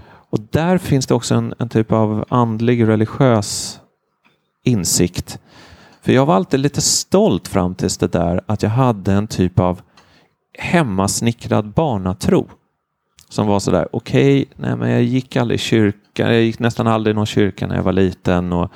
Och 0.05 0.39
där 0.51 0.79
finns 0.79 1.07
det 1.07 1.15
också 1.15 1.35
en, 1.35 1.55
en 1.59 1.69
typ 1.69 1.93
av 1.93 2.25
andlig 2.29 2.89
religiös 2.89 3.81
insikt 4.65 5.39
för 6.03 6.13
jag 6.13 6.27
var 6.27 6.35
alltid 6.35 6.61
lite 6.61 6.81
stolt 6.81 7.49
fram 7.49 7.75
tills 7.75 7.99
det 7.99 8.13
där 8.13 8.41
att 8.47 8.63
jag 8.63 8.71
hade 8.71 9.13
en 9.13 9.27
typ 9.27 9.59
av 9.59 9.81
hemmasnickrad 10.59 11.73
barnatro. 11.73 12.49
Som 13.29 13.47
var 13.47 13.61
sådär, 13.61 13.89
okej, 13.93 14.47
okay, 14.57 14.77
men 14.77 14.91
jag 14.91 15.03
gick 15.03 15.37
aldrig 15.37 15.61
i 15.61 15.63
kyrkan, 15.63 16.33
jag 16.33 16.43
gick 16.43 16.59
nästan 16.59 16.87
aldrig 16.87 17.15
i 17.15 17.17
någon 17.17 17.27
kyrka 17.27 17.67
när 17.67 17.77
jag 17.77 17.83
var 17.83 17.93
liten 17.93 18.53
och 18.53 18.73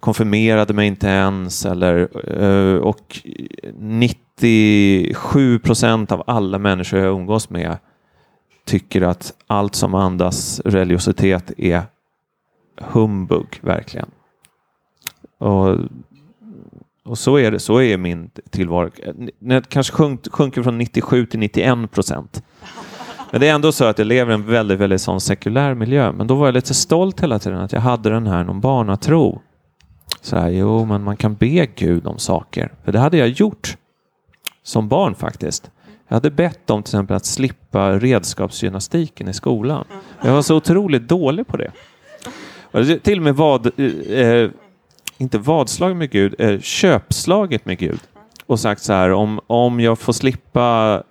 konfirmerade 0.00 0.74
mig 0.74 0.86
inte 0.86 1.06
ens. 1.06 1.66
Eller, 1.66 2.08
eh, 2.42 2.76
och 2.76 3.20
97 3.74 5.58
procent 5.58 6.12
av 6.12 6.22
alla 6.26 6.58
människor 6.58 7.00
jag 7.00 7.14
umgås 7.14 7.50
med 7.50 7.78
tycker 8.64 9.02
att 9.02 9.32
allt 9.46 9.74
som 9.74 9.94
andas 9.94 10.60
religiositet 10.64 11.52
är 11.56 11.82
humbug, 12.80 13.58
verkligen. 13.60 14.10
Och 15.38 15.78
och 17.04 17.18
så 17.18 17.38
är 17.38 17.50
det, 17.50 17.58
så 17.58 17.80
är 17.80 17.96
min 17.96 18.30
tillvaro. 18.50 18.90
Den 19.38 19.62
kanske 19.62 19.92
sjunk, 19.92 20.32
sjunker 20.32 20.62
från 20.62 20.78
97 20.78 21.26
till 21.26 21.38
91 21.38 21.90
procent. 21.90 22.42
Men 23.30 23.40
det 23.40 23.48
är 23.48 23.54
ändå 23.54 23.72
så 23.72 23.84
att 23.84 23.98
jag 23.98 24.06
lever 24.06 24.32
i 24.32 24.34
en 24.34 24.46
väldigt, 24.46 24.78
väldigt 24.78 25.00
sån 25.00 25.20
sekulär 25.20 25.74
miljö. 25.74 26.12
Men 26.12 26.26
då 26.26 26.34
var 26.34 26.46
jag 26.46 26.54
lite 26.54 26.74
stolt 26.74 27.22
hela 27.22 27.38
tiden 27.38 27.58
att 27.58 27.72
jag 27.72 27.80
hade 27.80 28.10
den 28.10 28.26
här 28.26 28.44
någon 28.44 28.60
barnatro. 28.60 29.42
Så 30.20 30.36
här, 30.36 30.48
jo, 30.48 30.84
men 30.84 31.02
man 31.02 31.16
kan 31.16 31.34
be 31.34 31.66
Gud 31.66 32.06
om 32.06 32.18
saker. 32.18 32.72
För 32.84 32.92
det 32.92 32.98
hade 32.98 33.16
jag 33.16 33.28
gjort 33.28 33.76
som 34.62 34.88
barn 34.88 35.14
faktiskt. 35.14 35.70
Jag 36.08 36.16
hade 36.16 36.30
bett 36.30 36.70
om 36.70 36.82
till 36.82 36.90
exempel 36.90 37.16
att 37.16 37.26
slippa 37.26 37.98
redskapsgymnastiken 37.98 39.28
i 39.28 39.34
skolan. 39.34 39.84
Jag 40.22 40.32
var 40.32 40.42
så 40.42 40.56
otroligt 40.56 41.08
dålig 41.08 41.46
på 41.46 41.56
det. 41.56 41.72
Till 43.02 43.18
och 43.18 43.24
med 43.24 43.36
vad, 43.36 43.66
eh, 43.66 44.50
inte 45.20 45.38
vadslaget 45.38 45.96
med 45.96 46.10
Gud, 46.10 46.34
eh, 46.38 46.60
köpslaget 46.60 47.66
med 47.66 47.78
Gud 47.78 48.00
och 48.46 48.60
sagt 48.60 48.82
så 48.82 48.92
här 48.92 49.12
om, 49.12 49.40
om 49.46 49.80
jag 49.80 49.98
får 49.98 50.12
slippa 50.12 51.02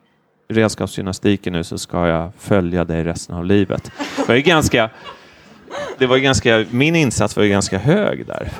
redskapsgymnastiken 0.50 1.54
nu 1.54 1.64
så 1.64 1.78
ska 1.78 2.08
jag 2.08 2.32
följa 2.38 2.86
dig 2.86 3.04
resten 3.04 3.36
av 3.36 3.46
livet. 3.46 3.92
Det 4.18 4.28
var 4.28 4.36
ganska, 4.36 4.90
det 5.98 6.06
var 6.06 6.18
ganska, 6.18 6.66
min 6.70 6.96
insats 6.96 7.36
var 7.36 7.44
ju 7.44 7.50
ganska 7.50 7.78
hög 7.78 8.26
där. 8.26 8.52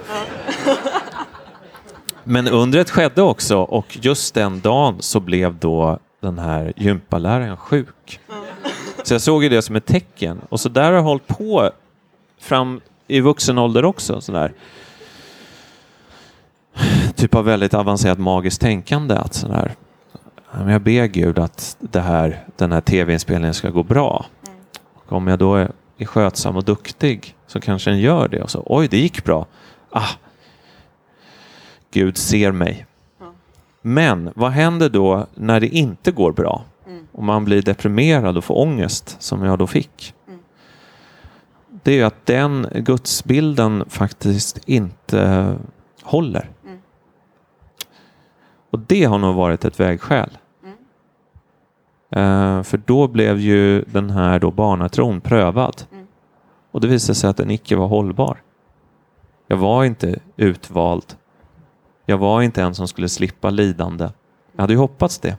Men 2.24 2.48
undret 2.48 2.90
skedde 2.90 3.22
också 3.22 3.58
och 3.58 3.98
just 4.02 4.34
den 4.34 4.60
dagen 4.60 4.96
så 5.00 5.20
blev 5.20 5.56
då 5.56 6.00
den 6.22 6.40
här 6.40 6.74
gympaläraren 6.76 7.58
sjuk. 7.58 8.20
Så 9.04 9.14
jag 9.14 9.22
såg 9.22 9.42
det 9.42 9.62
som 9.62 9.76
ett 9.76 9.86
tecken 9.86 10.42
och 10.50 10.60
så 10.60 10.70
där 10.70 10.84
har 10.84 10.94
jag 10.94 11.04
hållit 11.04 11.28
på 11.28 11.72
fram 12.40 12.82
i 13.08 13.20
vuxen 13.20 13.58
ålder 13.58 13.86
också. 13.86 14.22
Så 14.22 14.32
där 14.32 14.54
typ 17.20 17.36
av 17.36 17.46
väldigt 17.46 17.74
avancerat 17.74 18.20
magiskt 18.20 18.62
tänkande. 18.62 19.16
Att 19.16 19.34
sådär, 19.34 19.76
jag 20.68 20.82
ber 20.82 21.06
Gud 21.06 21.40
att 21.40 21.78
det 21.80 22.00
här, 22.00 22.46
den 22.56 22.72
här 22.72 22.82
tv-inspelningen 22.82 23.54
ska 23.54 23.70
gå 23.70 23.84
bra. 23.84 24.26
Och 24.94 25.14
om 25.14 25.28
jag 25.28 25.40
då 25.40 25.56
är, 25.56 25.72
är 25.98 26.06
skötsam 26.06 26.56
och 26.56 26.64
duktig 26.64 27.36
så 27.48 27.60
kanske 27.60 27.90
den 27.90 28.00
gör 28.00 28.28
det. 28.28 28.42
Och 28.42 28.52
så, 28.52 28.64
Oj, 28.66 28.88
det 28.88 28.98
gick 28.98 29.24
bra. 29.24 29.46
Ah, 29.90 30.10
Gud 31.92 32.18
ser 32.18 32.52
mig. 32.52 32.86
Men 33.82 34.32
vad 34.36 34.52
händer 34.52 34.90
då 34.90 35.28
när 35.36 35.60
det 35.60 35.68
inte 35.68 36.12
går 36.12 36.32
bra? 36.32 36.64
Och 37.12 37.24
man 37.24 37.46
blir 37.46 37.62
deprimerad 37.62 38.38
och 38.38 38.44
får 38.44 38.58
ångest 38.58 39.16
som 39.20 39.44
jag 39.44 39.60
då 39.60 39.68
fick. 39.68 40.14
Det 41.84 41.92
är 41.92 41.96
ju 41.96 42.04
att 42.04 42.26
den 42.26 42.68
gudsbilden 42.74 43.86
faktiskt 43.90 44.60
inte 44.66 45.56
håller. 46.04 46.50
Och 48.70 48.80
det 48.80 49.04
har 49.04 49.18
nog 49.18 49.36
varit 49.36 49.66
ett 49.66 49.80
vägskäl. 49.80 50.38
Eh, 52.12 52.64
för 52.64 52.78
då 52.86 53.08
blev 53.08 53.40
ju 53.40 53.82
den 53.82 54.10
här 54.10 54.40
då 54.40 54.52
barnatron 54.52 55.22
prövad. 55.22 55.84
Och 56.72 56.82
det 56.82 56.88
visade 56.88 57.16
sig 57.16 57.30
att 57.30 57.38
den 57.38 57.52
icke 57.52 57.76
var 57.76 57.88
hållbar. 57.88 58.42
Jag 59.48 59.58
var 59.58 59.84
inte 59.84 60.20
utvald. 60.38 61.16
Jag 62.06 62.18
var 62.18 62.42
inte 62.42 62.62
en 62.62 62.76
som 62.76 62.88
skulle 62.88 63.10
slippa 63.10 63.50
lidande. 63.50 64.10
Jag 64.56 64.62
hade 64.62 64.74
ju 64.74 64.80
hoppats 64.80 65.20
det. 65.20 65.38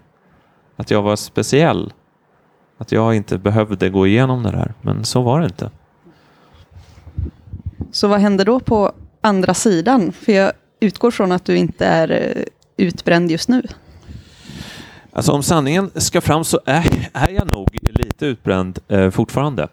Att 0.76 0.90
jag 0.90 1.02
var 1.02 1.16
speciell. 1.16 1.92
Att 2.78 2.92
jag 2.92 3.14
inte 3.14 3.38
behövde 3.38 3.90
gå 3.90 4.06
igenom 4.06 4.42
det 4.42 4.50
där. 4.50 4.74
Men 4.80 5.04
så 5.04 5.22
var 5.22 5.40
det 5.40 5.46
inte. 5.46 5.70
Så 7.92 8.08
vad 8.08 8.20
hände 8.20 8.44
då 8.44 8.60
på 8.60 8.92
andra 9.20 9.54
sidan? 9.54 10.12
För 10.12 10.32
jag 10.32 10.52
utgår 10.80 11.10
från 11.10 11.32
att 11.32 11.44
du 11.44 11.56
inte 11.56 11.86
är 11.86 12.10
eh, 12.10 12.44
utbränd 12.80 13.30
just 13.30 13.48
nu. 13.48 13.62
Alltså 15.12 15.32
om 15.32 15.42
sanningen 15.42 15.90
ska 15.94 16.20
fram 16.20 16.44
så 16.44 16.60
är, 16.64 17.10
är 17.12 17.28
jag 17.28 17.54
nog 17.54 17.78
lite 17.82 18.26
utbränd 18.26 18.78
eh, 18.88 19.10
fortfarande. 19.10 19.68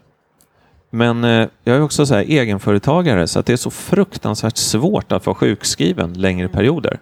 Men 0.89 1.23
eh, 1.23 1.47
jag 1.63 1.75
är 1.75 1.81
också 1.81 2.05
så 2.05 2.13
här 2.13 2.21
egenföretagare 2.21 3.27
så 3.27 3.39
att 3.39 3.45
det 3.45 3.53
är 3.53 3.57
så 3.57 3.69
fruktansvärt 3.69 4.57
svårt 4.57 5.11
att 5.11 5.25
vara 5.25 5.35
sjukskriven 5.35 6.13
längre 6.13 6.47
perioder. 6.47 6.99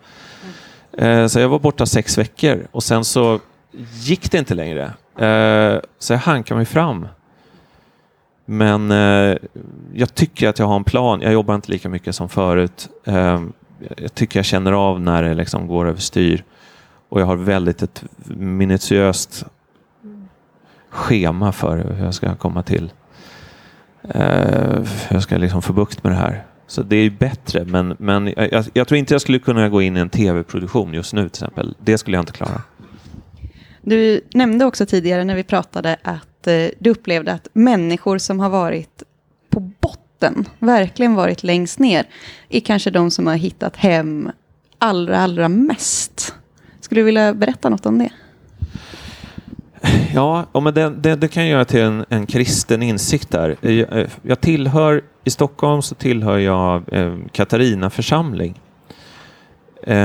Eh, 0.98 1.28
så 1.28 1.40
jag 1.40 1.50
var 1.50 1.60
borta 1.60 1.86
sex 1.86 2.18
veckor 2.18 2.68
och 2.72 2.84
sen 2.84 3.06
så 3.06 3.40
gick 3.94 4.32
det 4.32 4.38
inte 4.38 4.54
längre. 4.54 4.84
Eh, 5.18 5.80
så 6.00 6.14
jag 6.14 6.18
hankar 6.18 6.56
mig 6.56 6.66
fram. 6.66 7.08
Men 8.46 8.92
eh, 8.92 9.38
jag 9.94 10.16
tycker 10.16 10.50
att 10.50 10.60
jag 10.60 10.66
har 10.66 10.76
en 10.76 10.84
plan. 10.84 11.22
Jag 11.22 11.34
jobbar 11.34 11.56
inte 11.56 11.72
lika 11.72 11.90
mycket 11.90 12.16
som 12.16 12.30
förut. 12.30 12.90
Jag 13.98 14.14
tycker 14.14 14.40
jag 14.40 14.46
känner 14.46 14.72
av 14.72 15.02
när 15.02 15.24
det 15.24 15.34
liksom 15.34 15.68
går 15.68 15.88
överstyr. 15.88 16.44
Och 17.10 17.22
jag 17.22 17.26
har 17.26 17.36
väldigt 17.36 17.82
ett 17.82 18.04
minutiöst 18.28 19.46
schema 20.90 21.52
för 21.52 21.78
hur 21.78 22.06
jag 22.06 22.14
ska 22.14 22.36
komma 22.36 22.64
till 22.64 22.92
eh, 24.10 24.84
hur 25.08 25.16
jag 25.16 25.24
ska 25.24 25.38
liksom 25.38 25.62
få 25.62 25.74
bukt 25.74 26.04
med 26.04 26.12
det 26.12 26.18
här. 26.18 26.46
Så 26.68 26.84
det 26.84 26.96
är 26.96 27.10
bättre, 27.10 27.66
men, 27.66 27.96
men 28.00 28.34
jag, 28.38 28.66
jag 28.74 28.88
tror 28.88 28.98
inte 28.98 29.14
jag 29.14 29.22
skulle 29.22 29.40
kunna 29.40 29.70
gå 29.70 29.82
in 29.82 29.98
i 29.98 30.00
en 30.00 30.10
tv-produktion 30.10 30.94
just 30.94 31.14
nu 31.14 31.22
till 31.22 31.28
exempel. 31.44 31.76
Det 31.80 31.98
skulle 31.98 32.18
jag 32.18 32.22
inte 32.22 32.32
klara. 32.32 32.62
Du 33.82 34.22
nämnde 34.34 34.66
också 34.66 34.86
tidigare 34.86 35.24
när 35.24 35.36
vi 35.36 35.44
pratade 35.44 35.98
att 36.04 36.48
eh, 36.48 36.68
du 36.80 36.90
upplevde 36.90 37.34
att 37.34 37.48
människor 37.54 38.18
som 38.18 38.40
har 38.40 38.50
varit 38.50 39.04
på 39.50 39.60
botten, 39.60 40.05
verkligen 40.60 41.16
varit 41.16 41.44
längst 41.44 41.80
ner, 41.80 42.06
är 42.50 42.60
kanske 42.60 42.90
de 42.90 43.12
som 43.12 43.28
har 43.28 43.36
hittat 43.36 43.76
hem 43.76 44.32
allra, 44.80 45.20
allra 45.20 45.50
mest. 45.50 46.34
Skulle 46.80 47.02
du 47.02 47.06
vilja 47.06 47.34
berätta 47.34 47.70
något 47.70 47.86
om 47.86 48.00
det? 48.00 48.10
Ja, 50.14 50.46
men 50.54 50.74
det, 50.74 50.90
det, 50.90 51.16
det 51.16 51.28
kan 51.28 51.44
jag 51.44 51.52
göra 51.52 51.66
till 51.66 51.82
en, 51.82 52.06
en 52.10 52.26
kristen 52.26 52.84
insikt 52.84 53.32
där. 53.32 53.56
Jag, 53.62 54.00
eh, 54.00 54.08
jag, 54.22 54.42
tillhör, 54.42 55.02
i 55.24 55.30
Stockholm 55.30 55.82
så 55.82 55.96
tillhör 55.96 56.38
jag 56.38 56.94
eh, 56.94 57.16
Katarina 57.32 57.90
församling. 57.90 58.62
Eh, 59.84 59.98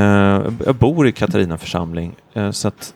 jag 0.66 0.74
bor 0.78 1.06
i 1.06 1.12
Katarina 1.12 1.58
församling. 1.58 2.14
Eh, 2.34 2.50
så 2.50 2.68
att, 2.68 2.94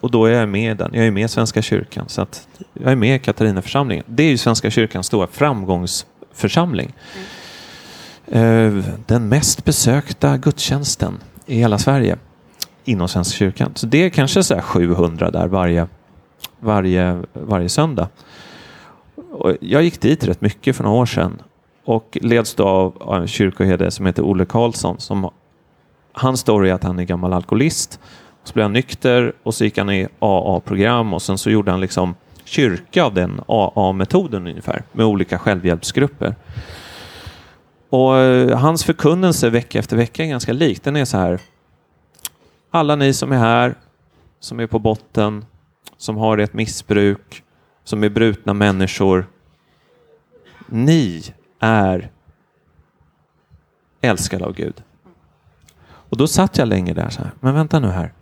och 0.00 0.10
då 0.10 0.24
är 0.24 0.32
jag 0.32 0.48
med 0.48 0.72
i 0.72 0.74
den. 0.74 0.90
Jag 0.94 1.06
är 1.06 1.10
med 1.10 1.24
i 1.24 1.28
Svenska 1.28 1.62
kyrkan. 1.62 2.04
Så 2.08 2.22
att 2.22 2.48
jag 2.72 2.92
är 2.92 2.96
med 2.96 3.16
i 3.16 3.18
Katarinaförsamlingen. 3.18 4.04
Det 4.06 4.22
är 4.22 4.30
ju 4.30 4.38
Svenska 4.38 4.70
kyrkans 4.70 5.06
stora 5.06 5.26
framgångsförsamling. 5.26 6.94
Mm. 8.26 8.78
Eh, 8.78 8.84
den 9.06 9.28
mest 9.28 9.64
besökta 9.64 10.36
gudstjänsten 10.36 11.18
i 11.46 11.58
hela 11.58 11.78
Sverige 11.78 12.16
inom 12.84 13.08
Svenska 13.08 13.36
kyrkan. 13.36 13.72
Så 13.74 13.86
det 13.86 14.04
är 14.04 14.10
kanske 14.10 14.42
så 14.42 14.60
700 14.60 15.30
där 15.30 15.46
varje, 15.46 15.86
varje, 16.60 17.22
varje 17.32 17.68
söndag. 17.68 18.08
Och 19.30 19.56
jag 19.60 19.82
gick 19.82 20.00
dit 20.00 20.24
rätt 20.24 20.40
mycket 20.40 20.76
för 20.76 20.84
några 20.84 20.96
år 20.96 21.06
sedan 21.06 21.42
och 21.84 22.18
leds 22.22 22.54
då 22.54 22.66
av 23.00 23.20
en 23.20 23.28
kyrkoherde 23.28 23.90
som 23.90 24.06
heter 24.06 24.22
Olle 24.22 24.44
Karlsson. 24.44 25.00
Som, 25.00 25.30
hans 26.12 26.40
story 26.40 26.70
är 26.70 26.74
att 26.74 26.84
han 26.84 26.98
är 26.98 27.04
gammal 27.04 27.32
alkoholist. 27.32 28.00
Så 28.44 28.54
blev 28.54 28.64
han 28.64 28.72
nykter 28.72 29.32
och 29.42 29.54
så 29.54 29.64
gick 29.64 29.78
han 29.78 29.90
i 29.90 30.08
AA-program 30.18 31.14
och 31.14 31.22
sen 31.22 31.38
så 31.38 31.50
gjorde 31.50 31.70
han 31.70 31.80
liksom 31.80 32.14
kyrka 32.44 33.04
av 33.04 33.14
den 33.14 33.40
AA-metoden 33.46 34.46
ungefär 34.46 34.82
med 34.92 35.06
olika 35.06 35.38
självhjälpsgrupper. 35.38 36.34
Och 37.90 38.16
eh, 38.16 38.58
hans 38.58 38.84
förkunnelse 38.84 39.50
vecka 39.50 39.78
efter 39.78 39.96
vecka 39.96 40.24
är 40.24 40.28
ganska 40.28 40.52
lik. 40.52 40.84
Den 40.84 40.96
är 40.96 41.04
så 41.04 41.16
här 41.16 41.40
alla 42.70 42.96
ni 42.96 43.12
som 43.12 43.32
är 43.32 43.38
här, 43.38 43.74
som 44.40 44.60
är 44.60 44.66
på 44.66 44.78
botten, 44.78 45.44
som 45.96 46.16
har 46.16 46.38
ett 46.38 46.54
missbruk, 46.54 47.44
som 47.84 48.04
är 48.04 48.08
brutna 48.08 48.54
människor. 48.54 49.26
Ni 50.66 51.22
är 51.60 52.10
älskade 54.00 54.44
av 54.44 54.54
Gud. 54.54 54.82
Och 55.80 56.16
då 56.16 56.26
satt 56.26 56.58
jag 56.58 56.68
länge 56.68 56.94
där 56.94 57.08
så 57.08 57.22
här, 57.22 57.30
men 57.40 57.54
vänta 57.54 57.80
nu 57.80 57.88
här. 57.88 58.12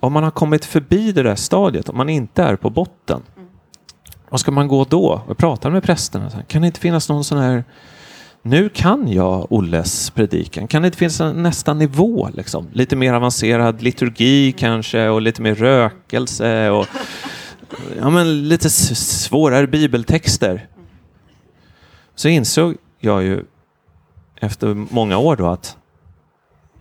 Om 0.00 0.12
man 0.12 0.24
har 0.24 0.30
kommit 0.30 0.64
förbi 0.64 1.12
det 1.12 1.22
där 1.22 1.34
stadiet, 1.34 1.88
om 1.88 1.96
man 1.96 2.08
inte 2.08 2.42
är 2.42 2.56
på 2.56 2.70
botten, 2.70 3.22
vad 4.28 4.40
ska 4.40 4.50
man 4.50 4.68
gå 4.68 4.84
då? 4.84 5.22
Och 5.26 5.38
prata 5.38 5.70
med 5.70 5.82
prästerna. 5.82 6.30
Kan 6.48 6.62
det 6.62 6.66
inte 6.66 6.80
finnas 6.80 7.08
någon 7.08 7.24
sån 7.24 7.38
här 7.38 7.64
nu 8.42 8.68
kan 8.68 9.12
jag 9.12 9.52
Olles 9.52 10.10
predikan. 10.10 10.66
Kan 10.66 10.82
det 10.82 10.86
inte 10.86 10.98
finnas 10.98 11.20
en 11.20 11.42
nästa 11.42 11.74
nivå? 11.74 12.28
Liksom? 12.34 12.68
Lite 12.72 12.96
mer 12.96 13.12
avancerad 13.12 13.82
liturgi 13.82 14.52
kanske 14.52 15.08
och 15.08 15.22
lite 15.22 15.42
mer 15.42 15.54
rökelse 15.54 16.70
och 16.70 16.86
ja, 17.98 18.10
men 18.10 18.48
lite 18.48 18.70
svårare 18.70 19.66
bibeltexter. 19.66 20.68
Så 22.14 22.28
insåg 22.28 22.76
jag 23.00 23.22
ju 23.22 23.44
efter 24.36 24.74
många 24.74 25.18
år 25.18 25.36
då 25.36 25.46
att 25.46 25.76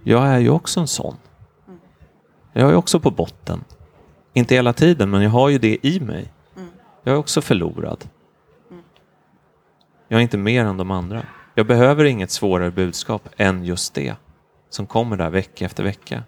jag 0.03 0.27
är 0.27 0.39
ju 0.39 0.49
också 0.49 0.79
en 0.79 0.87
sån. 0.87 1.15
Jag 2.59 2.71
är 2.71 2.75
också 2.75 2.99
på 2.99 3.11
botten. 3.11 3.63
Inte 4.33 4.55
hela 4.55 4.73
tiden, 4.73 5.09
men 5.09 5.21
jag 5.21 5.29
har 5.29 5.49
ju 5.49 5.57
det 5.57 5.77
i 5.81 5.99
mig. 5.99 6.33
Jag 7.03 7.13
är 7.13 7.17
också 7.17 7.41
förlorad. 7.41 8.09
Jag 10.07 10.17
är 10.17 10.21
inte 10.21 10.37
mer 10.37 10.65
än 10.65 10.77
de 10.77 10.91
andra. 10.91 11.23
Jag 11.55 11.67
behöver 11.67 12.05
inget 12.05 12.31
svårare 12.31 12.71
budskap 12.71 13.29
än 13.37 13.65
just 13.65 13.93
det 13.93 14.15
som 14.69 14.85
kommer 14.85 15.17
där 15.17 15.29
vecka 15.29 15.65
efter 15.65 15.83
vecka. 15.83 16.23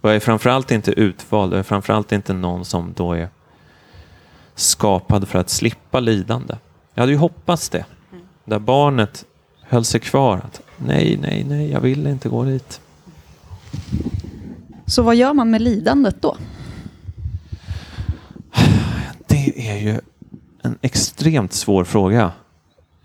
Och 0.00 0.08
jag 0.08 0.16
är 0.16 0.20
framförallt 0.20 0.70
inte 0.70 0.90
utvald, 0.90 1.52
jag 1.52 1.58
är 1.58 1.62
framförallt 1.62 2.12
inte 2.12 2.32
någon 2.32 2.64
som 2.64 2.92
då 2.96 3.12
är 3.12 3.28
skapad 4.54 5.28
för 5.28 5.38
att 5.38 5.50
slippa 5.50 6.00
lidande. 6.00 6.54
Jag 6.94 7.02
hade 7.02 7.12
ju 7.12 7.18
hoppats 7.18 7.68
det. 7.68 7.84
Där 8.44 8.58
barnet 8.58 9.24
höll 9.60 9.84
sig 9.84 10.00
kvar. 10.00 10.36
Att, 10.36 10.60
nej, 10.76 11.18
nej, 11.22 11.44
nej, 11.48 11.70
jag 11.70 11.80
vill 11.80 12.06
inte 12.06 12.28
gå 12.28 12.44
dit. 12.44 12.80
Så 14.86 15.02
vad 15.02 15.16
gör 15.16 15.34
man 15.34 15.50
med 15.50 15.62
lidandet 15.62 16.22
då? 16.22 16.36
Det 19.26 19.70
är 19.70 19.78
ju 19.78 20.00
en 20.62 20.78
extremt 20.82 21.52
svår 21.52 21.84
fråga. 21.84 22.32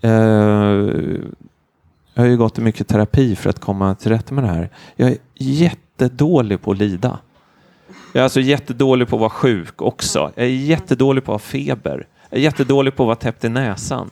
Eh, 0.00 0.10
jag 2.14 2.22
har 2.22 2.26
ju 2.26 2.36
gått 2.36 2.58
i 2.58 2.60
mycket 2.60 2.88
terapi 2.88 3.36
för 3.36 3.50
att 3.50 3.58
komma 3.58 3.94
till 3.94 4.10
rätta 4.10 4.34
med 4.34 4.44
det 4.44 4.48
här. 4.48 4.70
Jag 4.96 5.10
är 5.10 5.16
jättedålig 5.34 6.62
på 6.62 6.70
att 6.70 6.78
lida. 6.78 7.18
Jag 8.12 8.20
är 8.20 8.24
alltså 8.24 8.40
jättedålig 8.40 9.08
på 9.08 9.16
att 9.16 9.20
vara 9.20 9.30
sjuk 9.30 9.82
också. 9.82 10.32
Jag 10.34 10.44
är 10.46 10.50
jättedålig 10.50 11.24
på 11.24 11.34
att 11.34 11.42
ha 11.42 11.48
feber. 11.48 12.06
Jag 12.30 12.38
är 12.38 12.42
jättedålig 12.42 12.96
på 12.96 13.02
att 13.02 13.06
vara 13.06 13.16
täppt 13.16 13.44
i 13.44 13.48
näsan. 13.48 14.10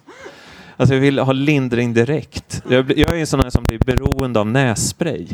Alltså 0.80 0.94
jag 0.94 1.00
vill 1.00 1.18
ha 1.18 1.32
lindring 1.32 1.94
direkt. 1.94 2.62
Jag, 2.68 2.98
jag 2.98 3.16
är 3.16 3.20
en 3.20 3.26
sån 3.26 3.40
här 3.40 3.50
som 3.50 3.64
blir 3.64 3.78
beroende 3.78 4.40
av 4.40 4.46
nässpray. 4.46 5.26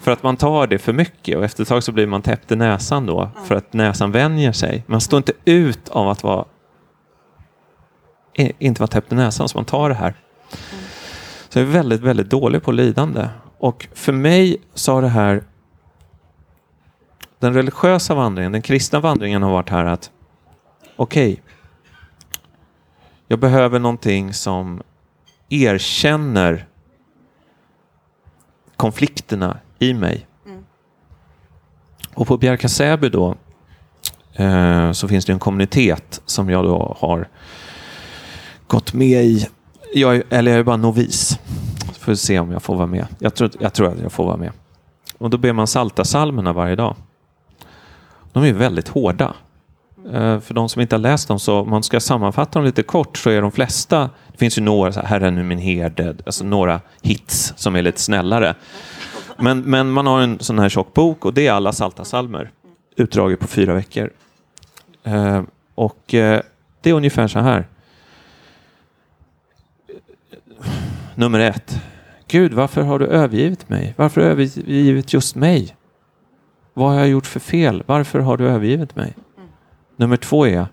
För 0.00 0.10
att 0.10 0.22
man 0.22 0.36
tar 0.36 0.66
det 0.66 0.78
för 0.78 0.92
mycket 0.92 1.36
och 1.36 1.44
efter 1.44 1.62
ett 1.62 1.68
tag 1.68 1.82
så 1.82 1.92
blir 1.92 2.06
man 2.06 2.22
täppt 2.22 2.52
i 2.52 2.56
näsan 2.56 3.06
då 3.06 3.30
för 3.46 3.54
att 3.54 3.72
näsan 3.72 4.12
vänjer 4.12 4.52
sig. 4.52 4.84
Man 4.86 5.00
står 5.00 5.16
inte 5.16 5.32
ut 5.44 5.88
av 5.88 6.08
att 6.08 6.22
vara 6.22 6.44
inte 8.58 8.80
vara 8.80 8.88
täppt 8.88 9.12
i 9.12 9.14
näsan 9.14 9.48
så 9.48 9.58
man 9.58 9.64
tar 9.64 9.88
det 9.88 9.94
här. 9.94 10.14
Så 11.48 11.58
jag 11.58 11.68
är 11.68 11.70
väldigt, 11.70 12.00
väldigt 12.00 12.30
dålig 12.30 12.62
på 12.62 12.72
lidande. 12.72 13.28
Och 13.58 13.88
för 13.94 14.12
mig 14.12 14.56
så 14.74 14.92
har 14.92 15.02
det 15.02 15.08
här 15.08 15.44
den 17.38 17.54
religiösa 17.54 18.14
vandringen, 18.14 18.52
den 18.52 18.62
kristna 18.62 19.00
vandringen 19.00 19.42
har 19.42 19.50
varit 19.50 19.70
här 19.70 19.84
att 19.84 20.10
okej, 20.96 21.32
okay, 21.32 21.44
jag 23.32 23.38
behöver 23.38 23.78
någonting 23.78 24.32
som 24.32 24.82
erkänner 25.48 26.66
konflikterna 28.76 29.58
i 29.78 29.94
mig. 29.94 30.26
Mm. 30.46 30.64
Och 32.14 32.26
på 32.26 32.36
Bjärka 32.36 32.68
Säby 32.68 33.08
då 33.08 33.36
eh, 34.32 34.92
så 34.92 35.08
finns 35.08 35.24
det 35.24 35.32
en 35.32 35.38
kommunitet 35.38 36.22
som 36.26 36.50
jag 36.50 36.64
då 36.64 36.96
har 37.00 37.28
gått 38.66 38.92
med 38.92 39.24
i. 39.24 39.48
Jag 39.94 40.16
är, 40.16 40.22
eller 40.30 40.50
jag 40.50 40.60
är 40.60 40.64
bara 40.64 40.76
novis. 40.76 41.38
Får 41.98 42.14
se 42.14 42.38
om 42.38 42.52
jag 42.52 42.62
får 42.62 42.76
vara 42.76 42.86
med. 42.86 43.06
Jag 43.18 43.34
tror, 43.34 43.50
jag 43.60 43.72
tror 43.72 43.88
att 43.88 44.00
jag 44.00 44.12
får 44.12 44.24
vara 44.24 44.36
med. 44.36 44.52
Och 45.18 45.30
då 45.30 45.38
ber 45.38 45.52
man 45.52 45.66
salta 45.66 46.04
salmerna 46.04 46.52
varje 46.52 46.76
dag. 46.76 46.96
De 48.32 48.44
är 48.44 48.52
väldigt 48.52 48.88
hårda. 48.88 49.34
Eh, 50.06 50.40
för 50.40 50.54
de 50.54 50.68
som 50.68 50.82
inte 50.82 50.94
har 50.94 51.00
läst 51.00 51.28
dem, 51.28 51.38
så 51.38 51.60
om 51.60 51.70
man 51.70 51.82
ska 51.82 52.00
sammanfatta 52.00 52.58
dem 52.58 52.66
lite 52.66 52.82
kort, 52.82 53.18
så 53.18 53.30
är 53.30 53.42
de 53.42 53.52
flesta, 53.52 54.10
det 54.32 54.38
finns 54.38 54.58
ju 54.58 54.62
några, 54.62 54.92
så 54.92 55.00
här, 55.00 55.06
Herren 55.06 55.34
nu 55.34 55.42
min 55.42 55.58
herde, 55.58 56.16
alltså 56.26 56.44
några 56.44 56.80
hits 57.02 57.54
som 57.56 57.76
är 57.76 57.82
lite 57.82 58.00
snällare. 58.00 58.54
Men, 59.38 59.60
men 59.60 59.90
man 59.90 60.06
har 60.06 60.20
en 60.20 60.38
sån 60.40 60.58
här 60.58 60.68
tjock 60.68 60.94
bok 60.94 61.24
och 61.24 61.34
det 61.34 61.46
är 61.46 61.52
alla 61.52 61.72
salta 61.72 62.04
salmer 62.04 62.50
utdraget 62.96 63.40
på 63.40 63.46
fyra 63.46 63.74
veckor. 63.74 64.10
Eh, 65.04 65.42
och 65.74 66.14
eh, 66.14 66.40
det 66.80 66.90
är 66.90 66.94
ungefär 66.94 67.28
så 67.28 67.38
här. 67.38 67.66
Nummer 71.14 71.40
ett. 71.40 71.80
Gud, 72.28 72.52
varför 72.52 72.82
har 72.82 72.98
du 72.98 73.06
övergivit 73.06 73.68
mig? 73.68 73.94
Varför 73.96 74.20
har 74.20 74.28
du 74.28 74.32
övergivit 74.32 75.12
just 75.12 75.36
mig? 75.36 75.76
Vad 76.74 76.90
har 76.90 76.98
jag 76.98 77.08
gjort 77.08 77.26
för 77.26 77.40
fel? 77.40 77.82
Varför 77.86 78.18
har 78.18 78.36
du 78.36 78.48
övergivit 78.48 78.96
mig? 78.96 79.14
Nummer 79.96 80.16
två 80.16 80.46
är 80.46 80.66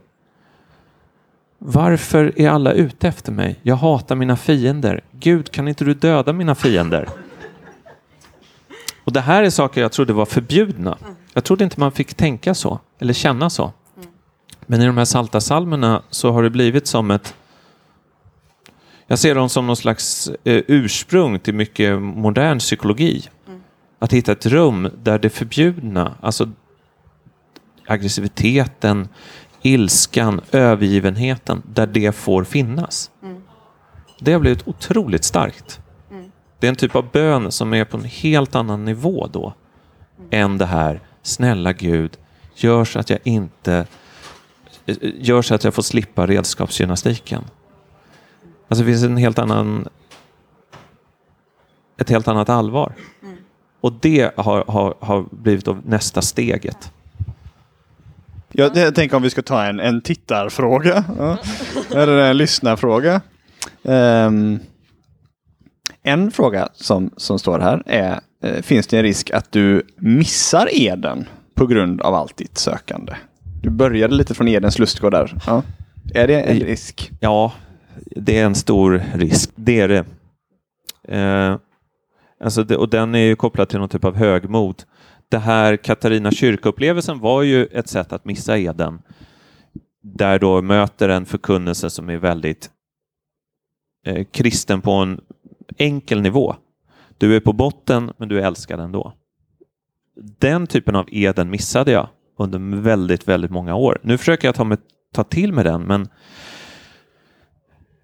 Varför 1.57 2.33
är 2.35 2.49
alla 2.49 2.71
ute 2.71 3.07
efter 3.07 3.31
mig? 3.31 3.59
Jag 3.61 3.75
hatar 3.75 4.15
mina 4.15 4.37
fiender. 4.37 5.01
Gud, 5.11 5.51
kan 5.51 5.67
inte 5.67 5.85
du 5.85 5.93
döda 5.93 6.33
mina 6.33 6.55
fiender? 6.55 7.09
Och 9.03 9.13
det 9.13 9.21
här 9.21 9.43
är 9.43 9.49
saker 9.49 9.81
jag 9.81 9.91
trodde 9.91 10.13
var 10.13 10.25
förbjudna. 10.25 10.97
Jag 11.33 11.43
trodde 11.43 11.63
inte 11.63 11.79
man 11.79 11.91
fick 11.91 12.13
tänka 12.13 12.53
så 12.53 12.79
eller 12.99 13.13
känna 13.13 13.49
så. 13.49 13.71
Men 14.65 14.81
i 14.81 14.85
de 14.85 14.97
här 14.97 15.05
salta 15.05 15.41
salmerna 15.41 16.01
så 16.09 16.31
har 16.31 16.43
det 16.43 16.49
blivit 16.49 16.87
som 16.87 17.11
ett 17.11 17.35
jag 19.11 19.19
ser 19.19 19.35
dem 19.35 19.49
som 19.49 19.67
någon 19.67 19.75
slags 19.75 20.31
eh, 20.43 20.63
ursprung 20.67 21.39
till 21.39 21.53
mycket 21.53 22.01
modern 22.01 22.59
psykologi. 22.59 23.29
Mm. 23.47 23.61
Att 23.99 24.13
hitta 24.13 24.31
ett 24.31 24.45
rum 24.45 24.89
där 25.03 25.19
det 25.19 25.29
förbjudna, 25.29 26.15
alltså 26.21 26.49
aggressiviteten, 27.89 29.07
ilskan, 29.61 30.41
övergivenheten, 30.51 31.63
där 31.65 31.87
det 31.87 32.11
får 32.11 32.43
finnas. 32.43 33.11
Mm. 33.23 33.41
Det 34.19 34.33
har 34.33 34.39
blivit 34.39 34.67
otroligt 34.67 35.23
starkt. 35.23 35.79
Mm. 36.11 36.31
Det 36.59 36.67
är 36.67 36.69
en 36.69 36.75
typ 36.75 36.95
av 36.95 37.11
bön 37.11 37.51
som 37.51 37.73
är 37.73 37.85
på 37.85 37.97
en 37.97 38.03
helt 38.03 38.55
annan 38.55 38.85
nivå 38.85 39.27
då 39.31 39.53
mm. 40.17 40.29
än 40.31 40.57
det 40.57 40.65
här, 40.65 41.01
snälla 41.21 41.73
Gud, 41.73 42.17
gör 42.55 42.85
så 42.85 42.99
att 42.99 43.09
jag 43.09 43.19
inte 43.23 43.87
gör 45.01 45.41
så 45.41 45.55
att 45.55 45.63
jag 45.63 45.73
får 45.73 45.81
slippa 45.83 46.27
redskapsgymnastiken. 46.27 47.43
Alltså 48.67 48.83
det 48.83 48.91
finns 48.91 49.03
en 49.03 49.17
helt 49.17 49.39
annan 49.39 49.87
ett 51.97 52.09
helt 52.09 52.27
annat 52.27 52.49
allvar. 52.49 52.95
Mm. 53.23 53.37
Och 53.81 53.93
det 53.93 54.37
har, 54.37 54.63
har, 54.67 54.95
har 54.99 55.25
blivit 55.31 55.85
nästa 55.85 56.21
steget. 56.21 56.91
Jag, 58.59 58.77
jag 58.77 58.95
tänker 58.95 59.17
om 59.17 59.23
vi 59.23 59.29
ska 59.29 59.41
ta 59.41 59.63
en, 59.63 59.79
en 59.79 60.01
tittarfråga. 60.01 61.03
Ja. 61.17 61.37
Eller 61.95 62.17
en 62.17 62.37
lyssnarfråga. 62.37 63.21
Um, 63.83 64.59
en 66.03 66.31
fråga 66.31 66.69
som, 66.73 67.09
som 67.17 67.39
står 67.39 67.59
här 67.59 67.83
är, 67.85 68.19
eh, 68.43 68.61
finns 68.61 68.87
det 68.87 68.97
en 68.97 69.03
risk 69.03 69.31
att 69.31 69.51
du 69.51 69.83
missar 69.95 70.69
Eden 70.71 71.25
på 71.55 71.67
grund 71.67 72.01
av 72.01 72.13
allt 72.13 72.37
ditt 72.37 72.57
sökande? 72.57 73.13
Du 73.61 73.69
började 73.69 74.15
lite 74.15 74.33
från 74.33 74.47
Edens 74.47 74.79
lustgård 74.79 75.11
där. 75.11 75.37
Ja. 75.47 75.63
Är 76.13 76.27
det 76.27 76.41
en 76.41 76.59
risk? 76.59 77.11
Ja, 77.19 77.53
det 78.15 78.39
är 78.39 78.45
en 78.45 78.55
stor 78.55 79.03
risk. 79.13 79.49
Det 79.55 79.79
är 79.79 79.87
det. 79.87 80.05
Eh, 81.17 81.57
alltså 82.43 82.63
det, 82.63 82.77
och 82.77 82.89
den 82.89 83.15
är 83.15 83.19
ju 83.19 83.35
kopplad 83.35 83.69
till 83.69 83.79
någon 83.79 83.89
typ 83.89 84.05
av 84.05 84.15
högmod 84.15 84.83
det 85.29 85.39
här 85.39 85.77
Katarina 85.77 86.31
kyrka-upplevelsen 86.31 87.19
var 87.19 87.41
ju 87.43 87.65
ett 87.65 87.87
sätt 87.87 88.13
att 88.13 88.25
missa 88.25 88.57
eden. 88.57 89.01
Där 90.01 90.39
då 90.39 90.61
möter 90.61 91.09
en 91.09 91.25
förkunnelse 91.25 91.89
som 91.89 92.09
är 92.09 92.17
väldigt 92.17 92.69
eh, 94.05 94.25
kristen 94.31 94.81
på 94.81 94.91
en 94.91 95.21
enkel 95.77 96.21
nivå. 96.21 96.55
Du 97.17 97.35
är 97.35 97.39
på 97.39 97.53
botten, 97.53 98.13
men 98.17 98.29
du 98.29 98.39
är 98.39 98.43
älskad 98.43 98.79
ändå. 98.79 99.13
Den 100.39 100.67
typen 100.67 100.95
av 100.95 101.05
eden 101.11 101.49
missade 101.49 101.91
jag 101.91 102.09
under 102.37 102.81
väldigt, 102.81 103.27
väldigt 103.27 103.51
många 103.51 103.75
år. 103.75 103.99
Nu 104.03 104.17
försöker 104.17 104.47
jag 104.47 104.55
ta, 104.55 104.63
med, 104.63 104.79
ta 105.13 105.23
till 105.23 105.53
mig 105.53 105.63
den, 105.63 105.81
men 105.81 106.07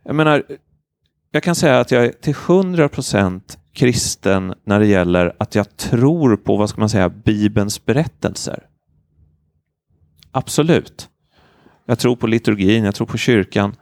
jag 0.03 0.15
menar, 0.15 0.43
jag 1.31 1.43
kan 1.43 1.55
säga 1.55 1.79
att 1.79 1.91
jag 1.91 2.05
är 2.05 2.11
till 2.11 2.35
hundra 2.35 2.89
procent 2.89 3.57
kristen 3.75 4.53
när 4.63 4.79
det 4.79 4.85
gäller 4.85 5.35
att 5.39 5.55
jag 5.55 5.77
tror 5.77 6.38
på, 6.38 6.55
vad 6.57 6.69
ska 6.69 6.79
man 6.79 6.89
säga, 6.89 7.09
Bibelns 7.09 7.85
berättelser. 7.85 8.67
Absolut. 10.31 11.09
Jag 11.85 11.99
tror 11.99 12.15
på 12.15 12.27
liturgin, 12.27 12.83
jag 12.83 12.95
tror 12.95 13.07
på 13.07 13.17
kyrkan. 13.17 13.75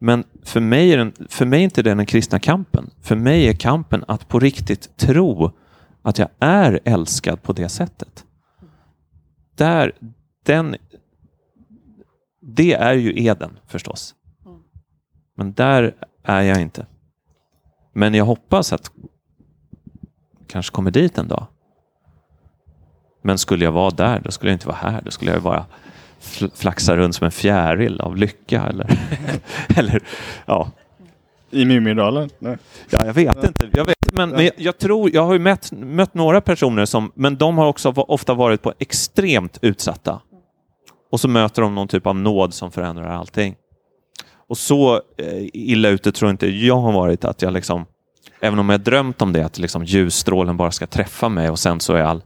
Men 0.00 0.24
för 0.42 0.60
mig, 0.60 0.92
är 0.92 0.98
den, 0.98 1.12
för 1.28 1.46
mig 1.46 1.60
är 1.60 1.64
inte 1.64 1.82
det 1.82 1.94
den 1.94 2.06
kristna 2.06 2.38
kampen. 2.38 2.90
För 3.00 3.16
mig 3.16 3.48
är 3.48 3.52
kampen 3.52 4.04
att 4.08 4.28
på 4.28 4.40
riktigt 4.40 4.96
tro 4.96 5.50
att 6.02 6.18
jag 6.18 6.28
är 6.38 6.80
älskad 6.84 7.42
på 7.42 7.52
det 7.52 7.68
sättet. 7.68 8.24
Där, 9.54 9.92
den, 10.44 10.76
det 12.40 12.72
är 12.74 12.94
ju 12.94 13.24
Eden 13.24 13.58
förstås. 13.66 14.14
Men 15.36 15.52
där 15.52 15.94
är 16.22 16.42
jag 16.42 16.60
inte. 16.60 16.86
Men 17.92 18.14
jag 18.14 18.24
hoppas 18.24 18.72
att 18.72 18.90
kanske 20.48 20.72
kommer 20.72 20.90
dit 20.90 21.18
en 21.18 21.28
dag. 21.28 21.46
Men 23.22 23.38
skulle 23.38 23.64
jag 23.64 23.72
vara 23.72 23.90
där, 23.90 24.20
då 24.24 24.30
skulle 24.30 24.50
jag 24.50 24.54
inte 24.54 24.66
vara 24.66 24.76
här. 24.76 25.02
Då 25.04 25.10
skulle 25.10 25.30
jag 25.32 25.42
bara 25.42 25.66
flaxa 26.54 26.96
runt 26.96 27.14
som 27.14 27.24
en 27.24 27.30
fjäril 27.30 28.00
av 28.00 28.16
lycka. 28.16 28.62
Eller, 28.62 28.98
eller 29.76 30.02
ja. 30.46 30.70
I 31.50 31.64
Mumindalen? 31.64 32.30
Ja, 32.38 32.56
jag 32.90 33.14
vet 33.14 33.44
inte. 33.44 33.70
Jag 33.72 33.84
vet, 33.84 34.12
men, 34.12 34.30
men 34.30 34.50
jag, 34.56 34.78
tror, 34.78 35.10
jag 35.14 35.26
har 35.26 35.32
ju 35.32 35.38
mött, 35.38 35.72
mött 35.72 36.14
några 36.14 36.40
personer 36.40 36.84
som, 36.84 37.12
men 37.14 37.36
de 37.36 37.58
har 37.58 37.66
också 37.66 37.90
ofta 37.96 38.34
varit 38.34 38.62
på 38.62 38.72
extremt 38.78 39.58
utsatta. 39.62 40.20
Och 41.10 41.20
så 41.20 41.28
möter 41.28 41.62
de 41.62 41.74
någon 41.74 41.88
typ 41.88 42.06
av 42.06 42.16
nåd 42.16 42.54
som 42.54 42.70
förändrar 42.70 43.08
allting. 43.08 43.54
Och 44.48 44.58
så 44.58 44.94
eh, 44.94 45.44
illa 45.52 45.88
ute 45.88 46.12
tror 46.12 46.30
inte 46.30 46.46
jag 46.46 46.76
har 46.76 46.92
varit 46.92 47.24
att 47.24 47.42
jag 47.42 47.52
liksom 47.52 47.86
Även 48.40 48.58
om 48.58 48.68
jag 48.68 48.80
drömt 48.80 49.22
om 49.22 49.32
det, 49.32 49.42
att 49.42 49.58
liksom 49.58 49.84
ljusstrålen 49.84 50.56
bara 50.56 50.70
ska 50.70 50.86
träffa 50.86 51.28
mig 51.28 51.50
och 51.50 51.58
sen 51.58 51.80
så 51.80 51.94
är 51.94 52.02
all 52.02 52.22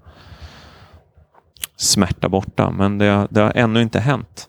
smärta 1.76 2.28
borta. 2.28 2.70
Men 2.70 2.98
det, 2.98 3.26
det 3.30 3.40
har 3.40 3.52
ännu 3.54 3.82
inte 3.82 4.00
hänt. 4.00 4.48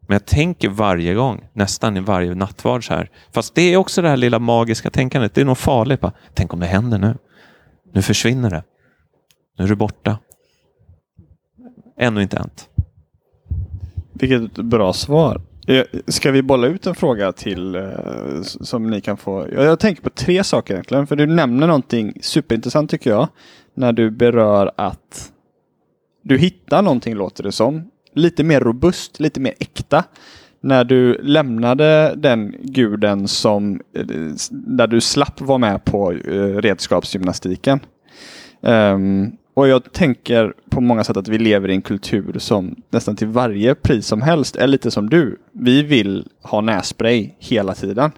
Men 0.00 0.14
jag 0.14 0.26
tänker 0.26 0.68
varje 0.68 1.14
gång, 1.14 1.48
nästan 1.52 1.96
i 1.96 2.00
varje 2.00 2.34
nattvard 2.34 2.86
så 2.86 2.94
här. 2.94 3.10
Fast 3.32 3.54
det 3.54 3.62
är 3.62 3.76
också 3.76 4.02
det 4.02 4.08
här 4.08 4.16
lilla 4.16 4.38
magiska 4.38 4.90
tänkandet. 4.90 5.34
Det 5.34 5.40
är 5.40 5.44
nog 5.44 5.58
farligt. 5.58 6.00
Bara, 6.00 6.12
Tänk 6.34 6.52
om 6.52 6.60
det 6.60 6.66
händer 6.66 6.98
nu. 6.98 7.18
Nu 7.92 8.02
försvinner 8.02 8.50
det. 8.50 8.62
Nu 9.58 9.64
är 9.64 9.68
du 9.68 9.74
borta. 9.74 10.18
Ännu 11.98 12.22
inte 12.22 12.38
hänt. 12.38 12.68
Vilket 14.12 14.52
bra 14.52 14.92
svar. 14.92 15.40
Eh, 15.66 15.84
ska 16.06 16.30
vi 16.30 16.42
bolla 16.42 16.66
ut 16.66 16.86
en 16.86 16.94
fråga 16.94 17.32
till 17.32 17.74
eh, 17.74 18.42
som 18.42 18.90
ni 18.90 19.00
kan 19.00 19.16
få? 19.16 19.46
Jag 19.52 19.80
tänker 19.80 20.02
på 20.02 20.10
tre 20.10 20.44
saker 20.44 20.74
egentligen. 20.74 21.06
För 21.06 21.16
du 21.16 21.26
nämner 21.26 21.66
någonting 21.66 22.18
superintressant 22.20 22.90
tycker 22.90 23.10
jag. 23.10 23.28
När 23.74 23.92
du 23.92 24.10
berör 24.10 24.72
att 24.76 25.32
du 26.22 26.38
hittar 26.38 26.82
någonting 26.82 27.14
låter 27.14 27.42
det 27.42 27.52
som. 27.52 27.90
Lite 28.12 28.44
mer 28.44 28.60
robust, 28.60 29.20
lite 29.20 29.40
mer 29.40 29.54
äkta. 29.58 30.04
När 30.60 30.84
du 30.84 31.22
lämnade 31.22 32.14
den 32.16 32.54
guden 32.60 33.28
som 33.28 33.80
eh, 33.94 34.06
där 34.50 34.86
du 34.86 35.00
slapp 35.00 35.40
vara 35.40 35.58
med 35.58 35.84
på 35.84 36.10
redskapsgymnastiken. 36.10 37.80
Um, 38.60 39.32
och 39.56 39.68
jag 39.68 39.92
tänker 39.92 40.54
på 40.70 40.80
många 40.80 41.04
sätt 41.04 41.16
att 41.16 41.28
vi 41.28 41.38
lever 41.38 41.68
i 41.68 41.74
en 41.74 41.82
kultur 41.82 42.38
som 42.38 42.76
nästan 42.90 43.16
till 43.16 43.26
varje 43.26 43.74
pris 43.74 44.06
som 44.06 44.22
helst 44.22 44.56
är 44.56 44.66
lite 44.66 44.90
som 44.90 45.10
du. 45.10 45.38
Vi 45.52 45.82
vill 45.82 46.28
ha 46.42 46.60
nässpray 46.60 47.30
hela 47.38 47.74
tiden. 47.74 48.10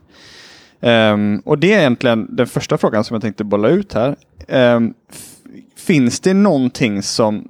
Um, 0.81 1.39
och 1.39 1.59
det 1.59 1.73
är 1.73 1.79
egentligen 1.79 2.37
den 2.37 2.47
första 2.47 2.79
frågan 2.79 3.05
som 3.05 3.15
jag 3.15 3.23
tänkte 3.23 3.45
bolla 3.45 3.69
ut 3.69 3.95
här. 3.95 4.17
Um, 4.49 4.95
finns 5.77 6.21
det 6.21 6.35
någonting 6.35 7.03
som 7.03 7.47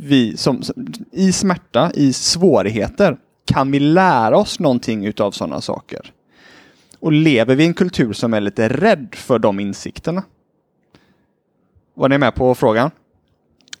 vi, 0.00 0.36
som, 0.36 0.62
som, 0.62 0.86
i 1.12 1.32
smärta, 1.32 1.90
i 1.94 2.12
svårigheter, 2.12 3.16
kan 3.44 3.70
vi 3.70 3.80
lära 3.80 4.36
oss 4.36 4.60
någonting 4.60 5.06
utav 5.06 5.30
sådana 5.30 5.60
saker? 5.60 6.12
Och 7.00 7.12
lever 7.12 7.54
vi 7.54 7.64
i 7.64 7.66
en 7.66 7.74
kultur 7.74 8.12
som 8.12 8.34
är 8.34 8.40
lite 8.40 8.68
rädd 8.68 9.08
för 9.12 9.38
de 9.38 9.60
insikterna? 9.60 10.22
Var 11.94 12.08
ni 12.08 12.18
med 12.18 12.34
på 12.34 12.54
frågan? 12.54 12.90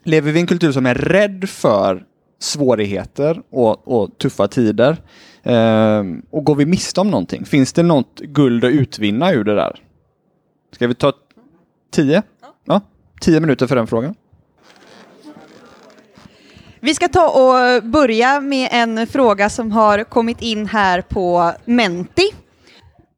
Lever 0.04 0.32
vi 0.32 0.38
i 0.38 0.40
en 0.40 0.46
kultur 0.46 0.72
som 0.72 0.86
är 0.86 0.94
rädd 0.94 1.48
för 1.48 2.04
svårigheter 2.38 3.42
och, 3.50 3.88
och 3.88 4.18
tuffa 4.18 4.48
tider? 4.48 4.96
Ehm, 5.42 6.22
och 6.30 6.44
går 6.44 6.54
vi 6.54 6.66
miste 6.66 7.00
om 7.00 7.10
någonting? 7.10 7.44
Finns 7.44 7.72
det 7.72 7.82
något 7.82 8.20
guld 8.20 8.64
att 8.64 8.72
utvinna 8.72 9.32
ur 9.32 9.44
det 9.44 9.54
där? 9.54 9.80
Ska 10.72 10.86
vi 10.86 10.94
ta 10.94 11.12
tio? 11.92 12.22
Ja, 12.64 12.80
tio 13.20 13.40
minuter 13.40 13.66
för 13.66 13.76
den 13.76 13.86
frågan. 13.86 14.14
Vi 16.80 16.94
ska 16.94 17.08
ta 17.08 17.28
och 17.28 17.84
börja 17.84 18.40
med 18.40 18.68
en 18.72 19.06
fråga 19.06 19.50
som 19.50 19.72
har 19.72 20.04
kommit 20.04 20.42
in 20.42 20.66
här 20.66 21.02
på 21.02 21.52
Menti. 21.64 22.30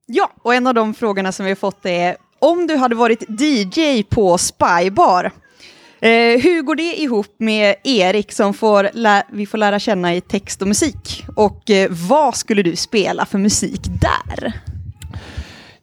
Ja, 0.06 0.30
och 0.42 0.54
en 0.54 0.66
av 0.66 0.74
de 0.74 0.94
frågorna 0.94 1.32
som 1.32 1.44
vi 1.44 1.50
har 1.50 1.56
fått 1.56 1.86
är 1.86 2.16
om 2.38 2.66
du 2.66 2.76
hade 2.76 2.94
varit 2.94 3.40
DJ 3.40 4.02
på 4.02 4.38
Spybar, 4.38 5.30
eh, 6.02 6.40
hur 6.42 6.62
går 6.62 6.74
det 6.74 7.00
ihop 7.00 7.34
med 7.38 7.74
Erik 7.84 8.32
som 8.32 8.54
får 8.54 8.90
vi 9.32 9.46
får 9.46 9.58
lära 9.58 9.78
känna 9.78 10.14
i 10.14 10.20
text 10.20 10.62
och 10.62 10.68
musik? 10.68 11.24
Och 11.36 11.70
eh, 11.70 11.90
vad 11.90 12.36
skulle 12.36 12.62
du 12.62 12.76
spela 12.76 13.26
för 13.26 13.38
musik 13.38 13.80
där? 13.84 14.52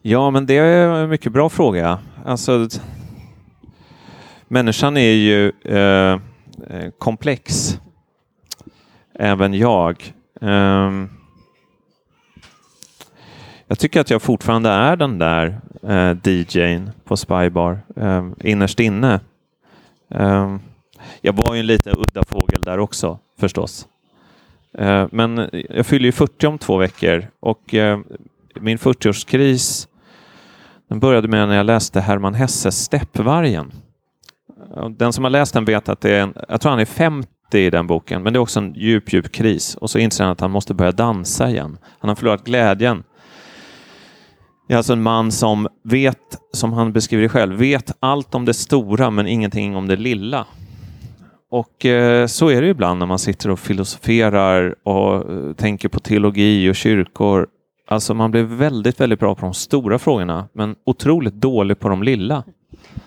Ja, 0.02 0.30
men 0.30 0.46
det 0.46 0.56
är 0.56 0.88
en 0.88 1.08
mycket 1.08 1.32
bra 1.32 1.48
fråga. 1.48 1.98
Alltså, 2.24 2.68
människan 4.48 4.96
är 4.96 5.12
ju 5.12 5.52
eh, 5.64 6.12
eh 6.70 6.90
komplex. 6.98 7.78
Även 9.14 9.54
jag. 9.54 10.12
Ehm, 10.40 11.08
jag 13.66 13.78
tycker 13.78 14.00
att 14.00 14.10
jag 14.10 14.22
fortfarande 14.22 14.70
är 14.70 14.96
den 14.96 15.18
där 15.18 15.60
eh, 15.88 16.16
DJn 16.24 16.90
på 17.04 17.16
Spybar, 17.16 17.80
eh, 17.96 18.26
innerst 18.44 18.80
inne. 18.80 19.20
Ehm, 20.10 20.60
jag 21.20 21.32
var 21.32 21.54
ju 21.54 21.60
en 21.60 21.66
lite 21.66 21.90
udda 21.90 22.22
fågel 22.28 22.62
där 22.64 22.78
också, 22.78 23.18
förstås. 23.38 23.86
Ehm, 24.78 25.08
men 25.12 25.50
jag 25.70 25.86
fyller 25.86 26.06
ju 26.06 26.12
40 26.12 26.46
om 26.46 26.58
två 26.58 26.76
veckor 26.76 27.26
och 27.40 27.74
ehm, 27.74 28.04
min 28.60 28.78
40-årskris 28.78 29.86
den 30.88 31.00
började 31.00 31.28
med 31.28 31.48
när 31.48 31.56
jag 31.56 31.66
läste 31.66 32.00
Hermann 32.00 32.34
Hesses 32.34 32.84
Steppvargen. 32.84 33.72
Den 34.98 35.12
som 35.12 35.24
har 35.24 35.30
läst 35.30 35.54
den 35.54 35.64
vet 35.64 35.88
att 35.88 36.00
det 36.00 36.10
är 36.10 36.22
en, 36.22 36.34
jag 36.48 36.60
tror 36.60 36.70
han 36.70 36.80
är 36.80 36.84
50 36.84 37.28
i 37.52 37.70
den 37.70 37.86
boken, 37.86 38.22
men 38.22 38.32
det 38.32 38.36
är 38.36 38.40
också 38.40 38.60
en 38.60 38.74
djup, 38.74 39.12
djup 39.12 39.32
kris. 39.32 39.74
Och 39.74 39.90
så 39.90 39.98
inser 39.98 40.24
han 40.24 40.32
att 40.32 40.40
han 40.40 40.50
måste 40.50 40.74
börja 40.74 40.92
dansa 40.92 41.50
igen. 41.50 41.78
Han 41.98 42.08
har 42.08 42.14
förlorat 42.14 42.44
glädjen. 42.44 43.02
Det 44.70 44.74
är 44.74 44.76
alltså 44.76 44.92
en 44.92 45.02
man 45.02 45.32
som 45.32 45.68
vet, 45.82 46.38
som 46.52 46.72
han 46.72 46.92
beskriver 46.92 47.22
det 47.22 47.28
själv, 47.28 47.58
vet 47.58 47.92
allt 48.00 48.34
om 48.34 48.44
det 48.44 48.54
stora 48.54 49.10
men 49.10 49.26
ingenting 49.26 49.76
om 49.76 49.88
det 49.88 49.96
lilla. 49.96 50.46
Och 51.50 51.86
eh, 51.86 52.26
så 52.26 52.48
är 52.48 52.62
det 52.62 52.68
ibland 52.68 52.98
när 52.98 53.06
man 53.06 53.18
sitter 53.18 53.50
och 53.50 53.58
filosoferar 53.58 54.74
och 54.82 55.32
eh, 55.32 55.52
tänker 55.52 55.88
på 55.88 56.00
teologi 56.00 56.70
och 56.70 56.74
kyrkor. 56.74 57.46
Alltså 57.88 58.14
man 58.14 58.30
blir 58.30 58.42
väldigt, 58.42 59.00
väldigt 59.00 59.20
bra 59.20 59.34
på 59.34 59.40
de 59.44 59.54
stora 59.54 59.98
frågorna 59.98 60.48
men 60.52 60.74
otroligt 60.86 61.34
dålig 61.34 61.78
på 61.78 61.88
de 61.88 62.02
lilla. 62.02 62.44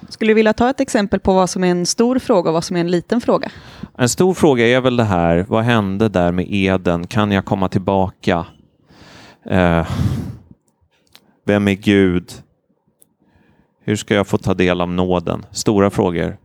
Skulle 0.10 0.32
du 0.32 0.36
vilja 0.36 0.54
ta 0.54 0.70
ett 0.70 0.80
exempel 0.80 1.20
på 1.20 1.34
vad 1.34 1.50
som 1.50 1.64
är 1.64 1.72
en 1.72 1.86
stor 1.86 2.20
fråga 2.20 2.50
och 2.50 2.54
vad 2.54 2.64
som 2.64 2.76
är 2.76 2.82
en 2.82 2.92
liten 2.92 3.22
fråga? 3.22 3.52
En 3.98 4.10
stor 4.10 4.34
fråga 4.34 4.68
är 4.68 4.82
väl 4.82 4.98
det 4.98 5.04
här, 5.04 5.46
vad 5.50 5.64
hände 5.64 6.10
där 6.10 6.32
med 6.32 6.46
Eden? 6.50 7.08
Kan 7.08 7.32
jag 7.32 7.46
komma 7.46 7.70
tillbaka? 7.70 8.46
Eh, 9.50 9.88
vem 11.46 11.68
är 11.68 11.74
Gud? 11.74 12.32
Hur 13.80 13.96
ska 13.96 14.16
jag 14.16 14.28
få 14.28 14.38
ta 14.38 14.54
del 14.54 14.82
av 14.82 14.90
nåden? 14.90 15.46
Stora 15.52 15.90
frågor. 15.90 16.38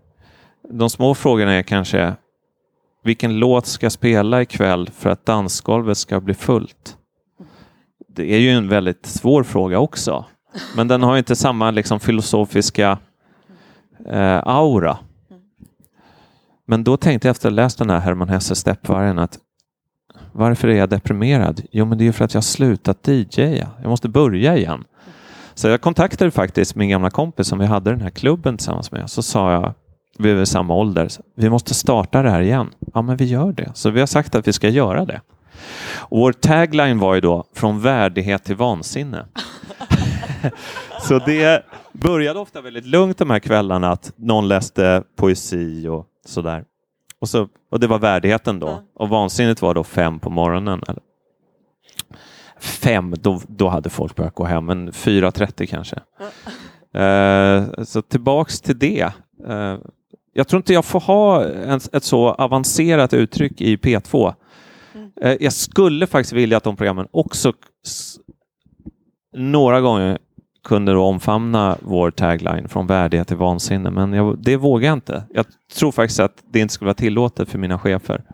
De 0.70 0.90
små 0.90 1.14
frågorna 1.14 1.52
är 1.52 1.62
kanske, 1.62 2.14
vilken 3.04 3.38
låt 3.38 3.66
ska 3.66 3.84
jag 3.84 3.92
spela 3.92 4.42
ikväll 4.42 4.90
för 4.94 5.10
att 5.10 5.26
dansgolvet 5.26 5.98
ska 5.98 6.20
bli 6.20 6.34
fullt? 6.34 6.96
Det 8.08 8.34
är 8.34 8.38
ju 8.38 8.50
en 8.50 8.68
väldigt 8.68 9.06
svår 9.06 9.42
fråga 9.42 9.78
också, 9.78 10.24
men 10.76 10.88
den 10.88 11.02
har 11.02 11.18
inte 11.18 11.36
samma 11.36 11.70
liksom, 11.70 12.00
filosofiska 12.00 12.98
eh, 14.06 14.38
aura. 14.44 14.98
Men 16.66 16.84
då 16.84 16.96
tänkte 16.96 17.28
jag 17.28 17.30
efter 17.30 17.48
att 17.48 17.52
ha 17.52 17.56
läst 17.56 17.78
den 17.78 17.90
här 17.90 17.98
Hermann 17.98 18.28
Hesse 18.28 18.54
Steppvargen 18.54 19.18
att 19.18 19.38
varför 20.32 20.68
är 20.68 20.74
jag 20.74 20.88
deprimerad? 20.88 21.62
Jo, 21.72 21.84
men 21.84 21.98
det 21.98 22.04
är 22.04 22.06
ju 22.06 22.12
för 22.12 22.24
att 22.24 22.34
jag 22.34 22.38
har 22.38 22.42
slutat 22.42 23.08
DJa. 23.08 23.68
Jag 23.82 23.88
måste 23.88 24.08
börja 24.08 24.56
igen. 24.56 24.84
Så 25.58 25.68
jag 25.68 25.80
kontaktade 25.80 26.30
faktiskt 26.30 26.74
min 26.74 26.88
gamla 26.88 27.10
kompis 27.10 27.48
som 27.48 27.58
vi 27.58 27.66
hade 27.66 27.90
den 27.90 28.00
här 28.00 28.10
klubben 28.10 28.56
tillsammans 28.56 28.92
med. 28.92 29.10
Så 29.10 29.22
sa 29.22 29.52
jag, 29.52 29.74
vi 30.18 30.30
är 30.30 30.34
väl 30.34 30.46
samma 30.46 30.74
ålder, 30.74 31.08
vi 31.36 31.50
måste 31.50 31.74
starta 31.74 32.22
det 32.22 32.30
här 32.30 32.40
igen. 32.40 32.70
Ja, 32.94 33.02
men 33.02 33.16
vi 33.16 33.24
gör 33.24 33.52
det. 33.52 33.70
Så 33.74 33.90
vi 33.90 34.00
har 34.00 34.06
sagt 34.06 34.34
att 34.34 34.48
vi 34.48 34.52
ska 34.52 34.68
göra 34.68 35.04
det. 35.04 35.20
Och 35.96 36.18
vår 36.18 36.32
tagline 36.32 36.98
var 36.98 37.14
ju 37.14 37.20
då 37.20 37.44
från 37.54 37.80
värdighet 37.80 38.44
till 38.44 38.56
vansinne. 38.56 39.26
Så 41.00 41.18
det 41.18 41.62
började 41.92 42.38
ofta 42.38 42.60
väldigt 42.60 42.86
lugnt 42.86 43.18
de 43.18 43.30
här 43.30 43.38
kvällarna 43.38 43.92
att 43.92 44.12
någon 44.16 44.48
läste 44.48 45.02
poesi 45.16 45.88
och 45.88 46.06
sådär. 46.26 46.64
Och, 47.20 47.28
så, 47.28 47.48
och 47.70 47.80
det 47.80 47.86
var 47.86 47.98
värdigheten 47.98 48.58
då. 48.58 48.82
Och 48.94 49.08
vansinnet 49.08 49.62
var 49.62 49.74
då 49.74 49.84
fem 49.84 50.18
på 50.18 50.30
morgonen. 50.30 50.82
Eller? 50.88 51.02
Fem, 52.60 53.14
då, 53.20 53.40
då 53.48 53.68
hade 53.68 53.90
folk 53.90 54.16
börjat 54.16 54.34
gå 54.34 54.44
hem, 54.44 54.66
men 54.66 54.90
4.30 54.92 55.66
kanske. 55.66 55.96
Eh, 56.94 57.84
så 57.84 58.02
tillbaks 58.02 58.60
till 58.60 58.78
det. 58.78 59.12
Eh, 59.48 59.76
jag 60.32 60.48
tror 60.48 60.58
inte 60.58 60.72
jag 60.72 60.84
får 60.84 61.00
ha 61.00 61.44
en, 61.44 61.80
ett 61.92 62.04
så 62.04 62.28
avancerat 62.28 63.14
uttryck 63.14 63.60
i 63.60 63.76
P2. 63.76 64.34
Eh, 65.20 65.36
jag 65.40 65.52
skulle 65.52 66.06
faktiskt 66.06 66.32
vilja 66.32 66.56
att 66.56 66.64
de 66.64 66.76
programmen 66.76 67.08
också 67.10 67.52
några 69.36 69.80
gånger 69.80 70.18
kunde 70.64 70.92
då 70.92 71.04
omfamna 71.04 71.76
vår 71.80 72.10
tagline 72.10 72.68
från 72.68 72.86
värdighet 72.86 73.28
till 73.28 73.36
vansinne, 73.36 73.90
men 73.90 74.12
jag, 74.12 74.38
det 74.38 74.56
vågar 74.56 74.88
jag 74.88 74.96
inte. 74.96 75.24
Jag 75.30 75.46
tror 75.78 75.92
faktiskt 75.92 76.20
att 76.20 76.44
det 76.52 76.60
inte 76.60 76.74
skulle 76.74 76.86
vara 76.86 76.94
tillåtet 76.94 77.48
för 77.48 77.58
mina 77.58 77.78
chefer. 77.78 78.24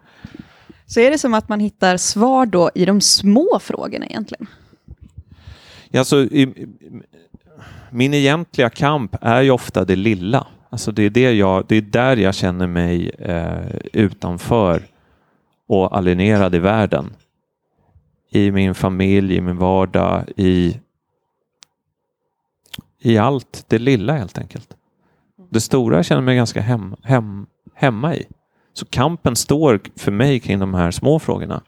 Så 0.94 1.00
är 1.00 1.10
det 1.10 1.18
som 1.18 1.34
att 1.34 1.48
man 1.48 1.60
hittar 1.60 1.96
svar 1.96 2.46
då 2.46 2.70
i 2.74 2.84
de 2.84 3.00
små 3.00 3.58
frågorna 3.60 4.06
egentligen? 4.06 4.46
Alltså, 5.94 6.16
i, 6.16 6.42
i, 6.42 6.68
min 7.90 8.14
egentliga 8.14 8.70
kamp 8.70 9.16
är 9.20 9.42
ju 9.42 9.50
ofta 9.50 9.84
det 9.84 9.96
lilla. 9.96 10.46
Alltså 10.70 10.92
det, 10.92 11.02
är 11.02 11.10
det, 11.10 11.32
jag, 11.32 11.66
det 11.66 11.76
är 11.76 11.82
där 11.82 12.16
jag 12.16 12.34
känner 12.34 12.66
mig 12.66 13.10
eh, 13.18 13.76
utanför 13.92 14.82
och 15.66 15.96
alienerad 15.96 16.54
i 16.54 16.58
världen. 16.58 17.16
I 18.30 18.50
min 18.50 18.74
familj, 18.74 19.36
i 19.36 19.40
min 19.40 19.56
vardag, 19.56 20.24
i, 20.36 20.80
i 23.00 23.18
allt 23.18 23.64
det 23.68 23.78
lilla 23.78 24.12
helt 24.12 24.38
enkelt. 24.38 24.76
Det 25.50 25.60
stora 25.60 25.96
jag 25.96 26.04
känner 26.04 26.22
mig 26.22 26.36
ganska 26.36 26.60
hem, 26.60 26.96
hem, 27.02 27.46
hemma 27.74 28.14
i. 28.14 28.26
Så 28.74 28.86
kampen 28.86 29.36
står 29.36 29.80
för 29.96 30.12
mig 30.12 30.40
kring 30.40 30.58
de 30.58 30.74
här 30.74 30.90
små 30.90 31.18
frågorna. 31.18 31.62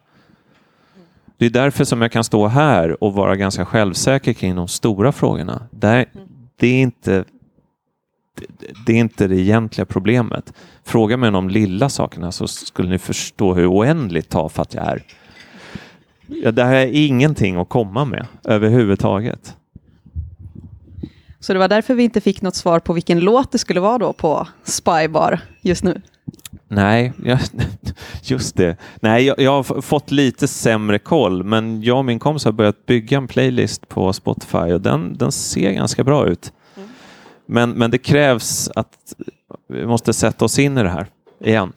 Det 1.39 1.47
är 1.47 1.51
därför 1.51 1.85
som 1.85 2.03
jag 2.03 2.13
kan 2.13 2.25
stå 2.25 2.47
här 2.47 3.05
och 3.05 3.15
vara 3.15 3.37
ganska 3.37 3.65
självsäker 3.65 4.33
kring 4.33 4.57
de 4.57 4.69
stora 4.69 5.13
frågorna. 5.13 5.63
Det, 5.71 6.07
det, 6.57 6.67
är, 6.67 6.83
inte, 6.83 7.25
det, 8.35 8.47
det 8.87 8.93
är 8.93 8.97
inte 8.97 9.27
det 9.27 9.37
egentliga 9.37 9.87
problemet. 9.87 10.53
Fråga 10.85 11.17
mig 11.17 11.29
om 11.29 11.33
de 11.33 11.49
lilla 11.49 11.89
sakerna 11.89 12.33
så 12.33 12.49
skulle 12.49 12.89
ni 12.89 12.99
förstå 12.99 13.55
hur 13.55 13.71
oändligt 13.73 14.29
tafatt 14.29 14.75
jag 14.75 14.85
är. 14.85 15.03
Ja, 16.27 16.53
det 16.53 16.65
här 16.65 16.75
är 16.75 17.07
ingenting 17.07 17.57
att 17.57 17.69
komma 17.69 18.05
med 18.05 18.27
överhuvudtaget. 18.45 19.57
Så 21.41 21.53
det 21.53 21.59
var 21.59 21.69
därför 21.69 21.95
vi 21.95 22.03
inte 22.03 22.21
fick 22.21 22.43
något 22.43 22.57
svar 22.57 22.81
på 22.81 22.93
vilken 22.93 23.21
låt 23.21 23.53
det 23.53 23.59
skulle 23.59 23.81
vara 23.81 23.99
då 23.99 24.13
på 24.13 24.49
Spybar 24.65 25.41
just 25.61 25.85
nu. 25.85 26.03
Nej, 26.69 27.13
jag, 27.25 27.39
just 28.23 28.57
det. 28.57 28.77
Nej, 29.01 29.25
jag, 29.25 29.39
jag 29.39 29.51
har 29.51 29.81
fått 29.81 30.11
lite 30.11 30.49
sämre 30.49 30.99
koll, 30.99 31.43
men 31.43 31.83
jag 31.83 31.99
och 31.99 32.05
min 32.05 32.19
kompis 32.19 32.45
har 32.45 32.53
börjat 32.53 32.87
bygga 32.87 33.19
en 33.19 33.29
playlist 33.29 33.89
på 33.89 34.13
Spotify 34.13 34.59
och 34.73 34.81
den, 34.81 35.17
den 35.19 35.33
ser 35.33 35.73
ganska 35.73 36.05
bra 36.05 36.27
ut. 36.27 36.53
Men, 37.47 37.71
men 37.71 37.91
det 37.91 37.99
krävs 37.99 38.71
att 38.75 39.15
vi 39.69 39.87
måste 39.87 40.13
sätta 40.13 40.45
oss 40.45 40.59
in 40.59 40.79
i 40.79 40.83
det 40.83 40.89
här 40.89 41.07
igen. 41.41 41.73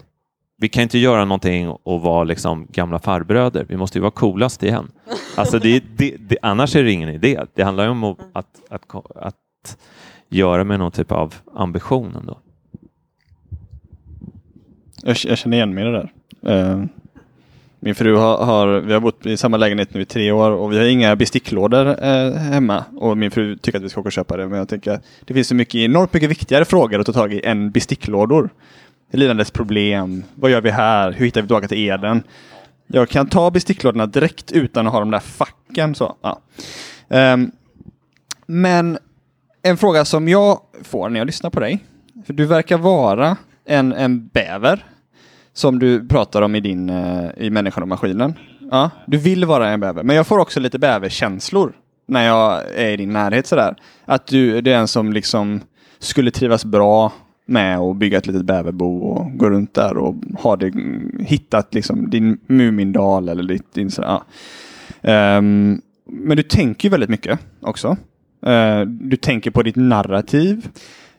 Vi 0.58 0.70
kan 0.70 0.84
inte 0.84 0.98
göra 0.98 1.26
någonting 1.26 1.70
och 1.70 2.02
vara 2.02 2.24
liksom 2.24 2.68
gamla 2.72 3.00
farbröder. 3.00 3.66
Vi 3.70 3.78
måste 3.78 3.98
ju 3.98 4.02
vara 4.02 4.12
coolast 4.12 4.64
igen. 4.64 4.92
Alltså 5.36 5.60
det, 5.60 5.84
det, 5.98 6.16
det, 6.20 6.38
annars 6.42 6.76
är 6.76 6.84
det 6.84 6.92
ingen 6.92 7.10
idé. 7.10 7.42
Det 7.54 7.64
handlar 7.64 7.84
ju 7.84 7.90
om 7.90 8.04
att, 8.04 8.18
att, 8.34 8.50
att, 8.70 9.16
att 9.16 9.78
göra 10.30 10.64
med 10.64 10.80
någon 10.80 10.92
typ 10.92 11.12
av 11.12 11.36
ambition 11.56 12.16
ändå. 12.16 12.38
Jag, 15.04 15.18
jag 15.24 15.38
känner 15.38 15.58
igen 15.58 15.74
mig 15.74 15.84
i 15.84 15.88
det 15.88 15.92
där. 15.92 16.12
Uh, 16.48 16.86
min 17.80 17.96
fru 17.96 18.16
har, 18.16 18.46
har, 18.46 18.80
vi 18.80 18.94
har 18.94 19.00
bott 19.00 19.26
i 19.26 19.38
samma 19.38 19.58
lägenhet 19.58 19.94
nu 19.94 20.02
i 20.02 20.06
tre 20.06 20.32
år 20.32 20.52
och 20.52 20.72
vi 20.74 20.78
har 20.78 20.86
inga 20.86 21.16
besticklådor 21.16 21.86
uh, 21.88 22.34
hemma. 22.34 22.84
Och 22.98 23.18
min 23.18 23.32
fru 23.32 23.58
tycker 23.58 23.78
att 23.78 23.84
vi 23.84 23.90
ska 23.90 24.00
åka 24.00 24.08
och 24.08 24.14
köpa 24.14 24.38
det. 24.38 24.48
Men 24.48 24.58
jag 24.58 24.70
tänker 24.70 24.92
att 24.92 25.04
det 25.26 25.34
finns 25.34 25.48
så 25.48 25.56
mycket, 25.56 25.76
enormt 25.76 26.14
mycket 26.14 26.30
viktigare 26.30 26.66
frågor 26.66 27.00
att 27.00 27.06
ta 27.06 27.14
tag 27.14 27.34
i 27.34 27.42
än 27.46 27.72
besticklådor. 27.72 28.50
Lidandets 29.12 29.52
problem, 29.52 30.24
vad 30.36 30.52
gör 30.52 30.62
vi 30.62 30.70
här, 30.70 31.12
hur 31.12 31.26
hittar 31.26 31.42
vi 31.42 31.48
tillbaka 31.48 31.68
till 31.68 31.90
Eden? 31.90 32.24
Jag 32.88 33.10
kan 33.10 33.28
ta 33.28 33.52
besticklådorna 33.52 34.06
direkt 34.06 34.52
utan 34.52 34.88
att 34.88 34.94
ha 34.94 35.00
de 35.00 35.12
där 35.12 35.20
facken. 35.20 35.96
Så, 35.96 36.16
ja. 36.22 36.42
Um, 37.34 37.52
men 38.46 38.98
en 39.62 39.78
fråga 39.78 40.06
som 40.06 40.28
jag 40.28 40.60
får 40.84 41.10
när 41.10 41.20
jag 41.20 41.26
lyssnar 41.26 41.50
på 41.50 41.60
dig, 41.60 41.80
för 42.26 42.34
du 42.34 42.46
verkar 42.46 42.78
vara 42.78 43.38
en, 43.70 43.94
en 43.94 44.28
bäver 44.28 44.86
som 45.54 45.80
du 45.80 46.08
pratar 46.08 46.42
om 46.42 46.56
i 46.56 46.60
din 46.60 46.90
eh, 46.90 47.30
i 47.38 47.50
Människan 47.50 47.84
och 47.84 47.90
Maskinen. 47.90 48.34
Ja, 48.72 48.90
du 49.08 49.18
vill 49.18 49.46
vara 49.46 49.70
en 49.70 49.80
bäver, 49.80 50.04
men 50.04 50.16
jag 50.16 50.28
får 50.28 50.40
också 50.40 50.60
lite 50.60 50.80
bäverkänslor 50.80 51.74
när 52.08 52.28
jag 52.28 52.62
är 52.76 52.90
i 52.90 52.98
din 52.98 53.14
närhet 53.14 53.48
sådär. 53.48 53.76
Att 54.06 54.28
du 54.28 54.62
det 54.62 54.72
är 54.72 54.78
en 54.78 54.88
som 54.88 55.14
liksom 55.14 55.62
skulle 56.00 56.32
trivas 56.32 56.66
bra 56.66 57.14
med 57.46 57.78
att 57.78 57.96
bygga 57.96 58.18
ett 58.18 58.28
litet 58.28 58.46
bäverbo 58.46 58.98
och 58.98 59.38
gå 59.38 59.50
runt 59.50 59.74
där 59.74 59.98
och 59.98 60.16
ha 60.40 60.56
det, 60.56 60.74
hittat 61.20 61.74
liksom 61.74 62.10
din 62.10 62.40
Mumindal 62.48 63.30
eller 63.30 63.44
ditt, 63.44 63.74
din 63.74 63.92
sådär. 63.92 64.12
Um, 64.12 64.22
ehm, 65.02 65.82
men 66.06 66.38
du 66.38 66.44
tänker 66.44 66.90
väldigt 66.90 67.10
mycket 67.10 67.40
också. 67.62 67.98
Uh, 68.48 68.82
du 68.82 69.18
tänker 69.18 69.52
på 69.52 69.64
ditt 69.64 69.76
narrativ. 69.76 70.68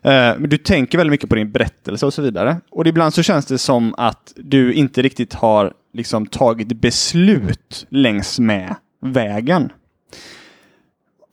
Uh, 0.06 0.42
du 0.42 0.58
tänker 0.58 0.98
väldigt 0.98 1.10
mycket 1.10 1.28
på 1.28 1.34
din 1.34 1.52
berättelse 1.52 2.06
och 2.06 2.14
så 2.14 2.22
vidare. 2.22 2.60
Och 2.70 2.86
ibland 2.86 3.14
så 3.14 3.22
känns 3.22 3.46
det 3.46 3.58
som 3.58 3.94
att 3.98 4.32
du 4.36 4.72
inte 4.72 5.02
riktigt 5.02 5.34
har 5.34 5.72
liksom 5.92 6.26
tagit 6.26 6.80
beslut 6.80 7.86
längs 7.88 8.38
med 8.38 8.74
vägen. 9.00 9.72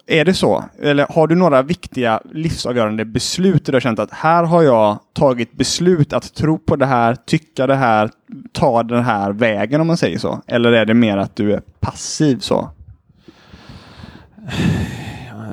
Är 0.10 0.26
det 0.26 0.34
så? 0.34 0.64
Eller 0.82 1.08
har 1.10 1.28
du 1.28 1.36
några 1.36 1.62
viktiga 1.62 2.22
livsavgörande 2.32 3.06
beslut 3.06 3.66
där 3.66 3.72
du 3.72 3.76
har 3.76 3.82
känt 3.82 4.00
att 4.00 4.12
här 4.12 4.44
har 4.44 4.64
jag 4.64 5.00
tagit 5.14 5.54
beslut 5.54 6.14
att 6.14 6.34
tro 6.34 6.58
på 6.58 6.76
det 6.76 6.86
här, 6.86 7.16
tycka 7.16 7.68
det 7.68 7.76
här, 7.76 8.10
ta 8.52 8.84
den 8.84 9.04
här 9.04 9.32
vägen 9.32 9.82
om 9.82 9.88
man 9.88 9.98
säger 9.98 10.18
så? 10.18 10.42
Eller 10.48 10.72
är 10.72 10.86
det 10.86 10.94
mer 10.94 11.18
att 11.18 11.36
du 11.36 11.54
är 11.54 11.62
passiv 11.80 12.40
så? 12.40 12.70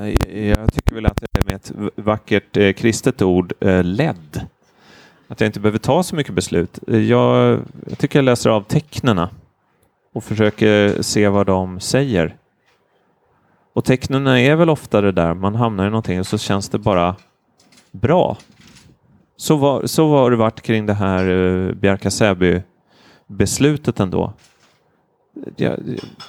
Eh, 0.02 0.48
jag 0.48 0.72
tycker 0.72 0.94
väl 0.94 1.06
att 1.06 1.20
det 1.20 1.38
är 1.38 1.44
med 1.44 1.54
ett 1.54 1.72
vackert 1.96 2.56
eh, 2.56 2.72
kristet 2.72 3.22
ord, 3.22 3.52
eh, 3.60 3.84
ledd. 3.84 4.46
Att 5.28 5.40
jag 5.40 5.48
inte 5.48 5.60
behöver 5.60 5.78
ta 5.78 6.02
så 6.02 6.16
mycket 6.16 6.34
beslut. 6.34 6.78
Jag, 6.86 7.60
jag 7.86 7.98
tycker 7.98 8.18
jag 8.18 8.24
läser 8.24 8.50
av 8.50 8.62
tecknena 8.62 9.30
och 10.14 10.24
försöker 10.24 10.86
eh, 10.86 11.00
se 11.00 11.28
vad 11.28 11.46
de 11.46 11.80
säger. 11.80 12.36
Och 13.72 13.84
tecknen 13.84 14.26
är 14.26 14.56
väl 14.56 14.70
ofta 14.70 15.00
det 15.00 15.12
där, 15.12 15.34
man 15.34 15.54
hamnar 15.54 15.86
i 15.86 15.90
någonting 15.90 16.20
och 16.20 16.26
så 16.26 16.38
känns 16.38 16.68
det 16.68 16.78
bara 16.78 17.16
bra. 17.92 18.36
Så 19.36 19.56
var, 19.56 19.86
så 19.86 20.08
var 20.08 20.30
det 20.30 20.36
varit 20.36 20.62
kring 20.62 20.86
det 20.86 20.94
här 20.94 21.28
eh, 21.28 21.34
uh, 21.34 21.74
Bjärka 21.74 22.10
Säby-beslutet 22.10 24.00
ändå. 24.00 24.32
Jag, 25.56 25.80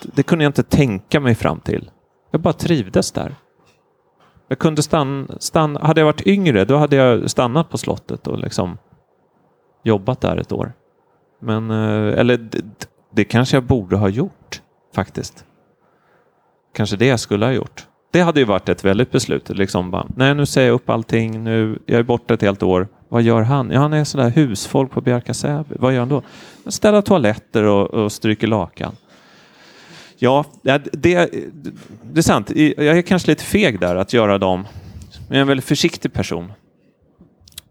det 0.03 0.24
kunde 0.24 0.43
jag 0.43 0.49
inte 0.49 0.63
tänka 0.63 1.20
mig 1.20 1.36
fram 1.36 1.59
till. 1.59 1.91
Jag 2.32 2.41
bara 2.41 2.53
trivdes 2.53 3.11
där. 3.11 3.36
Jag 4.48 4.60
kunde 4.60 4.84
stanna, 4.84 5.28
stanna, 5.39 5.80
hade 5.80 6.02
jag 6.02 6.06
varit 6.06 6.28
yngre 6.28 6.66
då 6.66 6.78
hade 6.78 6.96
jag 6.96 7.30
stannat 7.30 7.70
på 7.70 7.78
slottet 7.78 8.28
och 8.28 8.39
liksom 8.39 8.78
jobbat 9.84 10.22
där 10.22 10.38
ett 10.38 10.52
år. 10.52 10.74
Men, 11.41 11.72
eh, 11.72 12.20
eller 12.20 12.38
det, 12.38 12.62
det 13.14 13.24
kanske 13.24 13.56
jag 13.56 13.64
borde 13.64 13.96
ha 13.96 14.10
gjort 14.10 14.62
faktiskt 14.96 15.46
kanske 16.76 16.96
det 16.96 17.06
jag 17.06 17.20
skulle 17.20 17.46
ha 17.46 17.52
gjort. 17.52 17.88
Det 18.12 18.22
hade 18.22 18.39
ju 18.39 18.46
varit 18.46 18.70
ett 18.70 18.86
väldigt 18.86 19.12
beslut. 19.12 19.50
Liksom 19.50 19.91
bara, 19.91 20.06
nej, 20.16 20.36
nu 20.36 20.46
säger 20.46 20.68
jag 20.68 20.76
upp 20.76 20.89
allting. 20.89 21.43
Nu, 21.43 21.80
jag 21.86 22.00
är 22.00 22.04
borta 22.04 22.34
ett 22.34 22.41
helt 22.41 22.64
år. 22.64 22.88
Vad 23.10 23.22
gör 23.22 23.41
han? 23.41 23.72
Ja, 23.72 23.80
han 23.80 23.93
är 23.93 24.04
sådär 24.04 24.30
husfolk 24.30 24.91
på 24.91 25.02
Bjärka 25.02 25.34
Säby. 25.34 25.76
Vad 25.80 25.93
gör 25.93 26.00
han 26.00 26.10
då? 26.10 26.22
Ställer 26.68 27.02
toaletter 27.02 27.64
och, 27.64 27.93
och 27.93 28.12
stryker 28.12 28.48
lakan. 28.48 28.96
Ja, 30.18 30.45
det, 30.61 30.78
det, 30.93 31.30
det 32.03 32.20
är 32.20 32.22
sant. 32.22 32.51
Jag 32.55 32.97
är 32.97 33.01
kanske 33.01 33.32
lite 33.32 33.43
feg 33.43 33.80
där 33.80 33.95
att 33.95 34.13
göra 34.13 34.38
dem. 34.38 34.68
Men 35.28 35.28
jag 35.28 35.38
är 35.38 35.41
en 35.41 35.47
väldigt 35.47 35.66
försiktig 35.66 36.13
person 36.13 36.51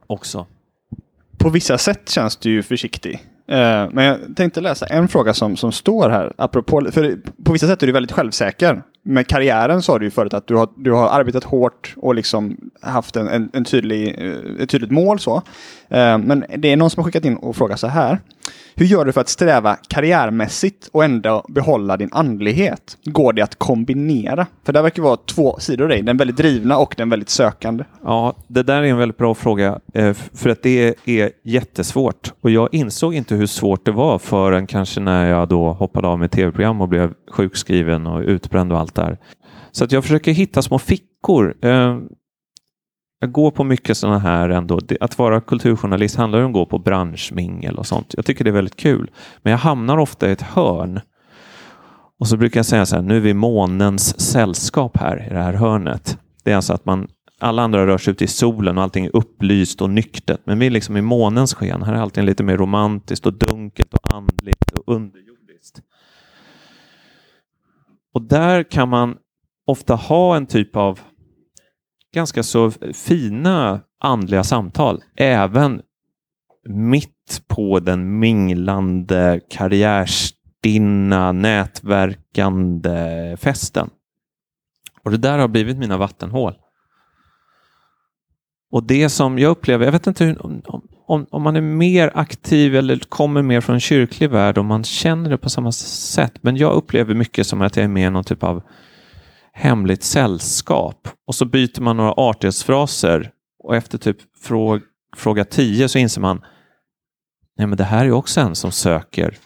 också. 0.07 0.47
På 1.39 1.51
vissa 1.51 1.79
sätt 1.79 2.11
känns 2.11 2.37
du 2.37 2.51
ju 2.51 2.63
försiktig. 2.63 3.15
Eh, 3.49 3.89
men 3.91 4.05
jag 4.05 4.19
tänkte 4.37 4.61
läsa 4.61 4.87
en 4.87 5.09
fråga 5.09 5.35
som, 5.35 5.57
som 5.57 5.73
står 5.73 6.11
här. 6.11 6.33
Apropå, 6.39 6.89
för 6.93 7.19
på 7.45 7.53
vissa 7.53 7.67
sätt 7.67 7.83
är 7.83 7.87
du 7.87 7.93
väldigt 7.93 8.13
självsäker 8.13 8.83
med 9.05 9.27
karriären 9.27 9.83
sa 9.83 9.99
du 9.99 10.05
ju 10.05 10.11
förut 10.11 10.35
att 10.35 10.47
du 10.47 10.55
har, 10.55 10.69
du 10.77 10.93
har 10.93 11.09
arbetat 11.09 11.45
hårt 11.45 11.95
och 11.97 12.15
liksom 12.15 12.57
haft 12.81 13.17
en, 13.17 13.29
en, 13.29 13.51
en 13.53 13.65
tydlig, 13.65 14.15
eh, 14.19 14.63
ett 14.63 14.71
tydligt 14.71 14.91
mål. 14.91 15.19
så. 15.19 15.37
Eh, 15.89 16.19
men 16.19 16.45
det 16.57 16.73
är 16.73 16.77
någon 16.77 16.91
som 16.91 17.03
har 17.03 17.05
skickat 17.05 17.25
in 17.25 17.37
och 17.37 17.57
frågat 17.57 17.81
så 17.81 17.87
här. 17.87 18.19
Hur 18.75 18.87
gör 18.87 19.05
du 19.05 19.13
för 19.13 19.21
att 19.21 19.29
sträva 19.29 19.77
karriärmässigt 19.89 20.89
och 20.93 21.05
ändå 21.05 21.45
behålla 21.49 21.97
din 21.97 22.09
andlighet? 22.13 22.99
Går 23.05 23.33
det 23.33 23.43
att 23.43 23.59
kombinera? 23.59 24.47
För 24.65 24.73
det 24.73 24.83
verkar 24.83 25.03
vara 25.03 25.17
två 25.17 25.57
sidor 25.59 25.93
i 25.93 25.95
dig. 25.95 26.03
Den 26.03 26.17
väldigt 26.17 26.37
drivna 26.37 26.79
och 26.79 26.95
den 26.97 27.11
väldigt 27.11 27.29
sökande. 27.29 27.85
Ja, 28.05 28.37
det 28.49 28.63
där 28.63 28.83
är 28.83 28.87
en 28.87 28.99
väldigt 28.99 29.19
bra 29.19 29.35
fråga. 29.35 29.81
Eh, 29.95 30.13
för 30.13 30.51
att 30.51 30.63
det 30.63 30.95
är 31.05 31.31
jättesvårt. 31.45 32.33
Och 32.41 32.51
jag 32.51 32.69
insåg 32.73 33.15
inte 33.15 33.35
hur 33.35 33.47
svårt 33.47 33.85
det 33.87 33.93
var 33.93 34.19
förrän 34.19 34.67
kanske 34.67 35.01
när 35.01 35.29
jag 35.31 35.49
då 35.49 35.73
hoppade 35.73 36.09
av 36.09 36.19
med 36.19 36.31
tv-program 36.31 36.81
och 36.81 36.89
blev 36.89 37.13
sjukskriven 37.33 38.07
och 38.07 38.21
utbränd 38.21 38.73
och 38.73 38.79
allt 38.79 38.95
där. 38.95 39.19
Så 39.73 39.85
att 39.85 39.93
jag 39.93 40.03
försöker 40.03 40.33
hitta 40.33 40.63
små 40.63 40.79
fickor. 40.79 41.55
Eh, 41.63 41.99
jag 43.19 43.33
går 43.33 43.51
på 43.51 43.65
mycket 43.65 43.97
sådana 43.97 44.19
här 44.19 44.49
ändå. 44.49 44.81
Att 45.01 45.19
vara 45.19 45.41
kulturjournalist 45.41 46.17
handlar 46.17 46.41
om 46.41 46.47
att 46.47 46.53
gå 46.53 46.67
på 46.67 46.79
branschmingel 46.79 47.79
och 47.79 47.87
sånt. 47.87 48.15
Jag 48.17 48.25
tycker 48.25 48.45
det 48.45 48.51
är 48.51 48.53
väldigt 48.53 48.77
kul. 48.77 49.11
Men 49.43 49.51
jag 49.51 49.59
hamnar 49.59 49.99
ofta 49.99 50.29
i 50.29 50.33
ett 50.33 50.43
hörn. 50.43 51.01
Och 52.21 52.29
så 52.29 52.37
brukar 52.37 52.59
jag 52.59 52.67
säga 52.67 52.87
så 52.87 52.97
här, 52.97 53.03
nu 53.03 53.17
är 53.17 53.21
vi 53.21 53.35
månens 53.35 54.21
sällskap 54.21 54.97
här 54.97 55.27
i 55.27 55.35
det 55.35 55.43
här 55.43 55.53
hörnet. 55.53 56.19
Det 56.45 56.53
är 56.53 56.57
alltså 56.57 56.73
att 56.73 56.85
man, 56.85 57.09
alla 57.41 57.63
andra 57.63 57.87
rör 57.87 57.99
sig 57.99 58.11
ut 58.11 58.23
i 58.23 58.27
solen 58.27 58.79
och 58.79 58.85
allting 58.85 59.05
är 59.05 59.17
upplyst 59.17 59.83
och 59.83 59.91
nyktert. 59.91 60.41
Men 60.45 60.59
vi 60.59 60.67
är 60.67 60.71
liksom 60.71 60.97
i 60.97 61.03
månens 61.03 61.55
sken. 61.55 61.83
Här 61.83 61.93
är 61.93 61.99
allting 61.99 62.25
lite 62.25 62.43
mer 62.43 62.57
romantiskt 62.57 63.27
och 63.27 63.39
dunkelt 63.39 63.95
och 63.95 64.15
andligt 64.15 64.71
och 64.71 64.95
underjordiskt. 64.95 65.81
Och 68.15 68.23
där 68.23 68.63
kan 68.63 68.89
man 68.89 69.17
ofta 69.67 69.95
ha 69.95 70.37
en 70.37 70.47
typ 70.47 70.77
av 70.77 71.01
ganska 72.15 72.43
så 72.43 72.71
fina 72.95 73.81
andliga 74.01 74.45
samtal, 74.45 75.03
även 75.17 75.83
mitt 76.69 77.43
på 77.49 77.81
den 77.81 78.19
minglande, 78.19 79.41
karriärstinna, 79.51 81.33
nätverkande 81.33 83.37
festen. 83.37 83.91
Och 85.03 85.11
det 85.11 85.17
där 85.17 85.39
har 85.39 85.49
blivit 85.49 85.79
mina 85.79 85.97
vattenhål. 85.97 86.55
Och 88.71 88.85
det 88.85 89.09
som 89.09 89.39
jag 89.39 89.51
upplever, 89.51 89.85
jag 89.85 89.93
vet 89.93 90.07
inte 90.07 90.25
hur, 90.25 90.47
om, 90.47 90.63
om, 91.07 91.27
om, 91.31 91.43
man 91.43 91.57
är 91.57 91.61
mer 91.61 92.11
aktiv 92.15 92.77
eller 92.77 92.99
kommer 92.99 93.43
mer 93.43 93.61
från 93.61 93.75
en 93.75 93.81
kyrklig 93.81 94.31
värld, 94.31 94.59
om 94.59 94.67
man 94.67 94.85
känner 94.85 95.31
det 95.31 95.39
på 95.39 95.51
samma 95.51 95.73
sätt, 95.73 96.33
men 96.41 96.57
jag 96.57 96.73
upplever 96.73 97.15
mycket 97.15 97.47
som 97.47 97.63
att 97.63 97.77
jag 97.77 97.85
är 97.85 97.89
med 97.89 98.07
i 98.07 98.11
någon 98.11 98.25
typ 98.25 98.43
av 98.43 98.63
hemligt 99.55 100.03
sällskap 100.03 101.09
och 101.27 101.35
så 101.35 101.45
byter 101.45 101.81
man 101.81 101.97
några 101.97 102.13
artighetsfraser 102.13 103.31
och 103.59 103.77
efter 103.77 103.99
typ 103.99 104.17
fråga, 104.37 104.83
fråga 105.17 105.45
10 105.45 105.89
så 105.89 105.99
inser 105.99 106.21
man 106.21 106.45
Nej, 107.59 107.67
men 107.67 107.79
det 107.79 107.85
här 107.85 108.05
är 108.05 108.13
också 108.13 108.41
en 108.41 108.55
som 108.55 108.73
söker 108.73 109.37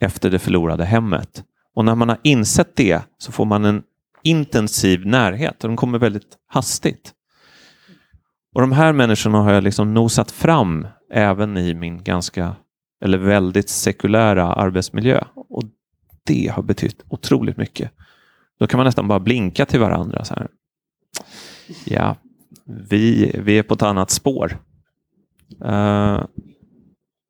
efter 0.00 0.30
det 0.30 0.38
förlorade 0.38 0.84
hemmet. 0.84 1.44
Och 1.74 1.84
när 1.84 1.94
man 1.94 2.08
har 2.08 2.18
insett 2.22 2.76
det 2.76 3.02
så 3.18 3.32
får 3.32 3.44
man 3.44 3.64
en 3.64 3.82
intensiv 4.22 5.06
närhet 5.06 5.64
och 5.64 5.70
de 5.70 5.76
kommer 5.76 5.98
väldigt 5.98 6.36
hastigt. 6.46 7.12
Och 8.54 8.60
de 8.60 8.72
här 8.72 8.92
människorna 8.92 9.38
har 9.38 9.52
jag 9.52 9.64
liksom 9.64 9.94
nosat 9.94 10.30
fram 10.30 10.86
även 11.12 11.56
i 11.56 11.74
min 11.74 12.04
ganska, 12.04 12.56
eller 13.04 13.18
väldigt 13.18 13.68
sekulära 13.68 14.52
arbetsmiljö. 14.52 15.24
Och 15.34 15.62
det 16.24 16.52
har 16.54 16.62
betytt 16.62 17.04
otroligt 17.08 17.56
mycket. 17.56 17.92
Då 18.60 18.66
kan 18.66 18.78
man 18.78 18.84
nästan 18.84 19.08
bara 19.08 19.20
blinka 19.20 19.66
till 19.66 19.80
varandra. 19.80 20.24
Så 20.24 20.34
här. 20.34 20.48
Ja, 21.84 22.16
vi, 22.90 23.36
vi 23.44 23.58
är 23.58 23.62
på 23.62 23.74
ett 23.74 23.82
annat 23.82 24.10
spår. 24.10 24.58
Uh, 25.64 26.24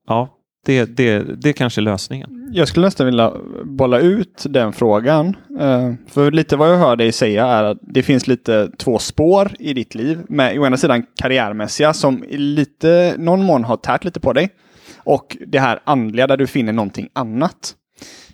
ja, 0.07 0.37
Det, 0.66 0.85
det, 0.85 1.43
det 1.43 1.53
kanske 1.53 1.81
är 1.81 1.83
lösningen. 1.83 2.31
Mm. 2.31 2.51
Jag 2.53 2.68
skulle 2.68 2.87
nästan 2.87 3.07
vilja 3.07 3.33
bolla 3.64 3.99
ut 3.99 4.47
den 4.49 4.72
frågan. 4.72 5.37
Uh, 5.61 5.95
För 6.07 6.31
lite 6.31 6.57
vad 6.57 6.72
jag 6.72 6.78
hör 6.78 6.97
dig 6.97 7.12
säga 7.12 7.47
är 7.47 7.64
att 7.64 7.78
det 7.83 8.03
finns 8.03 8.26
lite 8.26 8.70
två 8.78 8.99
spår 8.99 9.53
i 9.59 9.74
ditt 9.74 9.95
liv. 9.95 10.18
Med 10.28 10.59
å 10.59 10.66
ena 10.66 10.76
sidan 10.76 11.07
karriärmässiga 11.22 11.93
som 11.93 12.24
i 12.24 12.37
lite, 12.37 13.14
någon 13.18 13.45
mån 13.45 13.64
har 13.64 13.76
tärt 13.76 14.05
lite 14.05 14.20
på 14.20 14.33
dig. 14.33 14.49
Och 14.97 15.37
det 15.47 15.59
här 15.59 15.81
andliga 15.85 16.26
där 16.26 16.37
du 16.37 16.47
finner 16.47 16.72
någonting 16.72 17.09
annat. 17.12 17.74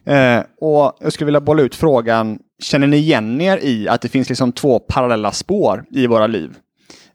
Uh, 0.09 0.45
och 0.61 0.97
jag 1.01 1.13
skulle 1.13 1.27
vilja 1.27 1.41
bolla 1.41 1.63
ut 1.63 1.75
frågan, 1.75 2.39
känner 2.63 2.87
ni 2.87 2.97
igen 2.97 3.41
er 3.41 3.59
i 3.63 3.89
att 3.89 4.01
det 4.01 4.09
finns 4.09 4.29
liksom 4.29 4.53
två 4.53 4.79
parallella 4.79 5.33
spår 5.33 5.85
i 5.91 6.07
våra 6.07 6.27
liv? 6.27 6.57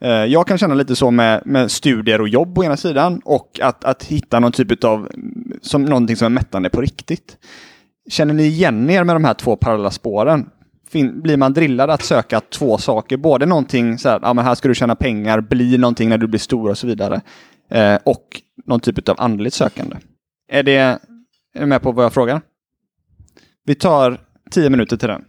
Eh, 0.01 0.09
jag 0.11 0.47
kan 0.47 0.57
känna 0.57 0.73
lite 0.73 0.95
så 0.95 1.11
med, 1.11 1.41
med 1.45 1.71
studier 1.71 2.21
och 2.21 2.27
jobb 2.27 2.57
å 2.57 2.63
ena 2.63 2.77
sidan 2.77 3.21
och 3.25 3.59
att, 3.61 3.83
att 3.83 4.03
hitta 4.03 4.39
någon 4.39 4.51
typ 4.51 4.83
av, 4.83 5.09
som 5.61 5.85
någonting 5.85 6.15
som 6.15 6.25
är 6.25 6.29
mättande 6.29 6.69
på 6.69 6.81
riktigt. 6.81 7.37
Känner 8.09 8.33
ni 8.33 8.43
igen 8.43 8.89
er 8.89 9.03
med 9.03 9.15
de 9.15 9.23
här 9.23 9.33
två 9.33 9.55
parallella 9.55 9.91
spåren? 9.91 10.49
Fin, 10.89 11.21
blir 11.21 11.37
man 11.37 11.53
drillad 11.53 11.89
att 11.89 12.03
söka 12.03 12.39
två 12.39 12.77
saker? 12.77 13.17
Både 13.17 13.45
någonting 13.45 13.97
så 13.97 14.09
här, 14.09 14.19
ja 14.21 14.33
men 14.33 14.45
här 14.45 14.55
ska 14.55 14.67
du 14.67 14.75
tjäna 14.75 14.95
pengar, 14.95 15.41
bli 15.41 15.77
någonting 15.77 16.09
när 16.09 16.17
du 16.17 16.27
blir 16.27 16.39
stor 16.39 16.69
och 16.69 16.77
så 16.77 16.87
vidare. 16.87 17.21
Eh, 17.69 17.95
och 18.03 18.41
någon 18.65 18.79
typ 18.79 19.09
av 19.09 19.15
andligt 19.19 19.53
sökande. 19.53 19.95
Är 20.51 20.63
det, 20.63 20.75
är 20.75 20.99
ni 21.59 21.65
med 21.65 21.81
på 21.81 21.91
vad 21.91 22.05
jag 22.05 22.13
frågar? 22.13 22.41
Vi 23.65 23.75
tar 23.75 24.17
tio 24.51 24.69
minuter 24.69 24.97
till 24.97 25.07
den. 25.07 25.25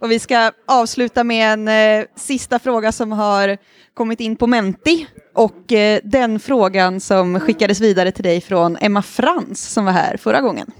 Och 0.00 0.10
vi 0.10 0.18
ska 0.18 0.52
avsluta 0.66 1.24
med 1.24 1.52
en 1.52 1.68
eh, 1.68 2.06
sista 2.16 2.58
fråga 2.58 2.92
som 2.92 3.12
har 3.12 3.58
kommit 3.94 4.20
in 4.20 4.36
på 4.36 4.46
Menti. 4.46 5.06
Och 5.34 5.72
eh, 5.72 6.00
den 6.04 6.40
frågan 6.40 7.00
som 7.00 7.40
skickades 7.40 7.80
vidare 7.80 8.12
till 8.12 8.24
dig 8.24 8.40
från 8.40 8.76
Emma 8.80 9.02
Frans 9.02 9.72
som 9.72 9.84
var 9.84 9.92
här 9.92 10.16
förra 10.16 10.40
gången. 10.40 10.70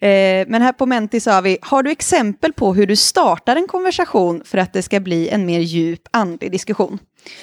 Eh, 0.00 0.46
men 0.48 0.62
här 0.62 0.72
på 0.72 0.86
Menti 0.86 1.20
sa 1.20 1.40
vi, 1.40 1.58
har 1.62 1.82
du 1.82 1.90
exempel 1.90 2.52
på 2.52 2.74
hur 2.74 2.86
du 2.86 2.96
startar 2.96 3.56
en 3.56 3.68
konversation 3.68 4.42
för 4.44 4.58
att 4.58 4.72
det 4.72 4.82
ska 4.82 5.00
bli 5.00 5.28
en 5.28 5.46
mer 5.46 5.60
djup 5.60 6.08
andlig 6.10 6.52
diskussion? 6.52 6.98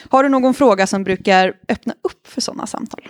Har 0.09 0.23
du 0.23 0.29
någon 0.29 0.53
fråga 0.53 0.87
som 0.87 1.03
brukar 1.03 1.53
öppna 1.67 1.93
upp 2.03 2.27
för 2.27 2.41
sådana 2.41 2.67
samtal? 2.67 3.09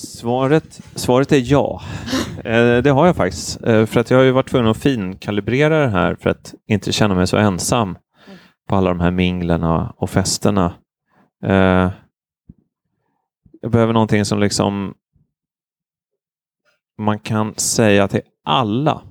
Svaret, 0.00 0.80
svaret 0.94 1.32
är 1.32 1.42
ja. 1.44 1.82
Eh, 2.44 2.82
det 2.82 2.90
har 2.90 3.06
jag 3.06 3.16
faktiskt. 3.16 3.62
Eh, 3.64 3.86
för 3.86 4.00
att 4.00 4.10
jag 4.10 4.18
har 4.18 4.24
ju 4.24 4.30
varit 4.30 4.48
tvungen 4.48 4.70
att 4.70 4.76
finkalibrera 4.76 5.80
det 5.80 5.88
här 5.88 6.14
för 6.14 6.30
att 6.30 6.54
inte 6.66 6.92
känna 6.92 7.14
mig 7.14 7.26
så 7.26 7.36
ensam 7.36 7.98
på 8.68 8.76
alla 8.76 8.90
de 8.90 9.00
här 9.00 9.10
minglerna 9.10 9.94
och 9.96 10.10
festerna. 10.10 10.74
Eh, 11.44 11.90
jag 13.60 13.70
behöver 13.70 13.92
någonting 13.92 14.24
som 14.24 14.40
liksom 14.40 14.94
man 16.98 17.18
kan 17.18 17.54
säga 17.54 18.08
till 18.08 18.22
alla 18.44 19.02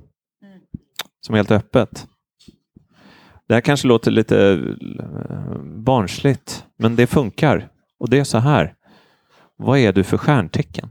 som 1.21 1.35
är 1.35 1.39
helt 1.39 1.51
öppet. 1.51 2.07
Det 3.47 3.53
här 3.53 3.61
kanske 3.61 3.87
låter 3.87 4.11
lite 4.11 4.51
eh, 4.99 5.61
barnsligt, 5.63 6.65
men 6.77 6.95
det 6.95 7.07
funkar. 7.07 7.69
Och 7.99 8.09
det 8.09 8.19
är 8.19 8.23
så 8.23 8.37
här. 8.37 8.75
Vad 9.61 9.79
är 9.79 9.93
du 9.93 10.03
för 10.03 10.17
stjärntecken? 10.17 10.89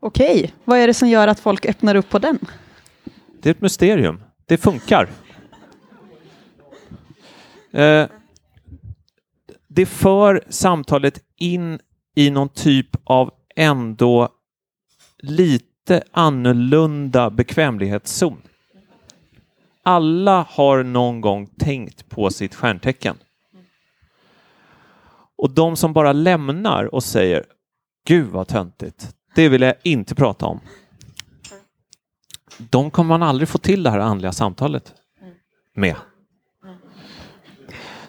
Okej, 0.00 0.54
vad 0.64 0.78
är 0.78 0.86
det 0.86 0.94
som 0.94 1.08
gör 1.08 1.28
att 1.28 1.40
folk 1.40 1.66
öppnar 1.66 1.94
upp 1.94 2.10
på 2.10 2.18
den? 2.18 2.38
Det 3.42 3.48
är 3.48 3.50
ett 3.50 3.60
mysterium. 3.60 4.22
Det 4.46 4.56
funkar. 4.56 5.08
Eh, 7.72 8.06
det 9.68 9.86
för 9.86 10.44
samtalet 10.48 11.24
in 11.36 11.78
i 12.14 12.30
någon 12.30 12.48
typ 12.48 12.88
av 13.04 13.30
ändå 13.56 14.28
lite 15.18 16.02
annorlunda 16.12 17.30
bekvämlighetszon. 17.30 18.42
Alla 19.82 20.46
har 20.48 20.82
någon 20.82 21.20
gång 21.20 21.46
tänkt 21.46 22.08
på 22.08 22.30
sitt 22.30 22.54
stjärntecken. 22.54 23.16
Och 25.40 25.50
de 25.50 25.76
som 25.76 25.92
bara 25.92 26.12
lämnar 26.12 26.94
och 26.94 27.04
säger 27.04 27.44
Gud 28.06 28.28
vad 28.28 28.48
töntigt, 28.48 29.14
det 29.34 29.48
vill 29.48 29.62
jag 29.62 29.74
inte 29.82 30.14
prata 30.14 30.46
om. 30.46 30.60
De 32.58 32.90
kommer 32.90 33.08
man 33.08 33.22
aldrig 33.22 33.48
få 33.48 33.58
till 33.58 33.82
det 33.82 33.90
här 33.90 33.98
andliga 33.98 34.32
samtalet 34.32 34.94
med. 35.76 35.96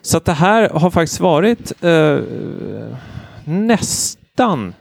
Så 0.01 0.17
att 0.17 0.25
det 0.25 0.33
här 0.33 0.69
har 0.69 0.89
faktiskt 0.89 1.19
varit 1.19 1.83
eh, 1.83 2.19
nästan 3.45 4.73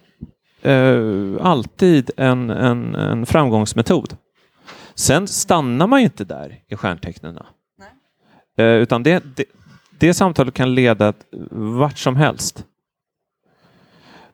eh, 0.63 1.37
alltid 1.41 2.11
en, 2.17 2.51
en, 2.51 2.95
en 2.95 3.27
framgångsmetod. 3.27 4.17
Sen 4.95 5.29
stannar 5.29 5.87
man 5.87 6.01
ju 6.01 6.05
inte 6.05 6.25
där 6.25 6.59
i 6.69 6.77
stjärntecknen. 6.77 7.39
Eh, 8.59 8.65
utan 8.67 9.03
det, 9.03 9.37
det, 9.37 9.45
det 10.01 10.15
samtalet 10.15 10.55
kan 10.55 10.75
leda 10.75 11.13
vart 11.51 11.99
som 11.99 12.17
helst. 12.17 12.65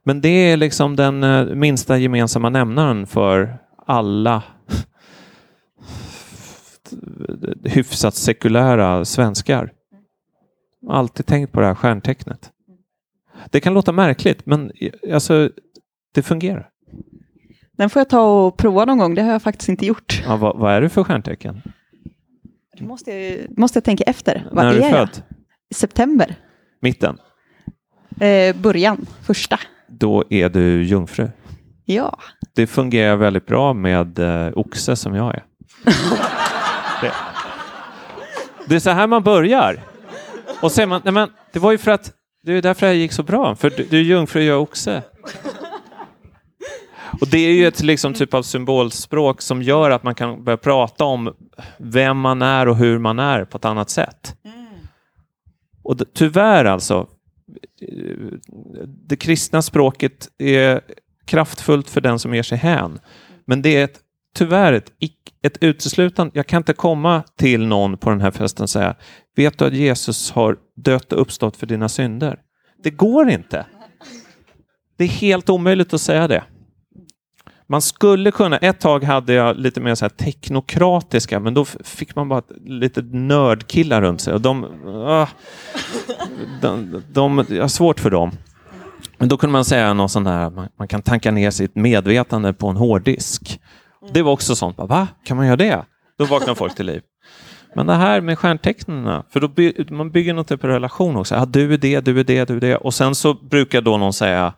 Men 0.02 0.20
det 0.20 0.28
är 0.28 0.56
liksom 0.56 0.96
den 0.96 1.24
eh, 1.24 1.44
minsta 1.54 1.98
gemensamma 1.98 2.50
nämnaren 2.50 3.06
för 3.06 3.58
alla 3.86 4.42
hyfsat 7.64 8.14
sekulära 8.14 9.04
svenskar. 9.04 9.72
Alltid 10.88 11.26
tänkt 11.26 11.52
på 11.52 11.60
det 11.60 11.66
här 11.66 11.74
stjärntecknet. 11.74 12.50
Det 13.50 13.60
kan 13.60 13.74
låta 13.74 13.92
märkligt, 13.92 14.46
men 14.46 14.72
alltså, 15.12 15.50
det 16.14 16.22
fungerar. 16.22 16.68
Den 17.72 17.90
får 17.90 18.00
jag 18.00 18.08
ta 18.08 18.46
och 18.46 18.56
prova 18.56 18.84
någon 18.84 18.98
gång, 18.98 19.14
det 19.14 19.22
har 19.22 19.32
jag 19.32 19.42
faktiskt 19.42 19.68
inte 19.68 19.86
gjort. 19.86 20.22
Ja, 20.26 20.36
vad, 20.36 20.58
vad 20.58 20.72
är 20.72 20.80
du 20.80 20.88
för 20.88 21.04
stjärntecken? 21.04 21.62
Då 22.78 22.84
måste 22.84 23.12
jag, 23.12 23.58
måste 23.58 23.76
jag 23.76 23.84
tänka 23.84 24.04
efter. 24.04 24.48
Vad 24.52 24.64
När 24.64 24.72
är 24.72 24.76
du 24.76 24.80
jag? 24.80 25.08
September. 25.76 26.34
Mitten? 26.80 27.18
Eh, 28.20 28.56
början, 28.56 29.06
första. 29.22 29.60
Då 29.88 30.24
är 30.30 30.48
du 30.48 30.84
jungfru. 30.84 31.30
Ja. 31.84 32.18
Det 32.54 32.66
fungerar 32.66 33.16
väldigt 33.16 33.46
bra 33.46 33.72
med 33.72 34.18
eh, 34.18 34.52
oxe 34.54 34.96
som 34.96 35.14
jag 35.14 35.34
är. 35.34 35.44
det. 37.00 37.12
det 38.66 38.74
är 38.74 38.80
så 38.80 38.90
här 38.90 39.06
man 39.06 39.22
börjar. 39.22 39.80
Och 40.62 40.72
säger 40.72 40.86
man, 40.86 41.00
nej 41.04 41.12
men 41.12 41.28
det 41.52 41.58
var 41.58 41.72
ju 41.72 41.78
för 41.78 41.90
att, 41.90 42.12
det 42.42 42.52
är 42.52 42.62
därför 42.62 42.86
det 42.86 42.94
gick 42.94 43.12
så 43.12 43.22
bra, 43.22 43.54
för 43.54 43.70
du, 43.70 43.86
du 43.90 43.98
är 43.98 44.02
jungfru 44.02 44.40
och 44.40 44.46
jag 44.46 44.54
är 44.54 44.60
oxe. 44.60 45.02
Och 47.20 47.28
det 47.28 47.38
är 47.38 47.52
ju 47.52 47.66
ett 47.66 47.82
liksom, 47.82 48.14
typ 48.14 48.34
av 48.34 48.42
symbolspråk 48.42 49.42
som 49.42 49.62
gör 49.62 49.90
att 49.90 50.02
man 50.02 50.14
kan 50.14 50.44
börja 50.44 50.56
prata 50.56 51.04
om 51.04 51.34
vem 51.78 52.18
man 52.18 52.42
är 52.42 52.68
och 52.68 52.76
hur 52.76 52.98
man 52.98 53.18
är 53.18 53.44
på 53.44 53.56
ett 53.56 53.64
annat 53.64 53.90
sätt. 53.90 54.36
Och 55.86 56.00
tyvärr 56.14 56.64
alltså, 56.64 57.06
eh, 57.80 58.26
det 59.08 59.16
kristna 59.16 59.62
språket 59.62 60.28
är 60.38 60.80
kraftfullt 61.24 61.90
för 61.90 62.00
den 62.00 62.18
som 62.18 62.34
ger 62.34 62.42
sig 62.42 62.58
hän. 62.58 62.98
Men 63.44 63.62
det 63.62 63.76
är 63.76 63.84
ett, 63.84 64.00
tyvärr 64.36 64.72
ett, 64.72 64.92
ett 65.42 65.62
uteslutande. 65.62 66.32
Jag 66.34 66.46
kan 66.46 66.56
inte 66.56 66.72
komma 66.72 67.22
till 67.36 67.66
någon 67.66 67.98
på 67.98 68.10
den 68.10 68.20
här 68.20 68.30
festen 68.30 68.62
och 68.62 68.70
säga, 68.70 68.94
vet 69.36 69.58
du 69.58 69.64
att 69.64 69.74
Jesus 69.74 70.30
har 70.30 70.56
dött 70.76 71.12
och 71.12 71.20
uppstått 71.20 71.56
för 71.56 71.66
dina 71.66 71.88
synder? 71.88 72.38
Det 72.82 72.90
går 72.90 73.30
inte. 73.30 73.66
Det 74.96 75.04
är 75.04 75.08
helt 75.08 75.50
omöjligt 75.50 75.94
att 75.94 76.00
säga 76.00 76.28
det. 76.28 76.44
Man 77.68 77.82
skulle 77.82 78.30
kunna, 78.30 78.56
ett 78.56 78.80
tag 78.80 79.04
hade 79.04 79.32
jag 79.32 79.56
lite 79.56 79.80
mer 79.80 79.94
så 79.94 80.04
här 80.04 80.10
teknokratiska, 80.10 81.40
men 81.40 81.54
då 81.54 81.64
fick 81.64 82.16
man 82.16 82.28
bara 82.28 82.42
lite 82.64 83.02
nördkillar 83.02 84.02
runt 84.02 84.20
sig 84.20 84.34
och 84.34 84.40
de, 84.40 84.64
ah, 84.86 85.28
de, 86.62 87.02
de, 87.12 87.44
jag 87.48 87.60
har 87.60 87.68
svårt 87.68 88.00
för 88.00 88.10
dem. 88.10 88.30
Men 89.18 89.28
då 89.28 89.36
kunde 89.36 89.52
man 89.52 89.64
säga 89.64 89.94
något 89.94 90.10
sånt 90.10 90.28
här, 90.28 90.50
man, 90.50 90.68
man 90.78 90.88
kan 90.88 91.02
tanka 91.02 91.30
ner 91.30 91.50
sitt 91.50 91.74
medvetande 91.74 92.52
på 92.52 92.68
en 92.68 92.76
hårddisk. 92.76 93.60
Det 94.12 94.22
var 94.22 94.32
också 94.32 94.56
sånt, 94.56 94.76
bara, 94.76 94.86
va? 94.86 95.08
Kan 95.24 95.36
man 95.36 95.46
göra 95.46 95.56
det? 95.56 95.84
Då 96.18 96.24
vaknar 96.24 96.54
folk 96.54 96.74
till 96.74 96.86
liv. 96.86 97.02
Men 97.74 97.86
det 97.86 97.94
här 97.94 98.20
med 98.20 98.38
stjärntecknen, 98.38 99.22
för 99.30 99.40
då 99.40 99.48
by, 99.48 99.74
man 99.90 100.10
bygger 100.10 100.34
något 100.34 100.48
typ 100.48 100.64
av 100.64 100.70
relation 100.70 101.16
också. 101.16 101.34
Ja, 101.34 101.44
du 101.44 101.74
är 101.74 101.78
det, 101.78 102.00
du 102.00 102.20
är 102.20 102.24
det, 102.24 102.48
du 102.48 102.56
är 102.56 102.60
det. 102.60 102.76
Och 102.76 102.94
sen 102.94 103.14
så 103.14 103.34
brukar 103.34 103.80
då 103.80 103.96
någon 103.96 104.12
säga 104.12 104.52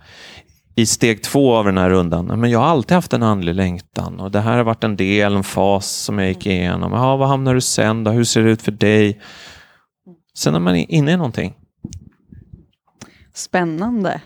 i 0.79 0.87
steg 0.87 1.22
två 1.22 1.57
av 1.57 1.64
den 1.64 1.79
här 1.79 1.91
rundan, 1.91 2.26
"Nej, 2.26 2.37
men 2.37 2.51
jag 2.51 2.59
har 2.59 2.66
alltid 2.66 2.95
haft 2.95 3.12
en 3.12 3.22
andlig 3.22 3.55
längtan 3.55 4.20
och 4.20 4.31
det 4.31 4.41
här 4.41 4.57
har 4.57 4.64
varit 4.64 4.85
en 4.85 4.97
del, 4.97 5.37
en 5.37 5.45
fas 5.45 5.91
som 5.91 6.18
jag 6.18 6.29
gick 6.29 6.47
igenom. 6.47 6.93
Ja, 6.93 7.16
vad 7.16 7.29
hamnar 7.29 7.55
du 7.55 7.61
sen 7.61 8.05
då? 8.05 8.11
Hur 8.11 8.24
ser 8.24 8.43
det 8.43 8.51
ut 8.51 8.62
för 8.62 8.72
dig? 8.72 9.20
Sen 10.35 10.55
är 10.55 10.61
man 10.61 10.76
inne 10.76 11.12
i 11.12 11.16
någonting. 11.16 11.55
Spännande. 13.35 14.20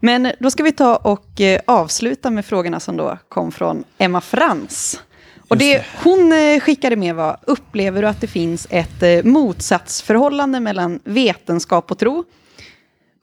Men 0.00 0.32
då 0.40 0.50
ska 0.50 0.62
vi 0.62 0.72
ta 0.72 0.96
och 0.96 1.40
eh, 1.40 1.60
avsluta 1.66 2.30
med 2.30 2.44
frågorna 2.44 2.80
som 2.80 2.96
då 2.96 3.18
kom 3.28 3.52
från 3.52 3.84
Emma 3.98 4.20
Frans. 4.20 5.00
Och 5.48 5.58
det 5.58 5.84
hon 6.04 6.32
eh, 6.32 6.60
skickade 6.60 6.96
med 6.96 7.14
var, 7.14 7.36
upplever 7.46 8.02
du 8.02 8.08
att 8.08 8.20
det 8.20 8.26
finns 8.26 8.66
ett 8.70 9.02
eh, 9.02 9.24
motsatsförhållande 9.24 10.60
mellan 10.60 11.00
vetenskap 11.04 11.90
och 11.90 11.98
tro? 11.98 12.24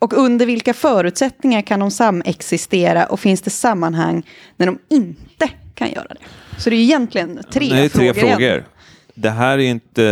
Och 0.03 0.13
under 0.13 0.45
vilka 0.45 0.73
förutsättningar 0.73 1.61
kan 1.61 1.79
de 1.79 1.91
samexistera 1.91 3.05
och 3.05 3.19
finns 3.19 3.41
det 3.41 3.49
sammanhang 3.49 4.23
när 4.57 4.65
de 4.65 4.79
inte 4.89 5.49
kan 5.73 5.91
göra 5.91 6.07
det? 6.09 6.17
Så 6.61 6.69
det 6.69 6.75
är 6.75 6.79
egentligen 6.79 7.39
tre, 7.51 7.69
det 7.69 7.85
är 7.85 7.89
tre 7.89 8.13
frågor. 8.13 8.29
frågor. 8.29 8.63
Det 9.15 9.29
här 9.29 9.57
är 9.57 9.63
inte 9.63 10.05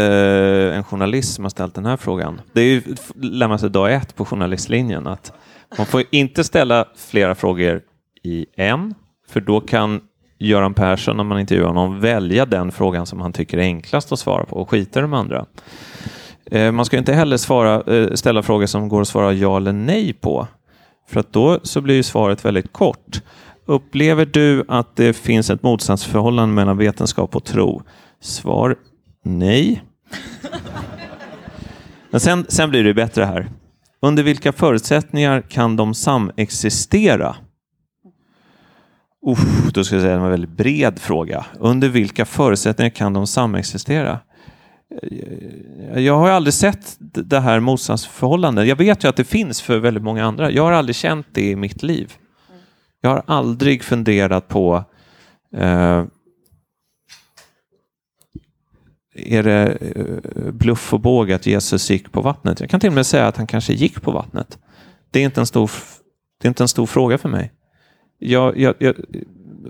en 0.76 0.84
journalist 0.84 1.34
som 1.34 1.46
har 1.46 1.50
ställt 1.50 1.76
den 1.76 1.86
här 1.86 1.98
frågan. 1.98 2.42
Det 2.54 2.62
är 2.62 2.66
ju 2.66 2.82
lämnar 3.22 3.58
sig 3.58 3.70
dag 3.70 3.94
ett 3.94 4.16
på 4.16 4.26
journalistlinjen 4.26 5.08
att 5.08 5.34
man 5.78 5.86
får 5.86 6.04
inte 6.10 6.44
ställa 6.44 6.86
flera 6.96 7.36
frågor 7.36 7.82
i 8.24 8.46
en, 8.56 8.94
för 9.30 9.42
då 9.42 9.62
kan 9.62 10.02
Göran 10.40 10.74
Persson, 10.74 11.18
när 11.18 11.24
man 11.24 11.40
intervjuar 11.40 11.68
honom, 11.68 12.00
välja 12.00 12.46
den 12.46 12.72
frågan 12.72 13.06
som 13.06 13.22
han 13.22 13.34
tycker 13.34 13.58
är 13.58 13.62
enklast 13.62 14.12
att 14.12 14.20
svara 14.20 14.46
på 14.46 14.56
och 14.56 14.70
skita 14.70 15.00
i 15.00 15.02
de 15.02 15.14
andra. 15.14 15.46
Eh, 16.52 16.72
man 16.72 16.86
ska 16.86 16.98
inte 16.98 17.14
heller 17.14 17.38
svara, 17.38 17.96
eh, 17.96 18.14
ställa 18.14 18.44
frågor 18.44 18.66
som 18.66 18.90
går 18.90 19.02
att 19.02 19.08
svara 19.08 19.34
ja 19.34 19.58
eller 19.58 19.74
nej 19.74 20.14
på, 20.14 20.48
för 21.10 21.20
att 21.20 21.34
då 21.34 21.60
så 21.64 21.82
blir 21.82 21.96
ju 21.96 22.04
svaret 22.04 22.46
väldigt 22.46 22.74
kort. 22.74 23.22
Upplever 23.66 24.26
du 24.26 24.66
att 24.68 24.96
det 24.96 25.14
finns 25.14 25.50
ett 25.50 25.64
motsatsförhållande 25.64 26.56
mellan 26.56 26.78
vetenskap 26.78 27.36
och 27.36 27.44
tro? 27.44 27.82
Svar 28.22 28.76
nej. 29.24 29.84
Men 32.10 32.20
sen, 32.20 32.46
sen 32.50 32.70
blir 32.70 32.84
det 32.84 32.94
bättre 32.94 33.24
här. 33.24 33.50
Under 34.02 34.24
vilka 34.24 34.52
förutsättningar 34.52 35.42
kan 35.42 35.76
de 35.76 35.94
samexistera? 35.94 37.36
Uff, 39.28 39.74
då 39.74 39.84
ska 39.84 39.96
jag 39.96 40.04
säga 40.04 40.16
en 40.16 40.30
väldigt 40.30 40.58
bred 40.58 41.00
fråga. 41.00 41.46
Under 41.60 41.90
vilka 41.90 42.26
förutsättningar 42.26 42.90
kan 42.90 43.14
de 43.14 43.28
samexistera? 43.28 44.20
Eh, 44.92 46.00
jag 46.00 46.18
har 46.18 46.30
aldrig 46.30 46.54
sett 46.54 46.98
det 47.00 47.40
här 47.40 47.60
motsatsförhållandet. 47.60 48.68
Jag 48.68 48.76
vet 48.76 49.04
ju 49.04 49.08
att 49.08 49.16
det 49.16 49.24
finns 49.24 49.62
för 49.62 49.80
väldigt 49.80 50.04
många 50.04 50.26
andra. 50.26 50.52
Jag 50.52 50.64
har 50.64 50.72
aldrig 50.72 50.96
känt 50.96 51.28
det 51.32 51.50
i 51.50 51.56
mitt 51.56 51.84
liv. 51.84 52.14
Jag 53.02 53.10
har 53.10 53.24
aldrig 53.28 53.84
funderat 53.84 54.48
på 54.48 54.84
eh, 55.58 56.04
är 59.16 59.44
det 59.44 59.78
eh, 59.82 60.52
bluff 60.52 60.94
och 60.94 61.00
båg 61.00 61.32
att 61.32 61.46
Jesus 61.46 61.90
gick 61.90 62.12
på 62.12 62.22
vattnet? 62.22 62.60
Jag 62.60 62.70
kan 62.70 62.80
till 62.80 62.90
och 62.90 62.96
med 62.96 63.06
säga 63.06 63.28
att 63.28 63.38
han 63.38 63.48
kanske 63.48 63.74
gick 63.74 64.02
på 64.02 64.12
vattnet. 64.12 64.60
Det 65.12 65.20
är 65.20 65.24
inte 65.24 65.40
en 65.40 65.46
stor, 65.46 65.72
det 66.42 66.48
är 66.48 66.50
inte 66.50 66.64
en 66.64 66.68
stor 66.68 66.86
fråga 66.86 67.18
för 67.18 67.30
mig. 67.30 67.52
Jag, 68.20 68.58
jag, 68.58 68.76
jag, 68.80 68.96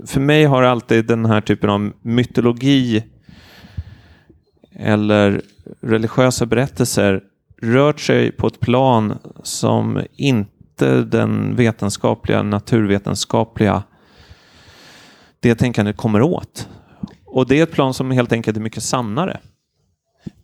för 0.05 0.19
mig 0.19 0.45
har 0.45 0.63
alltid 0.63 1.05
den 1.05 1.25
här 1.25 1.41
typen 1.41 1.69
av 1.69 1.91
mytologi 2.01 3.03
eller 4.75 5.41
religiösa 5.81 6.45
berättelser 6.45 7.23
rört 7.61 7.99
sig 7.99 8.31
på 8.31 8.47
ett 8.47 8.59
plan 8.59 9.17
som 9.43 10.01
inte 10.15 11.01
den 11.03 11.55
vetenskapliga, 11.55 12.43
naturvetenskapliga 12.43 13.83
det 15.39 15.55
tänkandet 15.55 15.97
kommer 15.97 16.21
åt. 16.21 16.69
Och 17.25 17.47
det 17.47 17.59
är 17.59 17.63
ett 17.63 17.71
plan 17.71 17.93
som 17.93 18.11
helt 18.11 18.31
enkelt 18.31 18.57
är 18.57 18.61
mycket 18.61 18.83
sannare. 18.83 19.39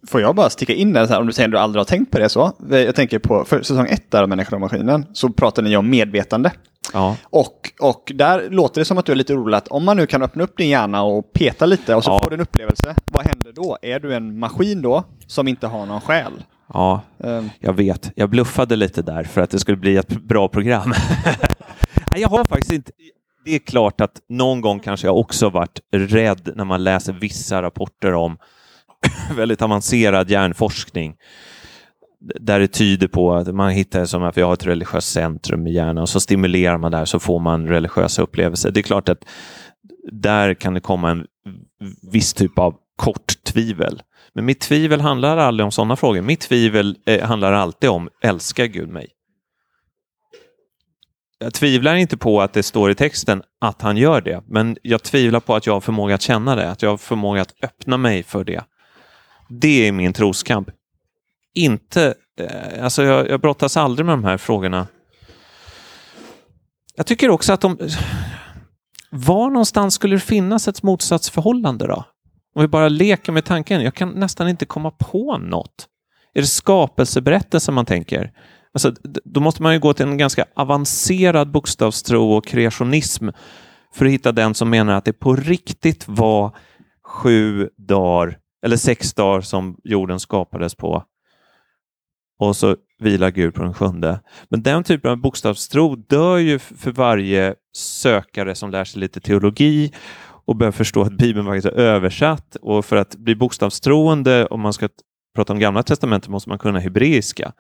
Får 0.08 0.22
jag 0.22 0.36
bara 0.36 0.50
sticka 0.50 0.74
in 0.74 0.94
den 0.94 1.08
så 1.08 1.14
här, 1.14 1.20
om 1.22 1.28
du 1.28 1.34
säger 1.34 1.48
att 1.48 1.52
du 1.52 1.58
aldrig 1.58 1.80
har 1.80 1.86
tänkt 1.86 2.12
på 2.12 2.20
det 2.20 2.30
så. 2.30 2.52
Jag 2.70 2.96
tänker 2.96 3.20
på 3.20 3.46
för 3.46 3.62
säsong 3.62 3.88
ett 3.88 4.12
där 4.12 4.24
av 4.24 4.30
Människan 4.30 4.54
och 4.54 4.62
maskinen, 4.62 5.06
så 5.14 5.30
pratar 5.30 5.64
ni 5.64 5.78
om 5.78 5.90
medvetande. 5.90 6.52
Ja. 6.94 7.16
Och, 7.24 7.72
och 7.82 8.12
där 8.16 8.50
låter 8.50 8.82
det 8.82 8.86
som 8.86 8.98
att 8.98 9.06
du 9.06 9.12
är 9.12 9.16
lite 9.16 9.34
orolig 9.34 9.58
att 9.58 9.68
om 9.68 9.86
man 9.86 9.98
nu 9.98 10.06
kan 10.08 10.22
öppna 10.24 10.44
upp 10.44 10.58
din 10.58 10.70
hjärna 10.70 11.04
och 11.04 11.34
peta 11.34 11.66
lite 11.66 11.96
och 11.96 12.04
så 12.04 12.12
Ja. 12.12 12.20
får 12.24 12.30
du 12.30 12.34
en 12.36 12.42
upplevelse, 12.42 12.96
vad 13.12 13.26
händer 13.26 13.52
då? 13.56 13.78
Är 13.82 14.00
du 14.00 14.16
en 14.16 14.40
maskin 14.40 14.82
då 14.82 15.04
som 15.28 15.48
inte 15.48 15.68
har 15.68 15.86
någon 15.86 16.02
själ? 16.02 16.32
Ja, 16.74 17.02
Ehm, 17.24 17.50
jag 17.60 17.74
vet. 17.74 18.12
Jag 18.16 18.30
bluffade 18.30 18.76
lite 18.76 19.02
där 19.02 19.24
för 19.24 19.42
att 19.42 19.50
det 19.50 19.60
skulle 19.60 19.78
bli 19.78 19.98
ett 19.98 20.10
bra 20.22 20.48
program. 20.48 20.94
Nej, 22.12 22.22
jag 22.22 22.30
har 22.30 22.46
faktiskt 22.46 22.72
inte... 22.72 22.92
Det 23.46 23.56
är 23.56 23.60
klart 23.60 24.02
att 24.02 24.12
någon 24.30 24.62
gång 24.62 24.80
kanske 24.80 25.08
jag 25.08 25.18
också 25.18 25.50
varit 25.50 25.80
rädd 25.94 26.50
när 26.56 26.66
man 26.66 26.84
läser 26.84 27.14
vissa 27.14 27.62
rapporter 27.62 28.14
om 28.14 28.38
väldigt 29.36 29.62
avancerad 29.62 30.30
hjärnforskning 30.30 31.16
där 32.20 32.60
det 32.60 32.68
tyder 32.68 33.08
på 33.08 33.34
att 33.34 33.56
man 33.56 33.70
hittar 33.70 34.06
som 34.06 34.24
att 34.24 34.38
jag 34.38 34.46
har 34.46 34.54
ett 34.54 34.66
religiöst 34.66 35.12
centrum 35.12 35.68
i 35.68 35.74
hjärnan 35.74 35.98
och 35.98 36.10
så 36.10 36.20
stimulerar 36.20 36.78
man 36.78 36.92
där 36.92 37.06
så 37.06 37.20
får 37.20 37.40
man 37.40 37.68
religiösa 37.68 38.22
upplevelser. 38.22 38.72
Det 38.72 38.80
är 38.80 38.82
klart 38.82 39.10
att 39.10 39.26
där 40.12 40.54
kan 40.54 40.74
det 40.74 40.80
komma 40.80 41.12
en 41.12 41.26
viss 42.12 42.34
typ 42.34 42.60
av 42.60 42.76
kort 42.96 43.44
tvivel. 43.44 44.02
Men 44.34 44.46
mitt 44.46 44.60
tvivel 44.60 45.02
handlar 45.02 45.38
aldrig 45.38 45.66
om 45.66 45.72
sådana 45.72 45.96
frågor. 45.96 46.22
Mitt 46.22 46.40
tvivel 46.40 46.98
eh, 47.06 47.28
handlar 47.28 47.54
alltid 47.54 47.90
om, 47.90 48.10
älskar 48.24 48.66
Gud 48.66 48.90
mig? 48.90 49.08
Jag 51.40 51.54
tvivlar 51.54 51.96
inte 51.96 52.18
på 52.18 52.42
att 52.42 52.54
det 52.54 52.64
står 52.64 52.92
i 52.92 52.96
texten 52.96 53.44
att 53.62 53.82
han 53.82 53.98
gör 53.98 54.22
det, 54.22 54.44
men 54.48 54.78
jag 54.82 55.04
tvivlar 55.04 55.40
på 55.40 55.56
att 55.56 55.66
jag 55.66 55.74
har 55.74 55.82
förmåga 55.82 56.16
att 56.16 56.22
känna 56.22 56.56
det, 56.56 56.72
att 56.72 56.82
jag 56.82 56.90
har 56.90 56.98
förmåga 56.98 57.42
att 57.42 57.54
öppna 57.64 57.98
mig 57.98 58.24
för 58.24 58.44
det. 58.44 58.64
Det 59.50 59.88
är 59.88 59.92
min 59.92 60.14
troskamp. 60.14 60.70
Inte, 61.56 62.14
eh, 62.40 62.84
alltså 62.84 63.04
jag, 63.04 63.30
jag 63.30 63.42
brottas 63.42 63.78
aldrig 63.78 64.06
med 64.06 64.14
de 64.14 64.24
här 64.24 64.38
frågorna. 64.38 64.88
Jag 66.96 67.06
tycker 67.06 67.30
också 67.30 67.54
att 67.54 67.62
de... 67.62 67.78
Var 69.10 69.50
någonstans 69.50 69.94
skulle 69.94 70.16
det 70.16 70.20
finnas 70.20 70.68
ett 70.68 70.84
motsatsförhållande 70.84 71.88
då? 71.88 72.06
Om 72.56 72.62
vi 72.62 72.68
bara 72.68 72.90
leker 72.90 73.32
med 73.32 73.46
tanken. 73.46 73.82
Jag 73.82 73.94
kan 73.94 74.10
nästan 74.10 74.50
inte 74.50 74.66
komma 74.66 74.92
på 74.92 75.38
något. 75.38 75.88
Är 76.34 76.42
det 76.42 76.48
skapelseberättelsen 76.48 77.74
man 77.74 77.86
tänker? 77.86 78.32
Alltså, 78.74 78.94
då 79.24 79.40
måste 79.40 79.64
man 79.64 79.74
ju 79.74 79.80
gå 79.80 79.94
till 79.94 80.06
en 80.06 80.18
ganska 80.18 80.46
avancerad 80.56 81.52
bokstavstro 81.52 82.32
och 82.32 82.46
kreationism 82.46 83.30
för 83.94 84.06
att 84.06 84.12
hitta 84.12 84.32
den 84.32 84.54
som 84.54 84.70
menar 84.70 84.94
att 84.94 85.06
det 85.06 85.14
på 85.14 85.36
riktigt 85.36 86.08
var 86.08 86.56
sju 87.04 87.70
dagar, 87.78 88.38
eller 88.66 88.78
sex 88.78 89.14
dagar 89.14 89.42
som 89.42 89.78
jorden 89.84 90.20
skapades 90.20 90.76
på. 90.76 91.04
Och 92.40 92.56
så 92.56 92.76
vilar 93.00 93.32
Gud 93.32 93.54
på 93.54 93.64
den 93.64 93.74
sjunde. 93.74 94.20
Men 94.50 94.64
den 94.64 94.84
typen 94.84 95.12
av 95.12 95.18
bokstavstro 95.18 95.96
dör 95.96 96.38
ju 96.38 96.60
för 96.60 96.92
varje 96.92 97.56
sökare 97.76 98.56
som 98.56 98.72
lär 98.72 98.84
sig 98.84 99.00
lite 99.00 99.20
teologi 99.20 99.92
och 100.46 100.56
börjar 100.56 100.72
förstå 100.72 101.02
att 101.02 101.18
Bibeln 101.18 101.46
faktiskt 101.46 101.66
är 101.66 101.80
översatt. 101.80 102.56
Och 102.62 102.86
för 102.86 102.96
att 102.96 103.16
bli 103.16 103.36
bokstavstroende, 103.36 104.46
om 104.46 104.62
man 104.62 104.74
ska 104.74 104.90
prata 105.36 105.54
om 105.54 105.60
Gamla 105.60 105.84
Testamentet, 105.84 106.30
måste 106.30 106.50
man 106.50 106.60
kunna 106.60 106.80
hebreiska. 106.80 107.54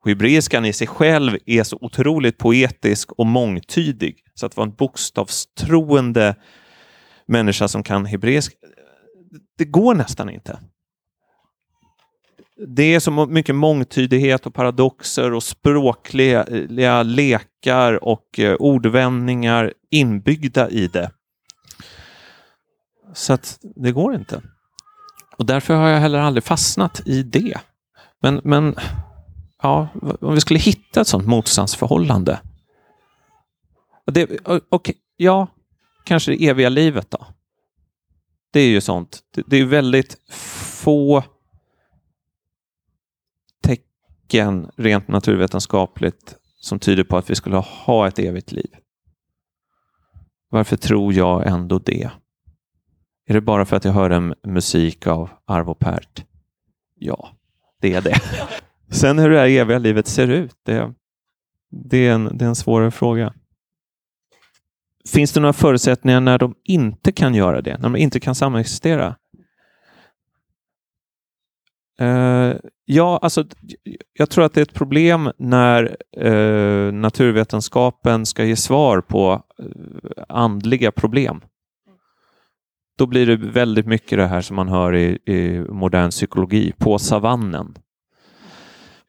Och 0.00 0.08
hebreiskan 0.08 0.64
i 0.64 0.72
sig 0.72 0.86
själv 0.86 1.36
är 1.46 1.62
så 1.62 1.78
otroligt 1.80 2.38
poetisk 2.38 3.12
och 3.12 3.26
mångtydig. 3.26 4.16
Så 4.34 4.46
att 4.46 4.56
vara 4.56 4.66
en 4.66 4.74
bokstavstroende 4.74 6.34
människa 7.26 7.68
som 7.68 7.82
kan 7.82 8.06
hebreiska, 8.06 8.54
det 9.58 9.64
går 9.64 9.94
nästan 9.94 10.30
inte. 10.30 10.58
Det 12.66 12.94
är 12.94 13.00
så 13.00 13.26
mycket 13.26 13.54
mångtydighet 13.54 14.46
och 14.46 14.54
paradoxer 14.54 15.32
och 15.32 15.42
språkliga 15.42 17.02
lekar 17.02 18.04
och 18.04 18.38
eh, 18.38 18.54
ordvändningar 18.54 19.72
inbyggda 19.90 20.70
i 20.70 20.86
det. 20.86 21.10
Så 23.14 23.32
att 23.32 23.58
det 23.76 23.92
går 23.92 24.14
inte. 24.14 24.42
Och 25.36 25.46
därför 25.46 25.74
har 25.74 25.88
jag 25.88 26.00
heller 26.00 26.18
aldrig 26.18 26.44
fastnat 26.44 27.02
i 27.06 27.22
det. 27.22 27.60
Men, 28.22 28.40
men 28.44 28.74
ja, 29.62 29.88
om 30.20 30.34
vi 30.34 30.40
skulle 30.40 30.60
hitta 30.60 31.00
ett 31.00 31.06
sånt 31.06 31.26
motsatsförhållande. 31.26 32.40
Det, 34.06 34.46
och, 34.68 34.90
ja, 35.16 35.46
kanske 36.04 36.30
det 36.30 36.46
eviga 36.46 36.68
livet 36.68 37.10
då. 37.10 37.26
Det 38.52 38.60
är 38.60 38.68
ju 38.68 38.80
sånt. 38.80 39.20
Det, 39.34 39.42
det 39.46 39.56
är 39.56 39.64
väldigt 39.64 40.16
få 40.82 41.24
tecken 44.28 44.70
rent 44.76 45.08
naturvetenskapligt 45.08 46.36
som 46.60 46.78
tyder 46.78 47.04
på 47.04 47.16
att 47.16 47.30
vi 47.30 47.34
skulle 47.34 47.56
ha 47.56 48.08
ett 48.08 48.18
evigt 48.18 48.52
liv. 48.52 48.70
Varför 50.50 50.76
tror 50.76 51.12
jag 51.14 51.46
ändå 51.46 51.78
det? 51.78 52.10
Är 53.26 53.34
det 53.34 53.40
bara 53.40 53.64
för 53.64 53.76
att 53.76 53.84
jag 53.84 53.92
hör 53.92 54.10
en 54.10 54.34
musik 54.42 55.06
av 55.06 55.30
Arvo 55.46 55.74
Pärt? 55.74 56.24
Ja, 56.94 57.28
det 57.80 57.94
är 57.94 58.02
det. 58.02 58.20
Sen 58.90 59.18
hur 59.18 59.30
det 59.30 59.38
här 59.38 59.48
eviga 59.48 59.78
livet 59.78 60.06
ser 60.06 60.28
ut, 60.28 60.54
det, 60.64 60.94
det, 61.70 62.06
är 62.06 62.12
en, 62.12 62.38
det 62.38 62.44
är 62.44 62.48
en 62.48 62.54
svårare 62.54 62.90
fråga. 62.90 63.34
Finns 65.08 65.32
det 65.32 65.40
några 65.40 65.52
förutsättningar 65.52 66.20
när 66.20 66.38
de 66.38 66.54
inte 66.64 67.12
kan 67.12 67.34
göra 67.34 67.60
det? 67.60 67.78
När 67.78 67.82
de 67.82 67.96
inte 67.96 68.20
kan 68.20 68.34
samexistera? 68.34 69.16
Uh, 72.02 72.54
ja, 72.84 73.18
alltså, 73.22 73.44
jag 74.18 74.30
tror 74.30 74.44
att 74.44 74.54
det 74.54 74.60
är 74.60 74.62
ett 74.62 74.74
problem 74.74 75.32
när 75.38 75.96
uh, 76.24 76.92
naturvetenskapen 76.92 78.26
ska 78.26 78.44
ge 78.44 78.56
svar 78.56 79.00
på 79.00 79.42
uh, 79.62 80.22
andliga 80.28 80.92
problem. 80.92 81.40
Då 82.98 83.06
blir 83.06 83.26
det 83.26 83.36
väldigt 83.36 83.86
mycket 83.86 84.18
det 84.18 84.26
här 84.26 84.40
som 84.40 84.56
man 84.56 84.68
hör 84.68 84.94
i, 84.94 85.18
i 85.26 85.64
modern 85.68 86.10
psykologi, 86.10 86.72
på 86.78 86.98
savannen. 86.98 87.74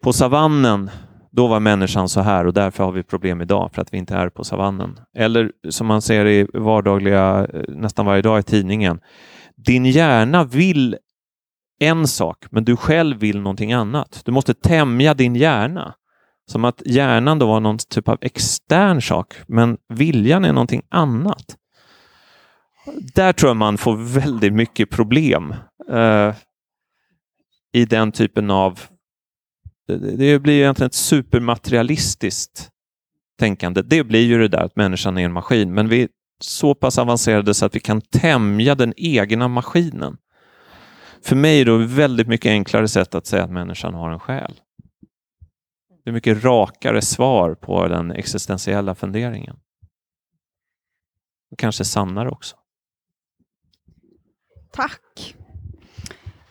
På 0.03 0.13
savannen, 0.13 0.89
Då 1.31 1.47
var 1.47 1.59
människan 1.59 2.09
så 2.09 2.21
här 2.21 2.45
och 2.47 2.53
därför 2.53 2.83
har 2.83 2.91
vi 2.91 3.03
problem 3.03 3.41
idag 3.41 3.69
för 3.73 3.81
att 3.81 3.93
vi 3.93 3.97
inte 3.97 4.15
är 4.15 4.29
på 4.29 4.43
savannen. 4.43 4.99
Eller 5.17 5.51
som 5.69 5.87
man 5.87 6.01
ser 6.01 6.25
i 6.25 6.47
vardagliga, 6.53 7.47
nästan 7.67 8.05
varje 8.05 8.21
dag 8.21 8.39
i 8.39 8.43
tidningen. 8.43 8.99
Din 9.55 9.85
hjärna 9.85 10.43
vill 10.43 10.97
en 11.79 12.07
sak, 12.07 12.45
men 12.51 12.65
du 12.65 12.75
själv 12.75 13.17
vill 13.17 13.39
någonting 13.41 13.73
annat. 13.73 14.21
Du 14.25 14.31
måste 14.31 14.53
tämja 14.53 15.13
din 15.13 15.35
hjärna. 15.35 15.95
Som 16.51 16.65
att 16.65 16.81
hjärnan 16.85 17.39
då 17.39 17.47
var 17.47 17.59
någon 17.59 17.77
typ 17.77 18.07
av 18.07 18.17
extern 18.21 19.01
sak, 19.01 19.35
men 19.47 19.77
viljan 19.89 20.45
är 20.45 20.53
någonting 20.53 20.81
annat. 20.89 21.57
Där 23.15 23.33
tror 23.33 23.49
jag 23.49 23.57
man 23.57 23.77
får 23.77 24.13
väldigt 24.19 24.53
mycket 24.53 24.89
problem 24.89 25.55
eh, 25.89 26.33
i 27.73 27.85
den 27.85 28.11
typen 28.11 28.51
av... 28.51 28.79
Det, 29.87 29.97
blir 30.17 30.39
blir 30.39 30.61
egentligen 30.61 30.87
ett 30.87 30.93
supermaterialistiskt 30.93 32.69
tänkande. 33.39 33.81
Det 33.81 34.03
blir 34.03 34.25
ju 34.25 34.37
det 34.37 34.47
där 34.47 34.63
att 34.63 34.75
människan 34.75 35.17
är 35.17 35.25
en 35.25 35.33
maskin, 35.33 35.73
men 35.73 35.87
vi 35.87 36.01
är 36.01 36.09
så 36.41 36.75
pass 36.75 36.97
avancerade 36.97 37.53
så 37.53 37.65
att 37.65 37.75
vi 37.75 37.79
kan 37.79 38.01
tämja 38.01 38.75
den 38.75 38.93
egna 38.97 39.47
maskinen. 39.47 40.17
För 41.23 41.35
mig 41.35 41.61
är 41.61 41.65
det 41.65 41.83
ett 41.83 41.89
väldigt 41.89 42.27
mycket 42.27 42.49
enklare 42.49 42.87
sätt 42.87 43.15
att 43.15 43.25
säga 43.25 43.43
att 43.43 43.51
människan 43.51 43.93
har 43.93 44.11
en 44.11 44.19
själ. 44.19 44.61
Det 46.03 46.09
är 46.09 46.13
mycket 46.13 46.43
rakare 46.43 47.01
svar 47.01 47.55
på 47.55 47.87
den 47.87 48.11
existentiella 48.11 48.95
funderingen. 48.95 49.55
Och 51.51 51.59
kanske 51.59 51.85
sannare 51.85 52.29
också. 52.29 52.55
Tack. 54.71 55.35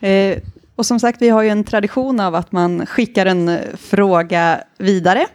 Eh, 0.01 0.39
och 0.75 0.87
som 0.87 1.01
sagt, 1.01 1.23
vi 1.23 1.29
har 1.29 1.43
ju 1.43 1.49
en 1.49 1.65
tradition 1.65 2.21
av 2.21 2.35
att 2.35 2.53
man 2.53 2.87
skickar 2.87 3.27
en 3.27 3.59
fråga 3.77 4.65
vidare. 4.79 5.27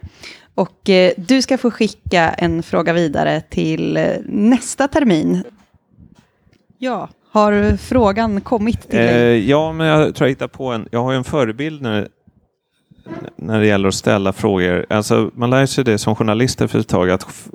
Och 0.54 0.90
eh, 0.90 1.12
du 1.16 1.42
ska 1.42 1.58
få 1.58 1.70
skicka 1.70 2.30
en 2.30 2.62
fråga 2.62 2.92
vidare 2.92 3.40
till 3.40 3.96
eh, 3.96 4.16
nästa 4.24 4.88
termin. 4.88 5.44
Ja, 6.78 7.08
har 7.34 7.76
frågan 7.76 8.40
kommit 8.40 8.80
till 8.80 8.98
dig? 8.98 9.08
Eh, 9.08 9.50
ja, 9.50 9.72
men 9.72 9.86
jag 9.86 10.14
tror 10.14 10.26
jag 10.26 10.30
hittar 10.30 10.48
på 10.48 10.72
en. 10.72 10.88
Jag 10.90 11.02
har 11.02 11.12
ju 11.12 11.16
en 11.18 11.24
förebild 11.24 11.82
när, 11.82 12.08
när 13.36 13.60
det 13.60 13.66
gäller 13.66 13.88
att 13.88 13.94
ställa 13.94 14.32
frågor. 14.32 14.86
Alltså, 14.90 15.30
man 15.34 15.50
lär 15.50 15.66
sig 15.66 15.84
det 15.84 15.98
som 15.98 16.16
journalist 16.16 16.60
efter 16.60 16.78
ett 16.78 16.88
tag 16.88 17.10
att 17.10 17.48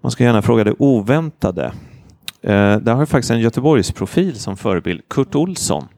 man 0.00 0.10
ska 0.10 0.24
gärna 0.24 0.42
fråga 0.42 0.64
det 0.64 0.74
oväntade. 0.78 1.72
Eh, 2.42 2.76
där 2.76 2.92
har 2.92 3.00
jag 3.00 3.08
faktiskt 3.08 3.30
en 3.30 3.40
Göteborgsprofil 3.40 4.38
som 4.38 4.56
förebild, 4.56 5.02
Kurt 5.08 5.34
Olsson. 5.34 5.88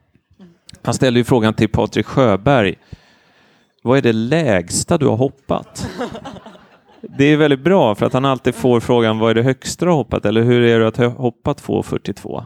Han 0.83 0.95
ställde 0.95 1.21
ju 1.21 1.25
frågan 1.25 1.55
till 1.55 1.69
Patrik 1.69 2.07
Sjöberg. 2.07 2.75
Vad 3.83 3.99
är 3.99 4.03
det 4.03 4.13
lägsta 4.13 4.99
du 4.99 5.07
har 5.07 5.17
hoppat? 5.17 5.89
Det 7.19 7.25
är 7.25 7.37
väldigt 7.37 7.65
bra 7.65 7.95
för 7.95 8.07
att 8.07 8.13
han 8.13 8.25
alltid 8.25 8.55
får 8.55 8.81
frågan 8.81 9.19
vad 9.19 9.31
är 9.31 9.35
det 9.35 9.43
högsta 9.43 9.87
hoppat 9.87 10.25
eller 10.25 10.43
hur 10.43 10.63
är 10.63 10.81
det 10.81 10.89
att 10.89 10.97
ha 10.97 11.07
hoppat 11.09 11.63
2,42? 11.63 12.45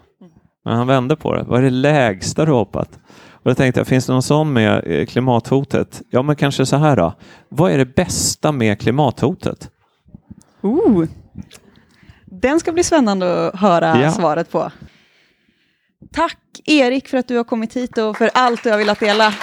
Men 0.64 0.76
han 0.76 0.86
vände 0.86 1.16
på 1.16 1.34
det. 1.34 1.42
Vad 1.42 1.58
är 1.58 1.62
det 1.62 1.70
lägsta 1.70 2.44
du 2.44 2.52
hoppat? 2.52 2.88
Och 3.32 3.50
då 3.50 3.54
tänkte 3.54 3.80
jag, 3.80 3.86
finns 3.86 4.06
det 4.06 4.12
någon 4.12 4.22
sån 4.22 4.52
med 4.52 4.82
eh, 4.86 5.06
klimathotet? 5.06 6.02
Ja, 6.10 6.22
men 6.22 6.36
kanske 6.36 6.66
så 6.66 6.76
här 6.76 6.96
då. 6.96 7.12
Vad 7.48 7.72
är 7.72 7.78
det 7.78 7.94
bästa 7.94 8.52
med 8.52 8.80
klimathotet? 8.80 9.70
Oh. 10.62 11.04
Den 12.26 12.60
ska 12.60 12.72
bli 12.72 12.84
spännande 12.84 13.48
att 13.48 13.60
höra 13.60 14.00
Ja. 14.02 14.10
svaret 14.12 14.50
på. 14.52 14.70
Tack 16.12 16.38
Erik 16.64 17.08
för 17.08 17.18
att 17.18 17.28
du 17.28 17.36
har 17.36 17.44
kommit 17.44 17.76
hit 17.76 17.98
och 17.98 18.16
för 18.16 18.30
allt 18.34 18.62
du 18.62 18.70
har 18.70 18.78
velat 18.78 19.00
dela. 19.00 19.34